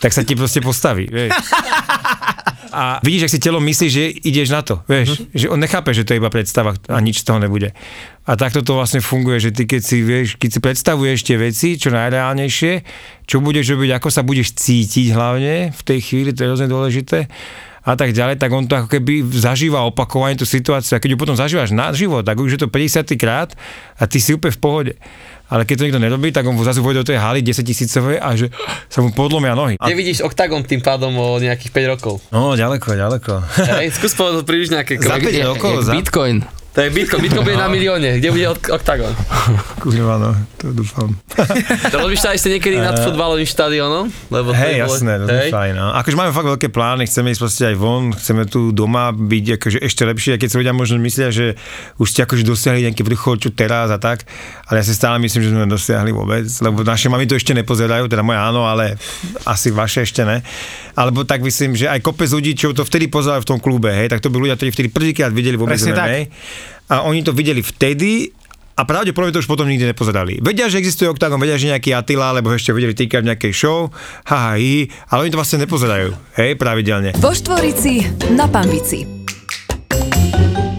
tak 0.00 0.16
sa 0.16 0.24
ti 0.24 0.32
proste 0.32 0.64
postaví, 0.64 1.06
vieš. 1.06 1.36
A 2.70 3.02
vidíš, 3.02 3.26
ak 3.26 3.34
si 3.34 3.42
telo 3.42 3.58
myslí, 3.58 3.86
že 3.90 4.04
ideš 4.24 4.48
na 4.54 4.62
to, 4.62 4.82
vieš, 4.86 5.26
že 5.34 5.50
on 5.50 5.58
nechápe, 5.58 5.90
že 5.90 6.06
to 6.06 6.14
je 6.14 6.20
iba 6.22 6.30
predstava 6.30 6.78
a 6.88 6.98
nič 7.02 7.22
z 7.22 7.26
toho 7.26 7.42
nebude. 7.42 7.74
A 8.26 8.38
takto 8.38 8.62
to 8.62 8.78
vlastne 8.78 9.02
funguje, 9.02 9.42
že 9.42 9.50
ty 9.50 9.66
keď 9.66 9.82
si, 9.82 10.06
vieš, 10.06 10.38
keď 10.38 10.50
si 10.54 10.60
predstavuješ 10.62 11.18
tie 11.26 11.36
veci, 11.36 11.68
čo 11.74 11.90
najreálnejšie, 11.90 12.72
čo 13.26 13.42
budeš 13.42 13.74
robiť, 13.74 13.90
ako 13.98 14.08
sa 14.08 14.22
budeš 14.22 14.54
cítiť 14.54 15.10
hlavne 15.10 15.74
v 15.74 15.82
tej 15.82 15.98
chvíli, 15.98 16.30
to 16.30 16.46
je 16.46 16.48
hrozne 16.54 16.70
dôležité, 16.70 17.26
a 17.80 17.96
tak 17.96 18.12
ďalej, 18.12 18.36
tak 18.36 18.52
on 18.52 18.68
to 18.68 18.76
ako 18.76 18.92
keby 18.92 19.24
zažíva 19.32 19.88
opakovane 19.88 20.36
tú 20.36 20.44
situáciu. 20.44 20.96
A 20.96 21.02
keď 21.02 21.16
ju 21.16 21.18
potom 21.18 21.32
zažívaš 21.32 21.72
na 21.72 21.96
život, 21.96 22.20
tak 22.28 22.36
už 22.36 22.56
je 22.56 22.60
to 22.60 22.68
50 22.68 23.08
krát 23.16 23.56
a 23.96 24.04
ty 24.04 24.20
si 24.20 24.36
úplne 24.36 24.52
v 24.52 24.60
pohode. 24.60 24.92
Ale 25.50 25.66
keď 25.66 25.74
to 25.76 25.84
nikto 25.84 26.00
nerobí, 26.00 26.30
tak 26.30 26.46
on 26.46 26.54
zase 26.62 26.78
vôjde 26.78 27.02
do 27.02 27.08
tej 27.10 27.18
haly 27.18 27.42
10 27.42 27.60
tisícovej 27.60 28.16
a 28.16 28.28
že 28.38 28.54
sa 28.92 29.02
mu 29.02 29.10
podlomia 29.10 29.52
nohy. 29.52 29.74
A, 29.76 29.90
Kde 29.90 29.98
vidíš 29.98 30.22
Octagon 30.22 30.62
tým 30.62 30.78
pádom 30.78 31.10
o 31.12 31.36
nejakých 31.36 31.74
5 31.74 31.92
rokov? 31.92 32.14
no, 32.30 32.54
ďaleko, 32.54 32.94
ďaleko. 32.94 33.32
Hej, 33.82 33.98
skús 33.98 34.14
povedať 34.14 34.46
príliš 34.46 34.70
nejaké 34.70 34.96
Za 34.96 35.18
kroky. 35.18 35.42
5 35.42 35.50
rokov, 35.50 35.72
Jak 35.74 35.84
za... 35.84 35.92
Bitcoin. 35.98 36.36
To 36.70 36.86
je 36.86 36.88
Bitcoin, 36.94 37.18
Bitcoin 37.18 37.42
bude 37.42 37.58
na 37.58 37.66
milióne. 37.74 38.22
Kde 38.22 38.30
bude 38.30 38.46
Oct- 38.46 38.70
Octagon? 38.70 39.10
Kurva, 39.82 40.22
no, 40.22 40.30
to 40.54 40.70
dúfam. 40.70 41.10
To 41.90 41.96
rozmýšľali 41.98 42.38
ste 42.38 42.48
niekedy 42.54 42.78
nad 42.78 42.94
futbalovým 42.94 43.42
štadiónom? 43.42 44.06
Lebo 44.30 44.54
Hej, 44.54 44.86
bolo- 44.86 44.94
jasné, 44.94 45.12
to 45.18 45.26
je 45.26 45.50
fajn. 45.50 45.74
No. 45.74 45.90
Akože 45.98 46.14
máme 46.14 46.30
fakt 46.30 46.46
veľké 46.46 46.70
plány, 46.70 47.10
chceme 47.10 47.34
ísť 47.34 47.42
proste 47.42 47.62
aj 47.66 47.74
von, 47.74 48.14
chceme 48.14 48.46
tu 48.46 48.70
doma 48.70 49.10
byť 49.10 49.44
akože 49.58 49.78
ešte 49.82 50.02
lepšie, 50.06 50.38
keď 50.38 50.46
si 50.46 50.56
ľudia 50.62 50.70
možno 50.70 51.02
myslia, 51.02 51.34
že 51.34 51.58
už 51.98 52.06
ste 52.06 52.22
akože 52.22 52.46
dosiahli 52.46 52.86
nejaký 52.86 53.02
vrchol, 53.02 53.42
čo 53.42 53.50
teraz 53.50 53.90
a 53.90 53.98
tak, 53.98 54.22
ale 54.70 54.78
ja 54.78 54.84
si 54.86 54.94
stále 54.94 55.18
myslím, 55.18 55.42
že 55.42 55.50
sme 55.50 55.66
dosiahli 55.66 56.14
vôbec, 56.14 56.46
lebo 56.62 56.86
naše 56.86 57.10
mami 57.10 57.26
to 57.26 57.34
ešte 57.34 57.50
nepozerajú, 57.50 58.06
teda 58.06 58.22
moje 58.22 58.38
áno, 58.38 58.62
ale 58.62 58.94
asi 59.42 59.74
vaše 59.74 60.06
ešte 60.06 60.22
ne. 60.22 60.38
Alebo 60.94 61.26
tak 61.26 61.42
myslím, 61.42 61.74
že 61.74 61.90
aj 61.90 61.98
kopec 61.98 62.28
ľudí, 62.28 62.54
čo 62.54 62.70
to 62.70 62.86
vtedy 62.86 63.10
pozerali 63.10 63.42
v 63.42 63.48
tom 63.48 63.58
klube, 63.58 63.90
hej, 63.90 64.06
tak 64.06 64.22
to 64.22 64.30
by 64.30 64.38
ľudia, 64.38 64.54
ktorí 64.54 64.70
vtedy 64.70 64.88
prvýkrát 64.92 65.32
videli 65.34 65.58
vôbec 65.58 65.74
Presne 65.74 65.96
tak. 65.96 66.30
A 66.90 67.06
oni 67.06 67.22
to 67.22 67.30
videli 67.30 67.62
vtedy 67.62 68.34
a 68.80 68.82
pravdepodobne 68.88 69.30
to 69.36 69.44
už 69.44 69.50
potom 69.50 69.68
nikdy 69.68 69.92
nepozerali. 69.92 70.40
Vedia, 70.40 70.66
že 70.72 70.80
existuje 70.80 71.04
Octagon, 71.06 71.36
vedia, 71.36 71.60
že 71.60 71.68
nejaký 71.68 71.92
Attila, 71.92 72.32
alebo 72.32 72.48
ešte 72.50 72.72
videli 72.72 72.96
týkať 72.96 73.20
v 73.20 73.28
nejakej 73.34 73.52
show, 73.52 73.92
haha, 74.24 74.56
ale 75.12 75.20
oni 75.20 75.32
to 75.32 75.38
vlastne 75.38 75.60
nepozerajú, 75.60 76.16
hej, 76.40 76.56
pravidelne. 76.56 77.12
Vo 77.20 77.36
Štvorici 77.36 78.08
na 78.32 78.48
Pambici. 78.48 79.20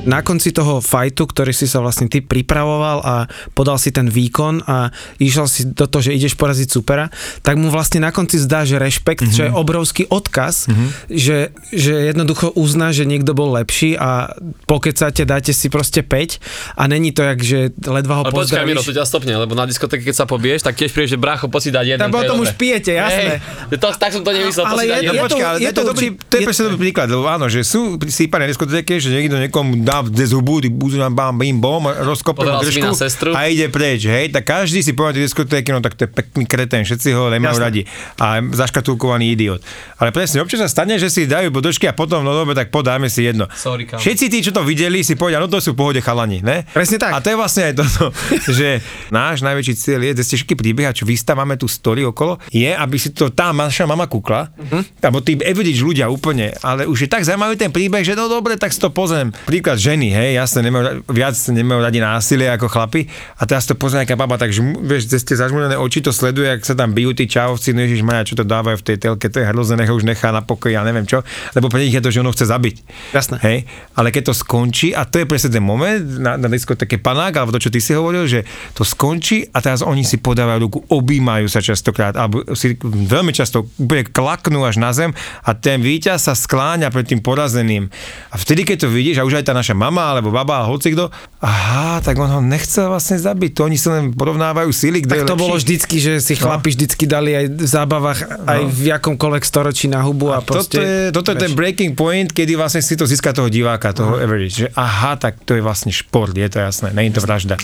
Na 0.02 0.26
konci 0.26 0.50
toho 0.50 0.82
fajtu, 0.82 1.30
ktorý 1.30 1.54
si 1.54 1.70
sa 1.70 1.78
vlastne 1.78 2.10
ty 2.10 2.26
pripravoval 2.26 3.06
a 3.06 3.16
podal 3.54 3.78
si 3.78 3.94
ten 3.94 4.10
výkon 4.10 4.66
a 4.66 4.90
išiel 5.22 5.46
si 5.46 5.62
do 5.70 5.86
toho, 5.86 6.02
že 6.02 6.18
ideš 6.18 6.34
poraziť 6.34 6.74
supera, 6.74 7.14
tak 7.46 7.62
mu 7.62 7.70
vlastne 7.70 8.02
na 8.02 8.10
konci 8.10 8.42
zdá, 8.42 8.66
že 8.66 8.82
rešpekt, 8.82 9.30
mm-hmm. 9.30 9.38
čo 9.38 9.42
je 9.46 9.52
obrovský 9.54 10.10
odkaz, 10.10 10.66
mm-hmm. 10.66 10.90
že, 11.06 11.38
že 11.70 11.94
jednoducho 12.10 12.50
uzná, 12.58 12.90
že 12.90 13.06
niekto 13.06 13.38
bol 13.38 13.54
lepší 13.54 13.94
a 13.94 14.34
pokecate, 14.66 15.22
dáte 15.22 15.54
si 15.54 15.70
proste 15.70 16.02
5 16.02 16.82
a 16.82 16.84
není 16.90 17.14
to 17.14 17.22
jak, 17.22 17.38
že 17.46 17.70
ledva 17.86 18.22
ho 18.22 18.24
Ale 18.26 18.34
počkaj, 18.34 18.66
Miro, 18.66 18.82
pozdravíš. 18.82 18.90
to 18.90 18.98
ťa 18.98 19.06
stopne, 19.06 19.34
lebo 19.38 19.54
na 19.54 19.70
diskotéke, 19.70 20.02
keď 20.02 20.16
sa 20.18 20.26
pobiješ, 20.26 20.66
tak 20.66 20.82
tiež 20.82 20.90
prídeš, 20.98 21.14
že 21.14 21.20
brácho, 21.22 21.46
poď 21.46 21.62
si 21.62 21.70
dať 21.70 21.86
jeden. 21.86 22.02
Tak 22.02 22.10
to 22.10 22.18
je 22.18 22.22
potom 22.26 22.38
už 22.42 22.52
pijete, 22.58 22.92
jasné. 22.98 23.38
Hej, 23.70 23.78
to, 23.78 23.88
tak 24.02 24.10
som 24.18 24.26
to 24.26 24.34
nemyslel, 24.34 24.66
Ale 24.66 24.82
je- 24.82 24.90
je 24.90 25.14
jeden. 25.14 25.30
to- 25.30 25.38
ale 25.38 25.58
to, 25.62 25.62
je 25.62 25.72
to, 25.78 25.82
dobrý, 25.86 26.08
to 26.18 26.34
je 26.34 26.42
je- 26.42 26.48
presne 26.50 26.64
dobrý 26.74 26.80
príklad, 26.90 27.08
lebo 27.14 27.30
áno, 27.30 27.46
že 27.46 27.62
sú 27.62 28.02
sípané 28.10 28.50
diskotéke, 28.50 28.98
že 28.98 29.14
niekto 29.14 29.38
niekomu 29.38 29.91
dá 29.92 30.00
cez 30.08 30.32
hubu, 30.32 30.64
ty 30.64 30.72
budú 30.72 30.96
nám 30.96 31.12
bám, 31.12 31.36
bim, 31.36 31.60
bom, 31.60 31.84
rozkope 31.84 32.48
mu 32.48 32.56
Pozeral 32.56 32.64
si 32.64 32.80
mi 32.80 32.88
držku 32.88 33.36
a 33.36 33.40
ide 33.52 33.68
preč, 33.68 34.08
hej, 34.08 34.32
tak 34.32 34.48
každý 34.48 34.80
si 34.80 34.96
povie 34.96 35.28
diskotéke, 35.28 35.76
no 35.76 35.84
tak 35.84 36.00
to 36.00 36.08
je 36.08 36.10
pekný 36.10 36.48
kreten, 36.48 36.88
všetci 36.88 37.12
ho 37.12 37.28
nemajú 37.28 37.60
radi 37.60 37.84
a 38.16 38.40
zaškatulkovaný 38.40 39.36
idiot. 39.36 39.60
Ale 40.00 40.16
presne, 40.16 40.40
občas 40.40 40.64
sa 40.64 40.70
stane, 40.72 40.96
že 40.96 41.12
si 41.12 41.28
dajú 41.28 41.52
bodočky 41.52 41.92
a 41.92 41.94
potom, 41.94 42.24
no 42.24 42.32
dobre, 42.32 42.56
tak 42.56 42.72
podáme 42.72 43.12
si 43.12 43.28
jedno. 43.28 43.52
Sorry, 43.52 43.84
kámo. 43.84 44.00
Všetci 44.00 44.26
tí, 44.32 44.40
čo 44.40 44.56
to 44.56 44.64
videli, 44.64 45.04
si 45.04 45.20
povedia, 45.20 45.44
no 45.44 45.52
to 45.52 45.60
sú 45.60 45.76
v 45.76 45.78
pohode 45.84 46.00
chalani, 46.00 46.40
ne? 46.40 46.64
Presne 46.72 46.96
tak. 46.96 47.12
A 47.12 47.20
to 47.20 47.28
je 47.34 47.38
vlastne 47.38 47.64
aj 47.68 47.74
toto, 47.76 48.16
že 48.58 48.80
náš 49.12 49.44
najväčší 49.44 49.74
cieľ 49.76 50.02
je, 50.08 50.12
že 50.22 50.24
ste 50.24 50.36
všetky 50.40 50.56
príbehy, 50.56 50.88
a 50.88 50.96
čo 50.96 51.04
vystávame 51.04 51.60
tú 51.60 51.68
story 51.68 52.08
okolo, 52.08 52.40
je, 52.48 52.72
aby 52.72 52.96
si 52.96 53.12
to 53.12 53.34
tá 53.34 53.52
naša 53.52 53.84
mama 53.84 54.08
kúkla, 54.08 54.56
uh-huh. 54.56 54.82
alebo 55.04 55.20
tí 55.20 55.36
average 55.42 55.84
ľudia 55.84 56.08
úplne, 56.08 56.56
ale 56.64 56.88
už 56.88 57.06
je 57.06 57.10
tak 57.10 57.26
zaujímavý 57.28 57.58
ten 57.58 57.74
príbeh, 57.74 58.06
že 58.06 58.16
no 58.16 58.30
dobre, 58.30 58.56
tak 58.56 58.72
si 58.72 58.80
to 58.80 58.94
pozriem. 58.94 59.34
Príklad 59.50 59.81
ženy, 59.82 60.14
hej, 60.14 60.38
jasne, 60.38 60.62
nemajú, 60.62 61.02
viac 61.10 61.34
nemajú 61.34 61.80
radi 61.82 61.98
násilie 61.98 62.46
ako 62.54 62.70
chlapi, 62.70 63.10
a 63.42 63.50
teraz 63.50 63.66
to 63.66 63.74
pozrie 63.74 64.06
nejaká 64.06 64.14
baba, 64.14 64.38
takže 64.38 64.62
vieš, 64.86 65.10
ste 65.18 65.34
zažmulené 65.34 65.74
oči, 65.74 66.06
to 66.06 66.14
sleduje, 66.14 66.54
ak 66.54 66.62
sa 66.62 66.78
tam 66.78 66.94
bijú 66.94 67.18
tí 67.18 67.26
čavovci, 67.26 67.74
no 67.74 67.82
Ježiš 67.82 68.06
Maja, 68.06 68.30
čo 68.30 68.38
to 68.38 68.46
dávajú 68.46 68.78
v 68.78 68.86
tej 68.86 68.98
telke, 69.02 69.26
to 69.34 69.42
je 69.42 69.50
hrozné, 69.50 69.82
nech 69.82 69.90
už 69.90 70.06
nechá 70.06 70.30
na 70.30 70.46
pokoji, 70.46 70.78
ja 70.78 70.86
neviem 70.86 71.10
čo, 71.10 71.26
lebo 71.58 71.74
pre 71.74 71.82
nich 71.82 71.98
je 71.98 72.04
to, 72.06 72.14
že 72.14 72.22
ono 72.22 72.30
chce 72.30 72.46
zabiť. 72.46 72.76
Jasné. 73.18 73.36
Hej, 73.42 73.58
ale 73.98 74.14
keď 74.14 74.30
to 74.30 74.34
skončí, 74.38 74.94
a 74.94 75.10
to 75.10 75.18
je 75.18 75.26
presne 75.26 75.50
ten 75.50 75.66
moment 75.66 76.06
na, 76.22 76.38
na 76.38 76.46
diskotéke 76.46 77.02
panák, 77.02 77.34
alebo 77.34 77.58
to, 77.58 77.66
čo 77.66 77.74
ty 77.74 77.82
si 77.82 77.98
hovoril, 77.98 78.30
že 78.30 78.46
to 78.78 78.86
skončí 78.86 79.50
a 79.50 79.64
teraz 79.64 79.82
oni 79.82 80.06
si 80.06 80.22
podávajú 80.22 80.60
ruku, 80.62 80.80
objímajú 80.92 81.50
sa 81.50 81.64
častokrát, 81.64 82.14
alebo 82.14 82.44
si 82.54 82.78
veľmi 82.84 83.34
často 83.34 83.66
úplne 83.80 84.06
klaknú 84.06 84.62
až 84.68 84.78
na 84.78 84.92
zem 84.92 85.16
a 85.42 85.56
ten 85.56 85.80
víťaz 85.82 86.30
sa 86.30 86.34
skláňa 86.36 86.92
pred 86.92 87.08
tým 87.08 87.24
porazeným. 87.24 87.88
A 88.30 88.36
vtedy, 88.38 88.68
keď 88.68 88.86
to 88.86 88.94
vidíš, 88.94 89.24
a 89.24 89.26
už 89.26 89.42
aj 89.42 89.48
tá 89.48 89.54
naša 89.56 89.71
mama, 89.74 90.16
alebo 90.16 90.30
baba, 90.30 90.64
alebo 90.64 90.78
hocikto, 90.78 91.10
aha, 91.42 92.00
tak 92.00 92.16
on 92.20 92.30
ho 92.30 92.42
nechcel 92.42 92.92
vlastne 92.92 93.18
zabiť, 93.18 93.52
to 93.58 93.62
oni 93.68 93.78
sa 93.78 94.00
len 94.00 94.14
porovnávajú 94.14 94.70
síly, 94.70 95.02
kto 95.04 95.12
Tak 95.12 95.20
to 95.26 95.34
lepší. 95.34 95.44
bolo 95.44 95.56
vždycky, 95.58 95.96
že 95.98 96.14
si 96.22 96.34
chlapi 96.38 96.70
vždycky 96.74 97.04
dali 97.10 97.34
aj 97.34 97.46
v 97.52 97.68
zábavách, 97.68 98.20
aj 98.46 98.62
v 98.70 98.82
jakomkoľvek 98.96 99.44
storočí 99.44 99.86
na 99.92 100.06
hubu 100.06 100.32
a, 100.32 100.40
toto 100.40 100.64
proste... 100.64 100.78
je, 100.80 100.94
toto 101.10 101.34
je 101.34 101.38
ten 101.42 101.54
breaking 101.58 101.98
point, 101.98 102.30
kedy 102.30 102.56
vlastne 102.56 102.80
si 102.84 102.94
to 102.96 103.10
získa 103.10 103.34
toho 103.34 103.50
diváka, 103.50 103.92
toho 103.92 104.22
average. 104.22 104.66
Že 104.66 104.68
aha, 104.78 105.18
tak 105.18 105.44
to 105.44 105.58
je 105.58 105.62
vlastne 105.64 105.90
šport, 105.90 106.32
je 106.32 106.50
to 106.50 106.60
jasné, 106.62 106.94
je 106.94 107.14
to 107.14 107.22
vražda. 107.24 107.58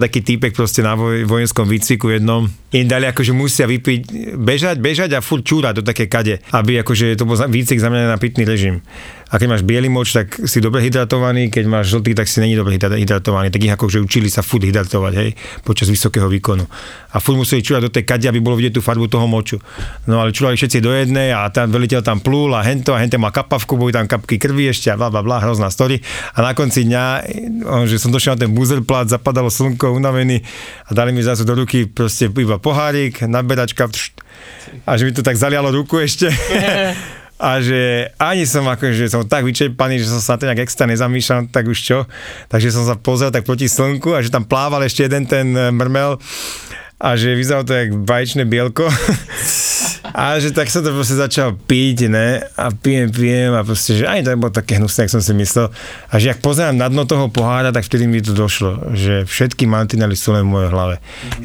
Taký 0.00 0.24
týpek 0.24 0.56
proste 0.56 0.80
na 0.80 0.96
voj, 0.96 1.28
vojenskom 1.28 1.68
výcviku 1.68 2.08
jednom, 2.08 2.48
im 2.72 2.88
dali 2.88 3.04
akože 3.04 3.36
musia 3.36 3.68
vypiť, 3.68 4.32
bežať, 4.32 4.80
bežať 4.80 5.12
a 5.12 5.20
furt 5.20 5.44
čúrať 5.44 5.76
do 5.76 5.82
také 5.84 6.08
kade, 6.08 6.40
aby 6.56 6.80
akože 6.80 7.20
to 7.20 7.28
bol 7.28 7.36
výcvik 7.36 7.76
zameraný 7.76 8.08
na 8.08 8.16
pitný 8.16 8.48
režim. 8.48 8.80
A 9.30 9.38
keď 9.38 9.46
máš 9.46 9.62
biely 9.62 9.86
moč, 9.86 10.10
tak 10.10 10.42
si 10.50 10.58
dobre 10.58 10.82
hydratovaný, 10.82 11.54
keď 11.54 11.64
máš 11.70 11.94
žltý, 11.94 12.18
tak 12.18 12.26
si 12.26 12.42
není 12.42 12.58
dobre 12.58 12.74
hydra- 12.74 12.98
hydratovaný. 12.98 13.54
Tak 13.54 13.62
ich 13.62 13.70
akože 13.70 14.02
učili 14.02 14.26
sa 14.26 14.42
furt 14.42 14.66
hydratovať, 14.66 15.12
hej, 15.14 15.30
počas 15.62 15.86
vysokého 15.86 16.26
výkonu. 16.26 16.66
A 17.14 17.16
furt 17.22 17.38
museli 17.38 17.62
čúrať 17.62 17.82
do 17.86 17.94
tej 17.94 18.02
kade, 18.02 18.26
aby 18.26 18.42
bolo 18.42 18.58
vidieť 18.58 18.78
tú 18.78 18.82
farbu 18.82 19.06
toho 19.06 19.30
moču. 19.30 19.62
No 20.10 20.18
ale 20.18 20.34
čúrali 20.34 20.58
všetci 20.58 20.82
do 20.82 20.90
jednej 20.90 21.30
a 21.30 21.46
tam 21.54 21.70
veliteľ 21.70 22.02
tam 22.02 22.18
plul 22.18 22.50
a 22.58 22.66
hento 22.66 22.90
a 22.90 22.98
hente 22.98 23.14
má 23.22 23.30
kapavku, 23.30 23.78
boli 23.78 23.94
tam 23.94 24.10
kapky 24.10 24.34
krvi 24.34 24.74
ešte 24.74 24.90
a 24.90 24.98
bla 24.98 25.14
bla 25.14 25.22
bla, 25.22 25.38
hrozná 25.38 25.70
story. 25.70 26.02
A 26.34 26.42
na 26.42 26.50
konci 26.50 26.90
dňa, 26.90 27.04
že 27.86 28.02
som 28.02 28.10
došiel 28.10 28.34
na 28.34 28.46
ten 28.46 28.50
buzerplát, 28.50 29.06
zapadalo 29.06 29.46
slnko, 29.46 29.94
unavený 29.94 30.42
a 30.86 30.90
dali 30.90 31.14
mi 31.14 31.22
zase 31.22 31.46
do 31.46 31.54
ruky 31.54 31.86
proste 31.86 32.26
iba 32.26 32.58
pohárik, 32.58 33.22
naberačka 33.22 33.86
a 34.86 34.90
že 34.98 35.06
mi 35.06 35.12
to 35.14 35.22
tak 35.22 35.38
zalialo 35.38 35.70
ruku 35.70 36.02
ešte. 36.02 36.30
A 37.40 37.64
že 37.64 38.12
ani 38.20 38.44
som 38.44 38.68
akože 38.68 39.08
som 39.08 39.24
tak 39.24 39.48
vyčerpaný, 39.48 39.96
že 39.96 40.12
som 40.12 40.20
sa 40.20 40.36
na 40.36 40.38
to 40.38 40.44
nejak 40.44 40.68
extra 40.68 40.84
nezamýšľal, 40.84 41.48
tak 41.48 41.72
už 41.72 41.78
čo. 41.80 41.98
Takže 42.52 42.68
som 42.68 42.84
sa 42.84 43.00
pozrel 43.00 43.32
tak 43.32 43.48
proti 43.48 43.64
slnku 43.64 44.12
a 44.12 44.20
že 44.20 44.28
tam 44.28 44.44
plával 44.44 44.84
ešte 44.84 45.08
jeden 45.08 45.24
ten 45.24 45.56
eh, 45.56 45.72
mrmel 45.72 46.20
a 47.00 47.16
že 47.16 47.32
vyzeralo 47.32 47.64
to 47.64 47.72
jak 47.72 47.96
baječné 47.96 48.44
bielko. 48.44 48.84
A 50.10 50.42
že 50.42 50.50
tak 50.50 50.66
som 50.66 50.82
to 50.82 50.90
proste 50.90 51.14
začal 51.14 51.54
piť, 51.54 52.10
ne? 52.10 52.42
A 52.58 52.74
pijem, 52.74 53.14
pijem 53.14 53.54
a 53.54 53.62
proste, 53.62 53.94
že 53.94 54.10
ani 54.10 54.26
to 54.26 54.34
nebolo 54.34 54.50
také 54.50 54.76
hnusné, 54.80 55.06
jak 55.06 55.14
som 55.14 55.22
si 55.22 55.30
myslel. 55.38 55.70
A 56.10 56.14
že 56.18 56.34
ak 56.34 56.42
pozerám 56.42 56.74
na 56.74 56.90
dno 56.90 57.06
toho 57.06 57.30
pohára, 57.30 57.70
tak 57.70 57.86
vtedy 57.86 58.10
mi 58.10 58.18
to 58.18 58.34
došlo, 58.34 58.90
že 58.96 59.22
všetky 59.22 59.70
mantinely 59.70 60.18
sú 60.18 60.34
len 60.34 60.50
v 60.50 60.50
mojej 60.50 60.70
hlave. 60.74 60.96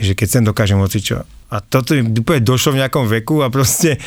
Že 0.02 0.14
keď 0.18 0.28
sem 0.28 0.44
dokážem 0.44 0.82
hocičo. 0.82 1.22
A 1.54 1.62
toto 1.62 1.94
mi 1.94 2.10
úplne 2.10 2.42
došlo 2.42 2.74
v 2.74 2.82
nejakom 2.82 3.06
veku 3.06 3.46
a 3.46 3.54
proste 3.54 4.02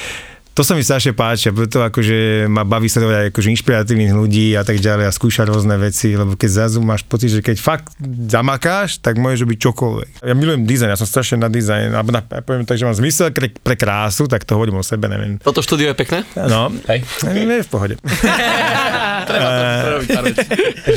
to 0.58 0.66
sa 0.66 0.74
mi 0.74 0.82
strašne 0.82 1.14
páči 1.14 1.48
a 1.48 1.54
preto 1.54 1.86
akože 1.86 2.50
ma 2.50 2.66
baví 2.66 2.90
sledovať 2.90 3.14
aj 3.14 3.26
akože 3.30 3.48
inšpiratívnych 3.54 4.10
ľudí 4.10 4.58
a 4.58 4.66
tak 4.66 4.82
ďalej 4.82 5.06
a 5.06 5.14
skúšať 5.14 5.46
rôzne 5.46 5.78
veci, 5.78 6.18
lebo 6.18 6.34
keď 6.34 6.50
zrazu 6.50 6.82
máš 6.82 7.06
pocit, 7.06 7.30
že 7.30 7.46
keď 7.46 7.62
fakt 7.62 7.94
zamakáš, 8.26 8.98
tak 8.98 9.22
môžeš 9.22 9.46
robiť 9.46 9.58
čokoľvek. 9.70 10.10
Ja 10.26 10.34
milujem 10.34 10.66
dizajn, 10.66 10.90
ja 10.90 10.98
som 10.98 11.06
strašne 11.06 11.38
na 11.38 11.46
dizajn, 11.46 11.94
alebo 11.94 12.10
na, 12.10 12.26
ja 12.26 12.42
poviem 12.42 12.66
tak, 12.66 12.74
že 12.74 12.90
mám 12.90 12.98
zmysel 12.98 13.30
pre, 13.30 13.54
pre 13.54 13.78
krásu, 13.78 14.26
tak 14.26 14.42
to 14.42 14.58
hovorím 14.58 14.82
o 14.82 14.84
sebe, 14.84 15.06
neviem. 15.06 15.38
Toto 15.38 15.62
štúdio 15.62 15.94
je 15.94 15.96
pekné? 16.02 16.26
No, 16.34 16.74
Hej. 16.90 17.06
nie, 17.30 17.62
v 17.62 17.70
pohode. 17.70 17.94
Treba 19.26 19.48
to 19.48 19.88
robiť 19.98 20.09
pár 20.12 20.24
vecí. 20.28 20.46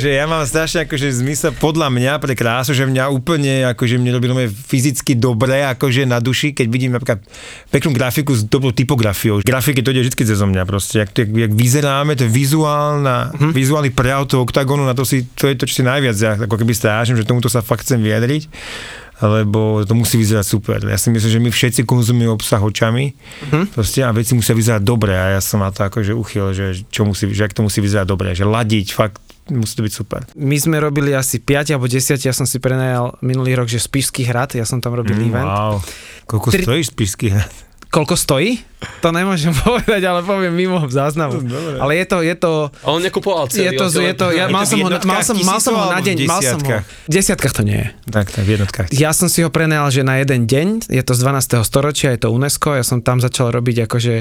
že 0.02 0.10
ja 0.14 0.26
mám 0.28 0.44
strašne 0.46 0.86
akože 0.86 1.08
zmysel 1.10 1.52
podľa 1.58 1.88
mňa 1.90 2.14
pre 2.20 2.34
krásu, 2.36 2.76
že 2.76 2.86
mňa 2.86 3.10
úplne 3.10 3.66
akože 3.72 3.96
mne 3.98 4.18
robí 4.18 4.28
fyzicky 4.50 5.18
dobre 5.18 5.64
akože 5.66 6.06
na 6.06 6.22
duši, 6.22 6.54
keď 6.54 6.68
vidím 6.70 6.92
napríklad 6.94 7.24
peknú 7.70 7.96
grafiku 7.96 8.36
s 8.36 8.46
dobrou 8.46 8.76
typografiou. 8.76 9.42
Grafiky 9.42 9.82
to 9.82 9.94
ide 9.94 10.06
vždy 10.06 10.24
cez 10.28 10.38
mňa 10.38 10.64
proste, 10.68 11.02
jak, 11.02 11.12
jak, 11.14 11.30
jak 11.30 11.52
vyzeráme, 11.54 12.14
to 12.18 12.26
je 12.28 12.32
vizuálna, 12.32 13.32
hm. 13.38 13.52
vizuálny 13.56 13.90
prejav 13.94 14.28
toho 14.28 14.44
oktagonu, 14.46 14.84
na 14.84 14.98
to, 14.98 15.06
si, 15.08 15.26
to 15.38 15.48
je 15.48 15.56
to, 15.58 15.66
čo 15.66 15.82
si 15.82 15.84
najviac 15.84 16.16
ja 16.18 16.34
ako 16.38 16.56
keby 16.60 16.74
strážim, 16.76 17.16
že 17.18 17.28
tomuto 17.28 17.50
sa 17.50 17.64
fakt 17.64 17.86
chcem 17.86 18.02
vyjadriť 18.02 18.48
lebo 19.22 19.86
to 19.86 19.94
musí 19.94 20.18
vyzerať 20.18 20.46
super. 20.46 20.80
Ja 20.82 20.98
si 20.98 21.14
myslím, 21.14 21.32
že 21.32 21.40
my 21.40 21.50
všetci 21.54 21.82
konzumujeme 21.86 22.34
obsah 22.34 22.62
očami 22.62 23.14
uh-huh. 23.14 23.70
proste, 23.70 24.02
a 24.02 24.10
veci 24.10 24.34
musia 24.34 24.58
vyzerať 24.58 24.82
dobre 24.82 25.14
a 25.14 25.38
ja 25.38 25.42
som 25.42 25.62
na 25.62 25.70
to 25.70 25.86
akože 25.86 26.18
uchyl, 26.18 26.52
že, 26.58 26.82
čo 26.90 27.06
musí, 27.06 27.30
že 27.30 27.46
ak 27.46 27.54
to 27.54 27.62
musí 27.62 27.80
vyzerať 27.80 28.08
dobre, 28.10 28.34
že 28.34 28.44
ladiť, 28.44 28.88
fakt 28.98 29.22
musí 29.50 29.74
to 29.78 29.84
byť 29.86 29.94
super. 29.94 30.22
My 30.38 30.58
sme 30.58 30.78
robili 30.82 31.14
asi 31.14 31.42
5 31.42 31.76
alebo 31.78 31.86
10, 31.90 32.18
ja 32.22 32.34
som 32.34 32.46
si 32.46 32.58
prenajal 32.58 33.18
minulý 33.22 33.58
rok, 33.58 33.68
že 33.70 33.82
Spišský 33.82 34.26
hrad, 34.26 34.58
ja 34.58 34.66
som 34.66 34.82
tam 34.82 34.98
robil 34.98 35.18
mm, 35.18 35.28
event. 35.28 35.50
Wow. 35.50 35.76
Koľko 36.26 36.48
Tri- 36.54 36.66
stojí 36.66 36.82
Spišský 36.86 37.28
hrad? 37.34 37.71
Koľko 37.92 38.16
stojí? 38.16 38.72
To 39.06 39.14
nemôžem 39.14 39.54
povedať, 39.66 40.02
ale 40.10 40.26
poviem 40.26 40.54
mimo 40.58 40.82
záznamu. 40.90 41.38
Dobre. 41.46 41.78
Ale 41.78 41.92
je 42.02 42.06
to, 42.10 42.18
je 42.26 42.36
to, 42.40 42.52
A 42.82 42.88
on 42.90 43.02
nekupoval 43.04 43.46
celý. 43.46 43.70
je 43.70 43.72
to, 43.78 43.86
je 43.94 44.14
to, 44.18 44.28
ja 44.34 44.50
mal 44.50 44.66
v 44.66 44.74
som 44.74 44.78
ho, 44.82 44.90
na- 44.90 45.04
mal 45.06 45.22
som, 45.22 45.36
mal 45.38 45.60
som 45.62 45.74
ho 45.78 45.86
na 45.92 46.02
deň, 46.02 46.16
v 46.18 46.26
mal 46.26 46.42
som 46.42 46.58
ho, 46.58 46.82
v 46.82 47.10
desiatkách 47.12 47.54
to 47.54 47.62
nie 47.62 47.78
je. 47.78 47.88
Tak, 48.10 48.34
tak, 48.34 48.42
v 48.42 48.58
jednotkách. 48.58 48.88
Ja 48.90 49.14
som 49.14 49.30
si 49.30 49.46
ho 49.46 49.54
prenajal, 49.54 49.92
že 49.94 50.02
na 50.02 50.18
jeden 50.18 50.50
deň, 50.50 50.90
je 50.90 51.04
to 51.06 51.14
z 51.14 51.22
12. 51.22 51.62
storočia, 51.62 52.18
je 52.18 52.26
to 52.26 52.34
UNESCO, 52.34 52.74
ja 52.74 52.82
som 52.82 53.06
tam 53.06 53.22
začal 53.22 53.54
robiť 53.54 53.86
akože 53.86 54.14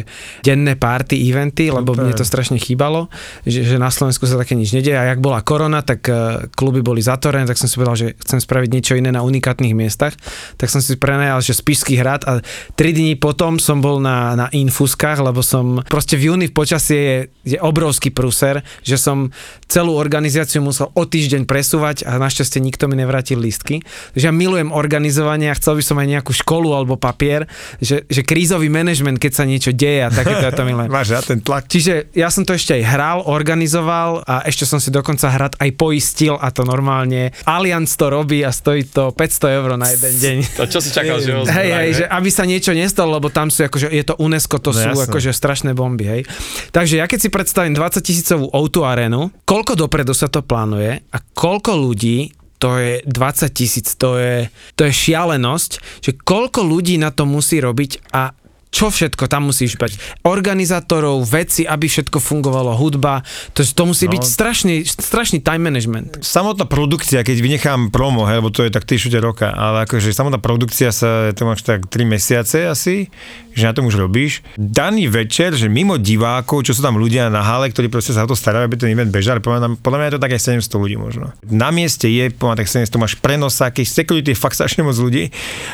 denné 0.44 0.76
party, 0.76 1.16
eventy, 1.16 1.72
lebo 1.72 1.96
Super. 1.96 2.04
mne 2.04 2.14
to 2.20 2.24
strašne 2.28 2.60
chýbalo, 2.60 3.08
že, 3.48 3.64
že 3.64 3.80
na 3.80 3.88
Slovensku 3.88 4.28
sa 4.28 4.36
také 4.36 4.52
nič 4.58 4.76
nedieje 4.76 4.98
a 4.98 5.08
jak 5.08 5.24
bola 5.24 5.40
korona, 5.40 5.80
tak 5.80 6.04
eh, 6.10 6.44
kluby 6.52 6.84
boli 6.84 7.00
zatvorené, 7.00 7.48
tak 7.48 7.56
som 7.56 7.64
si 7.64 7.80
povedal, 7.80 7.96
že 7.96 8.08
chcem 8.20 8.36
spraviť 8.42 8.68
niečo 8.68 8.92
iné 8.98 9.08
na 9.08 9.24
unikátnych 9.24 9.72
miestach, 9.72 10.12
tak 10.60 10.68
som 10.68 10.84
si 10.84 11.00
prenajal, 11.00 11.40
že 11.40 11.56
Spišský 11.56 11.96
hrad 11.96 12.28
a 12.28 12.44
3 12.76 12.76
dní 12.92 13.16
potom 13.16 13.56
som 13.60 13.84
bol 13.84 14.00
na, 14.00 14.34
na 14.34 14.46
infuskách, 14.48 15.20
lebo 15.20 15.44
som 15.44 15.84
proste 15.84 16.16
v 16.16 16.32
júni 16.32 16.48
v 16.48 16.56
počasie 16.56 17.00
je, 17.00 17.18
je 17.54 17.58
obrovský 17.60 18.08
prúser, 18.10 18.64
že 18.80 18.96
som 18.96 19.28
celú 19.68 19.94
organizáciu 19.94 20.64
musel 20.64 20.88
o 20.96 21.04
týždeň 21.04 21.44
presúvať 21.44 22.08
a 22.08 22.16
našťastie 22.16 22.58
nikto 22.58 22.88
mi 22.88 22.96
nevrátil 22.96 23.38
lístky. 23.38 23.84
Takže 24.16 24.26
ja 24.26 24.34
milujem 24.34 24.72
organizovanie 24.72 25.52
a 25.52 25.58
chcel 25.58 25.78
by 25.78 25.84
som 25.84 26.00
aj 26.00 26.08
nejakú 26.08 26.32
školu 26.32 26.72
alebo 26.72 26.96
papier, 26.96 27.44
že, 27.78 28.08
že 28.08 28.24
krízový 28.24 28.72
manažment, 28.72 29.20
keď 29.20 29.32
sa 29.36 29.44
niečo 29.44 29.76
deje 29.76 30.08
a 30.08 30.10
takéto 30.10 30.42
ja 30.48 30.52
to 30.56 30.64
milujem. 30.64 30.88
Máš 30.96 31.12
rád 31.12 31.36
ten 31.36 31.40
tlak? 31.44 31.68
Čiže 31.68 32.10
ja 32.16 32.32
som 32.32 32.48
to 32.48 32.56
ešte 32.56 32.80
aj 32.80 32.82
hral, 32.88 33.18
organizoval 33.28 34.24
a 34.24 34.42
ešte 34.48 34.64
som 34.64 34.80
si 34.80 34.88
dokonca 34.88 35.28
hrad 35.28 35.54
aj 35.60 35.70
poistil 35.76 36.40
a 36.40 36.48
to 36.48 36.64
normálne. 36.64 37.36
Allianz 37.44 37.92
to 38.00 38.08
robí 38.08 38.40
a 38.40 38.50
stojí 38.50 38.88
to 38.88 39.12
500 39.12 39.58
eur 39.60 39.68
na 39.76 39.92
jeden 39.92 40.14
deň. 40.16 40.36
A 40.56 40.64
čo 40.64 40.80
si 40.80 40.88
čakal, 40.88 41.20
že 41.20 41.30
ho 41.36 41.42
Hej, 41.50 41.70
hej, 41.74 41.90
že 42.02 42.04
aby 42.06 42.30
sa 42.30 42.46
niečo 42.46 42.72
nestalo, 42.72 43.18
lebo 43.18 43.28
tam 43.28 43.49
tam 43.50 43.56
sú 43.56 43.66
akože, 43.66 43.86
je 43.90 44.04
to 44.06 44.14
UNESCO, 44.16 44.56
to 44.56 44.70
No 44.70 44.78
sú 44.78 44.86
jasné. 44.94 45.04
akože 45.10 45.30
strašné 45.32 45.70
bomby, 45.74 46.04
hej. 46.06 46.22
Takže 46.70 46.94
ja 46.96 47.04
keď 47.04 47.18
si 47.18 47.28
predstavím 47.28 47.74
20 47.74 47.98
tisícovú 47.98 48.46
O2 48.46 48.86
arénu, 48.86 49.34
koľko 49.42 49.74
dopredu 49.76 50.14
sa 50.14 50.30
to 50.30 50.40
plánuje 50.40 51.02
a 51.04 51.18
koľko 51.34 51.74
ľudí 51.74 52.30
to 52.60 52.76
je 52.76 53.00
20 53.02 53.50
tisíc, 53.50 53.96
to 53.96 54.20
je, 54.20 54.44
to 54.76 54.84
je 54.84 54.92
šialenosť, 54.92 55.70
že 56.04 56.12
koľko 56.14 56.60
ľudí 56.62 56.94
na 56.94 57.08
to 57.08 57.24
musí 57.24 57.56
robiť 57.56 58.12
a 58.12 58.36
čo 58.70 58.86
všetko 58.88 59.26
tam 59.26 59.50
musíš 59.50 59.74
mať. 59.76 59.98
Organizátorov, 60.22 61.26
veci, 61.26 61.66
aby 61.66 61.90
všetko 61.90 62.22
fungovalo, 62.22 62.74
hudba, 62.78 63.26
to, 63.52 63.66
to 63.66 63.82
musí 63.84 64.06
No. 64.06 64.14
byť 64.14 64.22
strašný, 64.24 64.74
strašný 64.86 65.42
time 65.42 65.66
management. 65.66 66.22
Samotná 66.22 66.64
produkcia, 66.66 67.26
keď 67.26 67.36
vynechám 67.38 67.90
promo, 67.90 68.26
hej, 68.30 68.38
lebo 68.42 68.54
to 68.54 68.62
je 68.62 68.70
tak 68.70 68.86
3 68.86 69.18
roka, 69.18 69.50
ale 69.50 69.86
akože 69.90 70.14
samotná 70.14 70.38
produkcia 70.38 70.94
sa, 70.94 71.34
to 71.34 71.42
máš 71.44 71.66
tak 71.66 71.90
3 71.90 72.06
mesiace 72.06 72.66
asi, 72.66 73.10
že 73.52 73.64
na 73.64 73.72
tom 73.72 73.86
už 73.86 73.98
robíš. 73.98 74.40
Daný 74.54 75.06
večer, 75.06 75.52
že 75.52 75.66
mimo 75.66 75.96
divákov, 75.96 76.64
čo 76.64 76.72
sú 76.72 76.80
tam 76.80 76.96
ľudia 76.96 77.28
na 77.28 77.42
hale, 77.42 77.68
ktorí 77.68 77.86
proste 77.86 78.12
sa 78.12 78.22
o 78.22 78.30
to 78.30 78.34
starajú, 78.34 78.66
aby 78.66 78.76
ten 78.76 78.90
event 78.90 79.10
bežal, 79.10 79.38
podľa 79.38 79.58
mňa, 79.58 79.68
podľa 79.80 79.98
mňa 79.98 80.06
je 80.06 80.14
to 80.14 80.22
tak 80.22 80.32
aj 80.32 80.42
700 80.60 80.82
ľudí 80.82 80.96
možno. 80.96 81.24
Na 81.46 81.70
mieste 81.70 82.06
je, 82.06 82.30
podľa 82.30 82.62
tak 82.62 82.68
700, 82.68 82.90
máš 82.96 83.14
prenosáky, 83.16 83.82
security 83.82 84.32
je 84.32 84.38
fakt 84.38 84.54
strašne 84.54 84.82
moc 84.82 84.94
ľudí, 84.94 85.30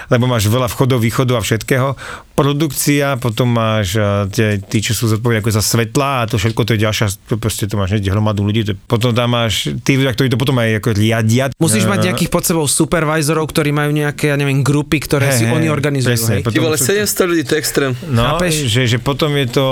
lebo 0.09 0.25
máš 0.25 0.47
veľa 0.47 0.69
vchodov, 0.69 1.01
východov 1.01 1.39
a 1.39 1.43
všetkého. 1.43 1.99
Produkcia, 2.37 3.17
potom 3.17 3.49
máš 3.49 3.97
a, 3.97 4.29
tie, 4.29 4.61
tí, 4.61 4.85
čo 4.85 4.93
sú 4.93 5.09
zodpovední 5.09 5.41
ako 5.41 5.51
za 5.51 5.65
svetla 5.65 6.11
a 6.21 6.27
to 6.29 6.37
všetko 6.37 6.63
to 6.63 6.77
je 6.77 6.85
ďalšia, 6.85 7.07
to 7.27 7.41
proste 7.41 7.65
to 7.65 7.75
máš 7.75 7.97
hneď 7.97 8.13
hromadu 8.13 8.45
ľudí. 8.45 8.63
To, 8.69 8.73
potom 8.77 9.17
tam 9.17 9.33
máš 9.33 9.73
tí 9.83 9.97
ľudia, 9.97 10.13
ktorí 10.13 10.29
to 10.29 10.37
potom 10.37 10.61
aj 10.61 10.79
ako 10.79 10.93
riadia. 10.93 11.49
Musíš 11.57 11.89
mať 11.89 11.97
Eh, 11.97 12.05
nejakých 12.13 12.29
pod 12.29 12.45
sebou 12.45 12.69
supervisorov, 12.69 13.49
ktorí 13.49 13.73
majú 13.73 13.91
nejaké, 13.91 14.31
ja 14.31 14.37
neviem, 14.37 14.61
grupy, 14.61 15.01
ktoré 15.01 15.33
Hej, 15.33 15.37
si 15.41 15.45
hej, 15.49 15.57
oni 15.57 15.67
organizujú. 15.67 16.13
presne, 16.13 16.35
hej. 16.39 16.45
potom 16.45 16.55
Ty 16.55 16.61
vole, 16.61 16.77
sú- 16.77 16.93
700 16.93 17.25
ľudí, 17.25 17.43
to 17.43 17.55
je 17.57 17.63
extrém. 17.67 17.91
No, 18.07 18.39
Chápeš? 18.39 18.71
že, 18.71 18.83
že 18.87 18.99
potom 19.03 19.35
je 19.35 19.47
to... 19.51 19.67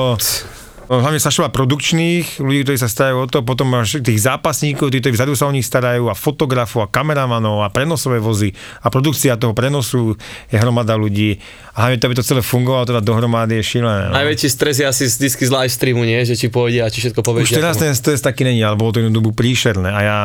Hlavne 0.85 1.17
sa 1.17 1.33
produkčných 1.33 2.45
ľudí, 2.45 2.61
ktorí 2.61 2.77
sa 2.77 2.93
starajú 2.93 3.25
o 3.25 3.27
to, 3.27 3.41
potom 3.41 3.73
máš 3.73 4.05
tých 4.05 4.21
zápasníkov, 4.21 4.93
tí, 4.93 5.01
ktorí 5.01 5.17
vzadu 5.17 5.33
sa 5.33 5.49
o 5.49 5.53
nich 5.57 5.65
starajú, 5.65 6.13
a 6.13 6.15
fotografov, 6.15 6.85
a 6.85 6.89
kameramanov, 6.93 7.65
a 7.65 7.73
prenosové 7.73 8.21
vozy, 8.21 8.53
a 8.85 8.93
produkcia 8.93 9.41
toho 9.41 9.57
prenosu 9.57 10.13
je 10.53 10.61
hromada 10.61 10.93
ľudí. 10.93 11.41
A 11.73 11.89
hlavne 11.89 11.97
to, 11.97 12.05
aby 12.05 12.17
to 12.21 12.29
celé 12.29 12.45
fungovalo 12.45 12.85
teda 12.85 13.01
dohromady 13.01 13.65
je 13.65 13.65
šílené. 13.65 14.13
No. 14.13 14.21
Najväčší 14.21 14.49
stres 14.53 14.77
je 14.77 14.85
asi 14.85 15.09
z 15.09 15.25
disky 15.25 15.49
z 15.49 15.57
live 15.57 15.73
streamu, 15.73 16.05
nie? 16.05 16.21
Že 16.21 16.37
či 16.37 16.47
pôjde 16.53 16.85
a 16.85 16.93
či 16.93 17.01
všetko 17.01 17.21
Už 17.25 17.27
povie. 17.33 17.49
teraz 17.49 17.81
ten 17.81 17.97
stres 17.97 18.21
taký 18.21 18.45
není, 18.45 18.61
ale 18.61 18.77
bolo 18.77 18.93
to 18.93 19.01
jednu 19.01 19.17
dobu 19.17 19.33
príšerné 19.33 19.89
a 19.89 20.01
ja 20.05 20.19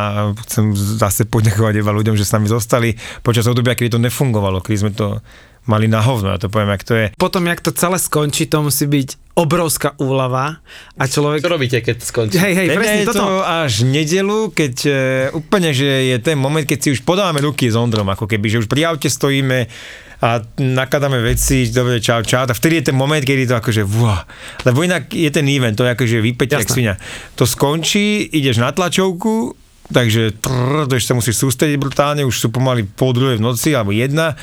chcem 0.44 0.76
zase 0.76 1.24
poďakovať 1.24 1.80
iba 1.80 1.96
ľuďom, 1.96 2.20
že 2.20 2.28
s 2.28 2.36
nami 2.36 2.52
zostali 2.52 3.00
počas 3.24 3.48
obdobia, 3.48 3.80
kedy 3.80 3.96
to 3.96 4.00
nefungovalo, 4.04 4.60
kedy 4.60 4.76
sme 4.76 4.92
to 4.92 5.24
mali 5.70 5.86
na 5.86 6.02
hovno, 6.02 6.34
ja 6.34 6.42
to 6.42 6.50
poviem, 6.50 6.74
jak 6.74 6.84
to 6.84 6.94
je. 6.98 7.06
Potom, 7.16 7.46
jak 7.46 7.62
to 7.62 7.70
celé 7.70 8.02
skončí, 8.02 8.50
to 8.50 8.66
musí 8.66 8.90
byť 8.90 9.30
obrovská 9.40 9.96
úlava 10.02 10.60
a 11.00 11.04
človek... 11.08 11.40
Čo 11.40 11.54
robíte, 11.54 11.80
keď 11.80 11.98
skončí? 12.04 12.36
Hej, 12.36 12.54
hej, 12.60 12.68
presne 12.76 13.00
je 13.06 13.08
toto. 13.08 13.24
to 13.24 13.28
až 13.46 13.74
nedelu, 13.88 14.40
keď 14.52 14.76
e, 14.84 14.92
úplne, 15.32 15.72
že 15.72 15.88
je 16.12 16.18
ten 16.20 16.36
moment, 16.36 16.66
keď 16.66 16.80
si 16.82 16.90
už 16.98 17.08
podávame 17.08 17.40
ruky 17.40 17.72
s 17.72 17.80
Ondrom, 17.80 18.10
ako 18.12 18.28
keby, 18.28 18.52
že 18.52 18.60
už 18.66 18.68
pri 18.68 18.92
aute 18.92 19.08
stojíme 19.08 19.72
a 20.20 20.44
nakladáme 20.60 21.24
veci, 21.24 21.72
dobre, 21.72 22.04
čau, 22.04 22.20
čau, 22.28 22.44
a 22.44 22.52
vtedy 22.52 22.84
je 22.84 22.92
ten 22.92 22.98
moment, 22.98 23.24
kedy 23.24 23.48
to 23.48 23.56
akože, 23.56 23.88
wow. 23.88 24.28
Lebo 24.68 24.84
inak 24.84 25.08
je 25.16 25.32
ten 25.32 25.48
event, 25.48 25.80
to 25.80 25.88
je 25.88 25.96
akože 25.96 26.20
Jasné. 26.20 26.68
svinia. 26.68 26.96
To 27.40 27.48
skončí, 27.48 28.28
ideš 28.28 28.60
na 28.60 28.76
tlačovku, 28.76 29.56
takže 29.88 30.36
trrr, 30.44 30.92
to 30.92 31.00
ešte 31.00 31.16
sa 31.16 31.16
musíš 31.16 31.40
sústrediť 31.40 31.80
brutálne, 31.80 32.28
už 32.28 32.36
sú 32.36 32.48
pomaly 32.52 32.84
pol 32.84 33.16
druhej 33.16 33.40
v 33.40 33.46
noci, 33.48 33.72
alebo 33.72 33.96
jedna, 33.96 34.36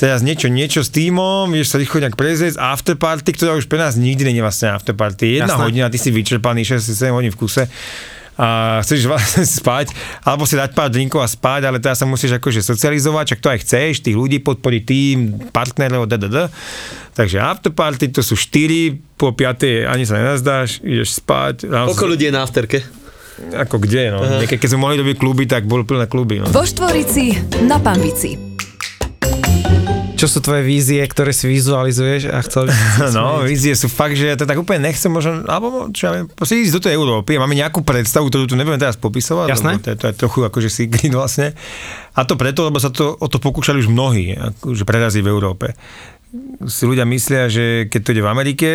teraz 0.00 0.24
niečo, 0.24 0.48
niečo 0.48 0.80
s 0.80 0.88
týmom, 0.88 1.52
vieš 1.52 1.76
sa 1.76 1.76
rýchlo 1.76 2.00
nejak 2.00 2.16
prezrieť, 2.16 2.56
afterparty, 2.56 3.36
ktorá 3.36 3.52
už 3.60 3.68
pre 3.68 3.76
nás 3.76 4.00
nikdy 4.00 4.32
nie 4.32 4.40
je 4.40 4.46
vlastne 4.48 4.72
afterparty. 4.72 5.44
Jedna 5.44 5.60
Jasné. 5.60 5.64
hodina, 5.68 5.92
ty 5.92 6.00
si 6.00 6.08
vyčerpaný 6.08 6.64
6-7 6.64 7.12
hodín 7.12 7.28
v 7.28 7.38
kuse 7.38 7.68
a 8.40 8.80
chceš 8.80 9.04
vlastne 9.12 9.44
spať, 9.44 9.92
alebo 10.24 10.48
si 10.48 10.56
dať 10.56 10.72
pár 10.72 10.88
drinkov 10.88 11.20
a 11.20 11.28
spať, 11.28 11.68
ale 11.68 11.76
teraz 11.76 12.00
sa 12.00 12.08
musíš 12.08 12.40
akože 12.40 12.64
socializovať, 12.64 13.36
čak 13.36 13.40
to 13.44 13.52
aj 13.52 13.60
chceš, 13.60 14.00
tých 14.00 14.16
ľudí 14.16 14.40
podporiť 14.40 14.82
tým, 14.88 15.16
partnerov, 15.52 16.08
ddd. 16.08 16.48
Takže 17.12 17.36
afterparty 17.36 18.16
to 18.16 18.24
sú 18.24 18.40
4, 18.40 19.20
po 19.20 19.36
5 19.36 19.84
ani 19.84 20.08
sa 20.08 20.16
nenazdáš, 20.16 20.80
ideš 20.80 21.20
spať. 21.20 21.68
Koľko 21.68 22.16
ľudí 22.16 22.32
je 22.32 22.32
na 22.32 22.40
afterke? 22.40 22.80
Ako 23.40 23.80
kde, 23.80 24.12
no. 24.12 24.20
Niekedy, 24.20 24.60
keď 24.60 24.68
sme 24.72 24.84
mohli 24.84 25.00
robiť 25.00 25.16
kluby, 25.16 25.44
tak 25.48 25.64
boli 25.64 25.84
plné 25.84 26.08
kluby. 26.08 26.40
No. 26.40 26.48
Vo 26.48 26.64
Štvorici 26.64 27.36
na 27.64 27.80
Pambici. 27.80 28.49
Čo 30.20 30.28
sú 30.28 30.44
tvoje 30.44 30.60
vízie, 30.60 31.00
ktoré 31.00 31.32
si 31.32 31.48
vizualizuješ 31.48 32.28
a 32.28 32.44
chcel 32.44 32.68
by 32.68 32.72
si 32.76 32.84
No, 33.16 33.40
vízie 33.40 33.72
sú 33.72 33.88
fakt, 33.88 34.20
že 34.20 34.28
ja 34.28 34.36
to 34.36 34.44
tak 34.44 34.60
úplne 34.60 34.92
nechcem 34.92 35.08
možno, 35.08 35.48
alebo 35.48 35.88
čo 35.88 36.12
ja 36.12 36.20
viem, 36.20 36.28
proste 36.28 36.60
ísť 36.60 36.76
do 36.76 36.84
tej 36.84 37.00
Európy. 37.00 37.40
Máme 37.40 37.56
nejakú 37.56 37.80
predstavu, 37.80 38.28
ktorú 38.28 38.44
tu 38.44 38.52
nebudem 38.52 38.76
teraz 38.76 39.00
popisovať, 39.00 39.48
Jasné. 39.48 39.80
to, 39.80 39.88
je, 39.88 39.96
to 39.96 40.06
je 40.12 40.14
trochu 40.20 40.44
akože 40.44 40.68
secret 40.68 41.08
vlastne. 41.16 41.56
A 42.12 42.28
to 42.28 42.36
preto, 42.36 42.68
lebo 42.68 42.76
sa 42.76 42.92
to, 42.92 43.16
o 43.16 43.26
to 43.32 43.40
pokúšali 43.40 43.80
už 43.80 43.88
mnohí, 43.88 44.36
akože 44.36 44.84
preraziť 44.84 45.24
v 45.24 45.32
Európe. 45.32 45.72
Si 46.68 46.84
ľudia 46.84 47.08
myslia, 47.08 47.48
že 47.48 47.88
keď 47.88 48.00
to 48.04 48.12
ide 48.12 48.22
v 48.22 48.28
Amerike, 48.28 48.68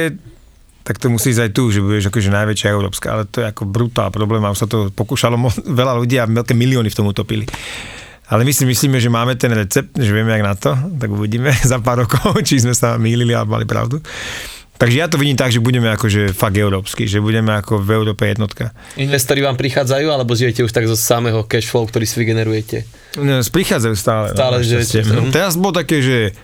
tak 0.86 1.02
to 1.02 1.10
musí 1.10 1.34
ísť 1.34 1.50
aj 1.50 1.52
tu, 1.58 1.74
že 1.74 1.82
budeš 1.82 2.14
akože 2.14 2.30
najväčšia 2.30 2.70
európska, 2.70 3.08
ale 3.10 3.26
to 3.26 3.42
je 3.42 3.50
ako 3.50 3.66
brutál 3.66 4.14
problém 4.14 4.46
a 4.46 4.54
už 4.54 4.66
sa 4.66 4.70
to 4.70 4.94
pokúšalo 4.94 5.34
mo- 5.34 5.50
veľa 5.82 5.98
ľudí 5.98 6.22
a 6.22 6.30
veľké 6.30 6.54
milióny 6.54 6.94
v 6.94 6.98
tom 6.98 7.10
utopili. 7.10 7.50
Ale 8.26 8.42
my 8.42 8.52
si 8.52 8.64
myslíme, 8.64 8.98
že 8.98 9.08
máme 9.08 9.36
ten 9.36 9.50
recept, 9.50 9.94
že 9.94 10.10
vieme 10.10 10.32
jak 10.32 10.42
na 10.42 10.56
to, 10.56 10.72
tak 10.96 11.08
uvidíme 11.08 11.54
za 11.64 11.78
pár 11.78 12.02
rokov, 12.02 12.38
či 12.48 12.58
sme 12.58 12.74
sa 12.74 12.98
mýlili 12.98 13.32
alebo 13.32 13.54
mali 13.54 13.64
pravdu. 13.64 14.02
Takže 14.76 14.98
ja 14.98 15.08
to 15.08 15.16
vidím 15.16 15.40
tak, 15.40 15.50
že 15.50 15.64
budeme 15.64 15.88
akože 15.88 16.36
fakt 16.36 16.60
európsky, 16.60 17.08
že 17.08 17.24
budeme 17.24 17.56
ako 17.56 17.80
v 17.80 17.96
Európe 17.96 18.28
jednotka. 18.28 18.76
Investori 19.00 19.40
vám 19.40 19.56
prichádzajú, 19.56 20.04
alebo 20.06 20.36
žijete 20.36 20.68
už 20.68 20.72
tak 20.72 20.84
zo 20.84 21.00
samého 21.00 21.48
cash 21.48 21.72
flow, 21.72 21.88
ktorý 21.88 22.04
si 22.04 22.20
vygenerujete? 22.20 22.84
No, 23.16 23.40
prichádzajú 23.40 23.96
stále. 23.96 24.36
Stále, 24.36 24.56
no, 24.60 24.68
že- 24.68 24.84
že- 24.84 25.08
No, 25.08 25.32
Teraz 25.32 25.56
bolo 25.56 25.72
také, 25.72 26.04
že 26.04 26.36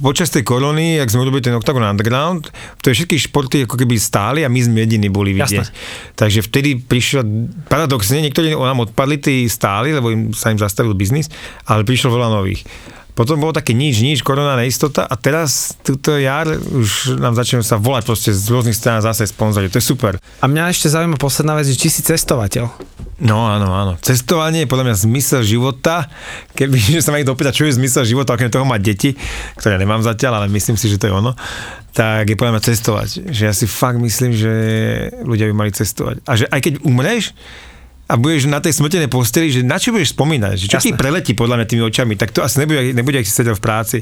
počas 0.00 0.32
tej 0.32 0.42
kolóny, 0.42 0.98
ak 0.98 1.12
sme 1.12 1.22
urobili 1.28 1.44
ten 1.44 1.54
Octagon 1.54 1.84
Underground, 1.84 2.50
to 2.80 2.90
je 2.90 2.98
všetky 2.98 3.16
športy 3.30 3.56
ako 3.68 3.78
keby 3.78 3.94
stáli 4.00 4.40
a 4.42 4.50
my 4.50 4.58
sme 4.58 4.82
jediní 4.82 5.12
boli 5.12 5.36
vidieť. 5.36 5.70
Takže 6.18 6.40
vtedy 6.44 6.80
prišiel, 6.80 7.22
paradoxne, 7.68 8.24
niektorí 8.24 8.56
nám 8.56 8.90
odpadli, 8.90 9.20
tí 9.20 9.34
stáli, 9.46 9.94
lebo 9.94 10.10
im, 10.10 10.32
sa 10.32 10.50
im 10.50 10.58
zastavil 10.58 10.96
biznis, 10.96 11.30
ale 11.68 11.86
prišlo 11.86 12.16
veľa 12.16 12.28
nových. 12.32 12.64
Potom 13.14 13.38
bolo 13.38 13.54
také 13.54 13.78
nič, 13.78 14.02
nič, 14.02 14.26
korona 14.26 14.58
neistota 14.58 15.06
a 15.06 15.14
teraz 15.14 15.78
túto 15.86 16.18
jar 16.18 16.50
už 16.50 17.14
nám 17.22 17.38
začnú 17.38 17.62
sa 17.62 17.78
volať 17.78 18.02
proste 18.10 18.30
z 18.34 18.50
rôznych 18.50 18.74
strán 18.74 18.98
zase 18.98 19.30
sponzori. 19.30 19.70
To 19.70 19.78
je 19.78 19.86
super. 19.86 20.18
A 20.42 20.44
mňa 20.50 20.74
ešte 20.74 20.90
zaujíma 20.90 21.14
posledná 21.14 21.54
vec, 21.54 21.70
že 21.70 21.78
či 21.78 21.94
si 21.94 22.02
cestovateľ. 22.02 22.66
No 23.22 23.46
áno, 23.46 23.70
áno. 23.70 23.94
Cestovanie 24.02 24.66
je 24.66 24.70
podľa 24.70 24.90
mňa 24.90 24.96
zmysel 25.06 25.46
života. 25.46 26.10
Keby 26.58 26.74
že 26.74 27.02
sa 27.06 27.14
ma 27.14 27.22
niekto 27.22 27.38
opýta, 27.38 27.54
čo 27.54 27.70
je 27.70 27.78
zmysel 27.78 28.02
života, 28.02 28.34
okrem 28.34 28.50
toho 28.50 28.66
mať 28.66 28.80
deti, 28.82 29.10
ktoré 29.62 29.78
nemám 29.78 30.02
zatiaľ, 30.02 30.42
ale 30.42 30.50
myslím 30.50 30.74
si, 30.74 30.90
že 30.90 30.98
to 30.98 31.06
je 31.06 31.14
ono, 31.14 31.38
tak 31.94 32.26
je 32.26 32.34
podľa 32.34 32.58
mňa 32.58 32.66
cestovať. 32.66 33.08
Že 33.30 33.42
ja 33.46 33.54
si 33.54 33.70
fakt 33.70 34.02
myslím, 34.02 34.34
že 34.34 34.52
ľudia 35.22 35.46
by 35.46 35.54
mali 35.54 35.70
cestovať. 35.70 36.26
A 36.26 36.34
že 36.34 36.50
aj 36.50 36.60
keď 36.66 36.74
umreš, 36.82 37.30
a 38.04 38.14
budeš 38.14 38.44
na 38.44 38.60
tej 38.60 38.72
smrtenej 38.74 39.08
posteli, 39.08 39.48
že 39.48 39.60
na 39.60 39.76
čo 39.76 39.88
budeš 39.88 40.12
spomínať, 40.12 40.54
že 40.54 40.66
čo 40.66 40.76
ti 40.76 40.92
Jasné. 40.92 41.00
preletí 41.00 41.32
podľa 41.32 41.56
mňa 41.56 41.66
tými 41.66 41.82
očami, 41.82 42.14
tak 42.14 42.30
to 42.30 42.40
asi 42.40 42.60
nebude, 42.60 42.92
nebude 42.92 43.16
ak 43.16 43.24
si 43.24 43.32
sedel 43.32 43.54
v 43.54 43.62
práci. 43.62 43.98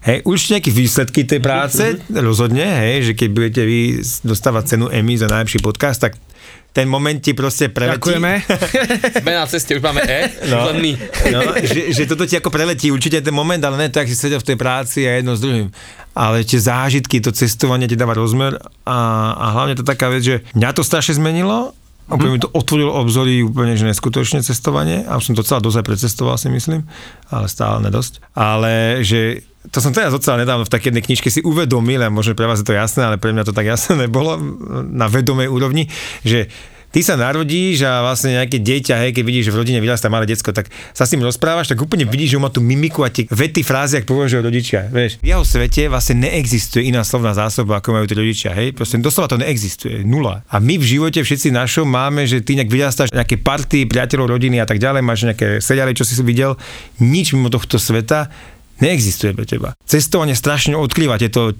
Hej, 0.00 0.22
určite 0.22 0.50
nejaké 0.56 0.70
výsledky 0.70 1.20
tej 1.24 1.40
práce, 1.40 1.82
rozhodne, 2.08 2.62
hej, 2.62 3.10
že 3.10 3.12
keď 3.12 3.28
budete 3.28 3.62
vy 3.62 3.78
dostávať 4.22 4.64
cenu 4.70 4.86
Emmy 4.88 5.14
za 5.14 5.26
najlepší 5.26 5.58
podcast, 5.58 5.98
tak 6.00 6.14
ten 6.70 6.86
moment 6.86 7.18
ti 7.18 7.34
proste 7.34 7.66
preletí. 7.66 7.98
Ďakujeme. 7.98 8.32
Sme 9.18 9.32
na 9.34 9.42
ceste, 9.44 9.74
už 9.74 9.82
máme 9.82 10.06
E, 10.06 10.46
No. 10.46 10.70
len 10.70 10.78
my. 10.78 10.92
No, 11.28 11.40
že, 11.58 11.90
že 11.90 12.06
toto 12.06 12.22
ti 12.22 12.38
ako 12.38 12.46
preletí 12.46 12.94
určite 12.94 13.18
ten 13.18 13.34
moment, 13.34 13.58
ale 13.58 13.74
ne 13.76 13.88
tak 13.90 14.06
si 14.06 14.14
sedel 14.14 14.38
v 14.38 14.46
tej 14.46 14.56
práci 14.56 15.02
a 15.02 15.18
jedno 15.18 15.34
s 15.34 15.42
druhým. 15.42 15.74
Ale 16.14 16.46
tie 16.46 16.62
zážitky, 16.62 17.18
to 17.18 17.34
cestovanie 17.34 17.90
ti 17.90 17.98
dáva 17.98 18.14
rozmer 18.14 18.54
a, 18.86 18.98
a 19.32 19.46
hlavne 19.52 19.74
to 19.74 19.82
taká 19.82 20.06
vec, 20.08 20.22
že 20.22 20.46
mňa 20.54 20.70
to 20.70 20.86
strašne 20.86 21.18
zmenilo, 21.18 21.74
úplne 22.10 22.36
mi 22.36 22.42
to 22.42 22.50
otvorilo 22.50 22.92
obzory 22.92 23.46
úplne, 23.46 23.78
že 23.78 23.86
neskutočne 23.86 24.42
cestovanie 24.42 25.06
a 25.06 25.16
už 25.16 25.30
som 25.30 25.34
docela 25.38 25.62
dosť 25.62 25.78
aj 25.80 25.86
precestoval 25.86 26.36
si 26.36 26.50
myslím, 26.50 26.84
ale 27.30 27.46
stále 27.46 27.78
nedosť. 27.86 28.34
Ale 28.34 29.00
že 29.06 29.46
to 29.68 29.78
som 29.84 29.92
teraz 29.92 30.16
docela 30.16 30.40
nedávno 30.40 30.64
v 30.64 30.72
takej 30.72 30.88
jednej 30.88 31.04
knižke 31.04 31.28
si 31.28 31.44
uvedomil, 31.44 32.00
a 32.00 32.08
možno 32.08 32.32
pre 32.32 32.48
vás 32.48 32.64
je 32.64 32.66
to 32.66 32.72
jasné, 32.72 33.04
ale 33.04 33.20
pre 33.20 33.36
mňa 33.36 33.44
to 33.44 33.56
tak 33.56 33.68
jasné 33.68 33.92
nebolo 34.08 34.40
na 34.88 35.06
vedomej 35.06 35.52
úrovni, 35.52 35.86
že 36.24 36.48
ty 36.90 37.00
sa 37.02 37.18
narodíš 37.18 37.86
a 37.86 38.02
vlastne 38.02 38.38
nejaké 38.38 38.62
dieťa, 38.62 38.94
hej, 39.06 39.10
keď 39.14 39.24
vidíš, 39.26 39.44
že 39.50 39.52
v 39.54 39.58
rodine 39.62 39.78
vyrastá 39.82 40.06
malé 40.06 40.26
decko, 40.26 40.54
tak 40.54 40.70
sa 40.94 41.06
s 41.06 41.12
ním 41.14 41.26
rozprávaš, 41.26 41.70
tak 41.70 41.78
úplne 41.82 42.06
vidíš, 42.06 42.36
že 42.36 42.38
má 42.38 42.50
tú 42.50 42.62
mimiku 42.62 43.02
a 43.02 43.10
tie 43.10 43.26
vety, 43.30 43.62
frázy, 43.66 44.02
ak 44.02 44.06
považujú 44.06 44.42
rodičia. 44.42 44.86
Vieš. 44.90 45.22
V 45.22 45.26
jeho 45.30 45.42
svete 45.46 45.90
vlastne 45.90 46.22
neexistuje 46.26 46.90
iná 46.90 47.06
slovná 47.06 47.34
zásoba, 47.34 47.78
ako 47.78 47.96
majú 47.96 48.06
tí 48.06 48.14
rodičia. 48.14 48.54
Hej. 48.54 48.74
Proste 48.74 48.98
doslova 49.00 49.30
to 49.30 49.38
neexistuje. 49.40 50.02
Nula. 50.06 50.42
A 50.50 50.58
my 50.58 50.78
v 50.78 50.84
živote 50.84 51.22
všetci 51.22 51.54
našom 51.54 51.86
máme, 51.86 52.26
že 52.26 52.42
ty 52.42 52.58
nejak 52.58 52.70
vyrastáš 52.70 53.14
nejaké 53.14 53.38
party, 53.40 53.86
priateľov, 53.86 54.36
rodiny 54.38 54.58
a 54.62 54.66
tak 54.66 54.82
ďalej, 54.82 55.02
máš 55.02 55.26
nejaké 55.26 55.62
seriály, 55.62 55.94
čo 55.94 56.04
si 56.04 56.18
si 56.18 56.22
videl, 56.26 56.58
nič 56.98 57.32
mimo 57.32 57.48
tohto 57.48 57.78
sveta 57.78 58.28
neexistuje 58.80 59.36
pre 59.36 59.44
teba. 59.44 59.76
Cestovanie 59.84 60.34
strašne 60.34 60.74
odkrýva 60.74 61.20
tieto 61.20 61.52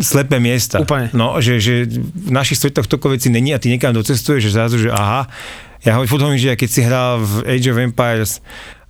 slepé 0.00 0.40
miesta. 0.40 0.80
Úplne. 0.80 1.12
No, 1.12 1.36
že, 1.44 1.60
že 1.60 1.84
v 1.90 2.30
našich 2.32 2.56
svetoch 2.56 2.88
toľko 2.88 3.16
veci 3.18 3.28
není 3.28 3.52
a 3.52 3.60
ty 3.60 3.68
niekam 3.68 3.92
docestuješ, 3.92 4.48
že 4.48 4.50
zrazu, 4.56 4.76
že 4.80 4.88
aha, 4.88 5.28
ja 5.82 5.98
hovorím, 5.98 6.38
že 6.38 6.54
keď 6.54 6.68
si 6.70 6.80
hral 6.80 7.20
v 7.20 7.58
Age 7.58 7.68
of 7.68 7.78
Empires, 7.82 8.32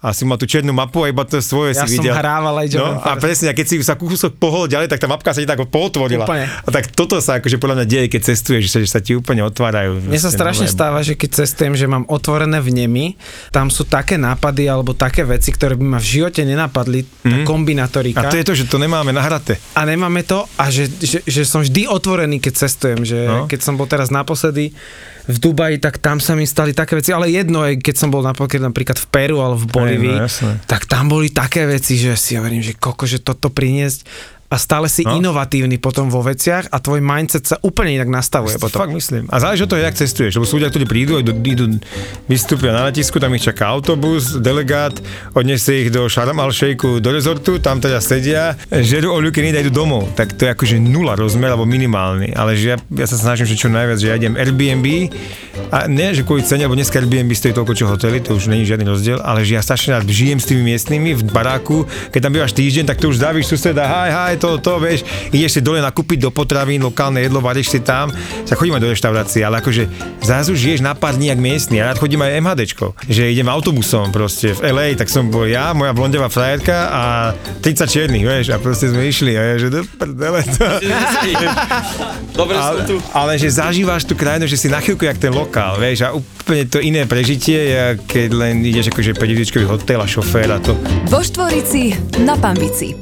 a 0.03 0.11
si 0.11 0.27
mal 0.27 0.35
tú 0.35 0.51
černú 0.51 0.75
mapu 0.75 1.07
a 1.07 1.15
iba 1.15 1.23
to 1.23 1.39
svoje 1.39 1.79
Ja 1.79 1.87
si 1.87 1.95
som 1.95 2.03
videl. 2.03 2.11
hrával 2.11 2.67
Age 2.67 2.75
of 2.75 2.83
no, 2.83 2.99
a 2.99 3.15
presne, 3.23 3.47
a 3.49 3.55
keď 3.55 3.67
si 3.71 3.77
sa 3.87 3.95
kúsok 3.95 4.35
pohol 4.35 4.67
ďalej, 4.67 4.91
tak 4.91 4.99
tá 4.99 5.07
mapka 5.07 5.31
sa 5.31 5.39
ti 5.39 5.47
tak 5.47 5.63
pootvorila. 5.63 6.27
Úplne. 6.27 6.47
A 6.51 6.69
tak 6.75 6.91
toto 6.91 7.23
sa 7.23 7.39
akože 7.39 7.63
podľa 7.63 7.79
mňa 7.79 7.87
deje, 7.87 8.07
keď 8.11 8.21
cestuješ, 8.35 8.63
že 8.67 8.91
sa, 8.91 8.99
ti 8.99 9.15
úplne 9.15 9.47
otvárajú. 9.47 10.03
Mne 10.03 10.19
sa 10.19 10.27
proste 10.27 10.43
strašne 10.43 10.67
nové- 10.67 10.75
stáva, 10.75 10.99
že 11.07 11.15
keď 11.15 11.31
cestujem, 11.47 11.79
že 11.79 11.87
mám 11.87 12.03
otvorené 12.11 12.59
vnemy, 12.59 13.15
tam 13.55 13.71
sú 13.71 13.87
také 13.87 14.19
nápady 14.19 14.67
alebo 14.67 14.91
také 14.91 15.23
veci, 15.23 15.55
ktoré 15.55 15.79
by 15.79 15.85
ma 15.87 15.99
v 16.03 16.07
živote 16.19 16.43
nenapadli, 16.43 17.07
tá 17.07 17.39
kombinatorika. 17.47 18.27
A 18.27 18.35
to 18.35 18.43
je 18.43 18.47
to, 18.47 18.59
že 18.59 18.67
to 18.67 18.83
nemáme 18.83 19.15
nahraté. 19.15 19.63
a 19.79 19.87
nemáme 19.87 20.27
to 20.27 20.51
a 20.59 20.67
že, 20.75 20.91
že, 20.99 21.23
že 21.23 21.47
som 21.47 21.63
vždy 21.63 21.87
otvorený, 21.87 22.43
keď 22.43 22.67
cestujem, 22.67 23.07
že 23.07 23.23
no. 23.23 23.47
keď 23.47 23.61
som 23.63 23.79
bol 23.79 23.87
teraz 23.87 24.11
naposledy 24.11 24.75
v 25.29 25.37
Dubaji, 25.39 25.79
tak 25.79 26.03
tam 26.03 26.19
sa 26.19 26.35
mi 26.35 26.43
stali 26.49 26.75
také 26.75 26.99
veci, 26.99 27.15
ale 27.15 27.31
jedno 27.31 27.63
je, 27.63 27.79
keď 27.79 27.95
som 27.95 28.09
bol 28.11 28.27
napríklad, 28.27 28.73
napríklad 28.73 28.99
v 28.99 29.07
Peru 29.07 29.39
alebo 29.39 29.63
v 29.63 29.69
Bolívii, 29.71 30.19
no, 30.19 30.29
tak 30.67 30.91
tam 30.91 31.07
boli 31.13 31.31
také 31.31 31.67
veci, 31.71 31.95
že 31.95 32.19
si 32.19 32.35
hovorím, 32.35 32.63
že 32.63 32.75
koko, 32.75 33.07
že 33.07 33.23
toto 33.23 33.47
priniesť 33.47 34.03
a 34.53 34.61
stále 34.61 34.93
si 34.93 35.01
No. 35.09 35.17
no. 35.17 35.25
inovatívny 35.25 35.81
potom 35.81 36.13
vo 36.13 36.21
veciach 36.21 36.69
a 36.69 36.77
tvoj 36.77 37.01
mindset 37.01 37.49
sa 37.49 37.57
úplne 37.65 37.97
inak 37.97 38.13
nastavuje 38.13 38.61
To 38.61 38.69
potom. 38.69 38.85
fakt 38.85 38.93
myslím. 38.93 39.25
A 39.33 39.41
záleží 39.41 39.65
od 39.65 39.71
toho, 39.73 39.81
jak 39.81 39.97
cestuješ, 39.97 40.37
lebo 40.37 40.45
sú 40.45 40.61
ľudia, 40.61 40.69
ktorí 40.69 40.85
prídu, 40.85 41.17
idú, 41.17 41.33
idú 41.33 41.81
vystúpia 42.29 42.77
na 42.77 42.85
letisku, 42.93 43.17
tam 43.17 43.33
ich 43.33 43.41
čaká 43.49 43.73
autobus, 43.73 44.37
delegát, 44.37 44.93
odniesie 45.33 45.89
ich 45.89 45.91
do 45.91 46.05
Sharm 46.13 46.37
al 46.37 46.53
do 47.01 47.11
rezortu, 47.11 47.57
tam 47.59 47.81
teda 47.81 47.99
sedia, 48.05 48.55
žerú 48.69 49.17
oľuky, 49.17 49.41
idú 49.41 49.73
domov. 49.73 50.13
Tak 50.13 50.37
to 50.37 50.45
je 50.45 50.51
akože 50.53 50.77
nula 50.77 51.17
rozmer, 51.17 51.49
alebo 51.49 51.65
minimálny. 51.65 52.37
Ale 52.37 52.53
že 52.59 52.75
ja, 52.75 52.79
ja 52.93 53.07
sa 53.09 53.17
snažím, 53.17 53.49
že 53.49 53.57
čo 53.57 53.73
najviac, 53.73 53.97
že 53.97 54.13
ja 54.13 54.21
idem 54.21 54.37
Airbnb 54.37 55.09
a 55.73 55.89
nie, 55.89 56.13
že 56.13 56.27
kvôli 56.27 56.45
cene, 56.45 56.69
lebo 56.69 56.77
dneska 56.77 57.01
Airbnb 57.01 57.33
stojí 57.33 57.57
toľko, 57.57 57.73
čo 57.73 57.89
hotely, 57.89 58.21
to 58.21 58.37
už 58.37 58.53
není 58.53 58.69
žiadny 58.69 58.85
rozdiel, 58.85 59.19
ale 59.25 59.47
že 59.47 59.57
ja 59.57 59.63
strašne 59.65 59.97
rád 59.97 60.05
žijem 60.05 60.37
s 60.37 60.47
tými 60.51 60.63
miestnymi 60.67 61.17
v 61.17 61.23
baráku, 61.33 61.89
keď 62.13 62.21
tam 62.29 62.33
bývaš 62.37 62.53
týždeň, 62.53 62.85
tak 62.91 63.01
to 63.01 63.09
už 63.09 63.17
zdravíš 63.17 63.49
suseda, 63.49 63.89
haj, 63.89 64.11
haj, 64.13 64.35
to, 64.43 64.59
to, 64.59 64.83
vieš, 64.83 65.07
ideš 65.31 65.55
si 65.55 65.61
dole 65.63 65.79
nakúpiť 65.79 66.19
do 66.19 66.35
potravín, 66.35 66.83
lokálne 66.83 67.23
jedlo, 67.23 67.39
varíš 67.39 67.71
si 67.71 67.79
tam, 67.79 68.11
sa 68.43 68.59
chodíme 68.59 68.83
do 68.83 68.91
reštaurácie, 68.91 69.47
ale 69.47 69.63
akože 69.63 69.87
zrazu 70.19 70.59
žiješ 70.59 70.83
na 70.83 70.99
pár 70.99 71.15
dní 71.15 71.31
jak 71.31 71.39
miestny, 71.39 71.79
ja 71.79 71.95
rád 71.95 72.03
chodím 72.03 72.27
aj 72.27 72.43
MHDčko, 72.43 72.99
že 73.07 73.31
idem 73.31 73.47
autobusom 73.47 74.11
proste 74.11 74.59
v 74.59 74.75
LA, 74.75 74.99
tak 74.99 75.07
som 75.07 75.31
bol 75.31 75.47
ja, 75.47 75.71
moja 75.71 75.95
blondevá 75.95 76.27
frajerka 76.27 76.91
a 76.91 77.03
30 77.63 77.87
čiernych, 77.87 78.25
vieš, 78.27 78.51
a 78.51 78.59
proste 78.59 78.91
sme 78.91 79.07
išli 79.07 79.39
a 79.39 79.55
ja, 79.55 79.55
že 79.63 79.71
do 79.71 79.87
prdele 79.87 80.43
to. 80.43 80.67
Dobre 82.39 82.57
som 82.59 82.75
Ale, 82.75 82.81
tu. 82.89 82.97
ale 83.15 83.33
že 83.39 83.49
zažívaš 83.53 84.03
tú 84.09 84.19
krajinu, 84.19 84.49
že 84.49 84.59
si 84.59 84.67
na 84.67 84.83
chvíľku 84.83 85.07
jak 85.07 85.23
ten 85.23 85.31
lokál, 85.31 85.79
vieš, 85.79 86.03
a 86.03 86.17
úplne 86.17 86.67
to 86.67 86.83
iné 86.83 87.07
prežitie, 87.07 87.61
je, 87.71 87.83
keď 88.09 88.29
len 88.33 88.55
ideš 88.65 88.91
akože 88.91 89.15
pre 89.15 89.29
dedičkový 89.29 89.69
hotel 89.69 90.01
a 90.03 90.09
šofér 90.09 90.49
a 90.51 90.59
to. 90.59 90.75
Vo 91.07 91.21
Štvorici 91.21 91.95
na 92.25 92.35
Pambici. 92.35 92.97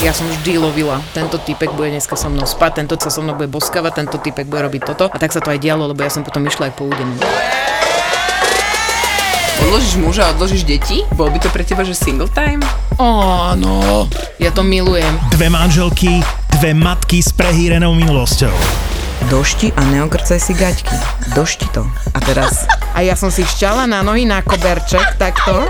Ja 0.00 0.16
som 0.16 0.24
vždy 0.32 0.56
lovila. 0.56 0.96
Tento 1.12 1.36
typek 1.36 1.76
bude 1.76 1.92
dneska 1.92 2.16
so 2.16 2.32
mnou 2.32 2.48
spať, 2.48 2.80
tento 2.80 2.96
sa 2.96 3.12
so 3.12 3.20
mnou 3.20 3.36
bude 3.36 3.52
boskavať, 3.52 4.00
tento 4.00 4.16
typek 4.16 4.48
bude 4.48 4.64
robiť 4.64 4.88
toto. 4.88 5.12
A 5.12 5.16
tak 5.20 5.28
sa 5.28 5.44
to 5.44 5.52
aj 5.52 5.60
dialo, 5.60 5.92
lebo 5.92 6.00
ja 6.00 6.08
som 6.08 6.24
potom 6.24 6.40
išla 6.48 6.72
aj 6.72 6.74
po 6.80 6.88
údenu. 6.88 7.12
Odložíš 9.60 10.00
muža, 10.00 10.32
odložíš 10.32 10.64
deti? 10.64 11.04
Bol 11.12 11.28
by 11.28 11.44
to 11.44 11.52
pre 11.52 11.68
teba, 11.68 11.84
že 11.84 11.92
single 11.92 12.32
time? 12.32 12.64
Áno, 12.96 14.08
ja 14.40 14.48
to 14.48 14.64
milujem. 14.64 15.20
Dve 15.36 15.52
manželky, 15.52 16.24
dve 16.56 16.72
matky 16.72 17.20
s 17.20 17.36
prehýrenou 17.36 17.92
minulosťou. 17.92 18.89
Došti 19.28 19.76
a 19.76 19.84
neokrcaj 19.84 20.40
si 20.40 20.56
gaťky. 20.56 20.96
Došti 21.36 21.68
to. 21.76 21.84
A 22.16 22.18
teraz... 22.24 22.64
A 22.96 23.06
ja 23.06 23.14
som 23.14 23.30
si 23.30 23.46
šťala 23.46 23.86
na 23.86 24.02
nohy 24.02 24.26
na 24.26 24.42
koberček, 24.42 25.14
takto. 25.14 25.62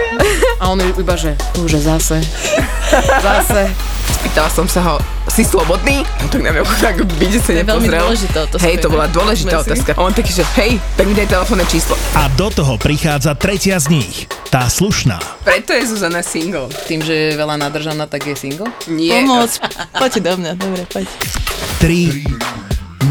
A 0.60 0.68
on 0.68 0.82
iba, 0.82 1.14
že 1.16 1.32
už 1.56 1.80
zase. 1.80 2.20
Zase. 3.24 3.72
Spýtala 4.08 4.50
som 4.50 4.66
sa 4.66 4.80
ho, 4.84 4.96
si 5.30 5.46
slobodný? 5.46 6.02
No 6.02 6.26
tak 6.26 6.42
na 6.42 6.50
mňa 6.50 6.62
tak 6.82 6.98
byde 7.06 7.38
sa 7.38 7.50
je 7.54 7.62
veľmi 7.62 7.86
nepozrel. 7.86 8.02
dôležitá 8.02 8.38
otázka, 8.50 8.64
Hej, 8.66 8.76
to 8.82 8.88
bola 8.90 9.06
dôležitá 9.06 9.54
otázka. 9.62 9.90
A 9.94 10.00
on 10.02 10.12
taký, 10.12 10.32
že 10.34 10.44
hej, 10.58 10.82
tak 10.98 11.04
mi 11.06 11.14
daj 11.14 11.28
telefónne 11.30 11.64
číslo. 11.70 11.94
A 12.18 12.26
do 12.34 12.50
toho 12.50 12.74
prichádza 12.80 13.38
tretia 13.38 13.78
z 13.78 13.86
nich, 13.94 14.26
tá 14.50 14.66
slušná. 14.66 15.20
Preto 15.46 15.70
je 15.76 15.86
Zuzana 15.86 16.24
single. 16.26 16.66
Tým, 16.90 17.00
že 17.04 17.14
je 17.14 17.30
veľa 17.38 17.56
nadržaná, 17.60 18.10
tak 18.10 18.26
je 18.26 18.34
single. 18.34 18.66
Nie. 18.90 19.22
Pomoc. 19.22 19.54
Poďte 19.94 20.20
do 20.24 20.32
mňa, 20.40 20.52
dobre, 20.56 20.82
poď. 20.88 21.06
Tri 21.78 22.26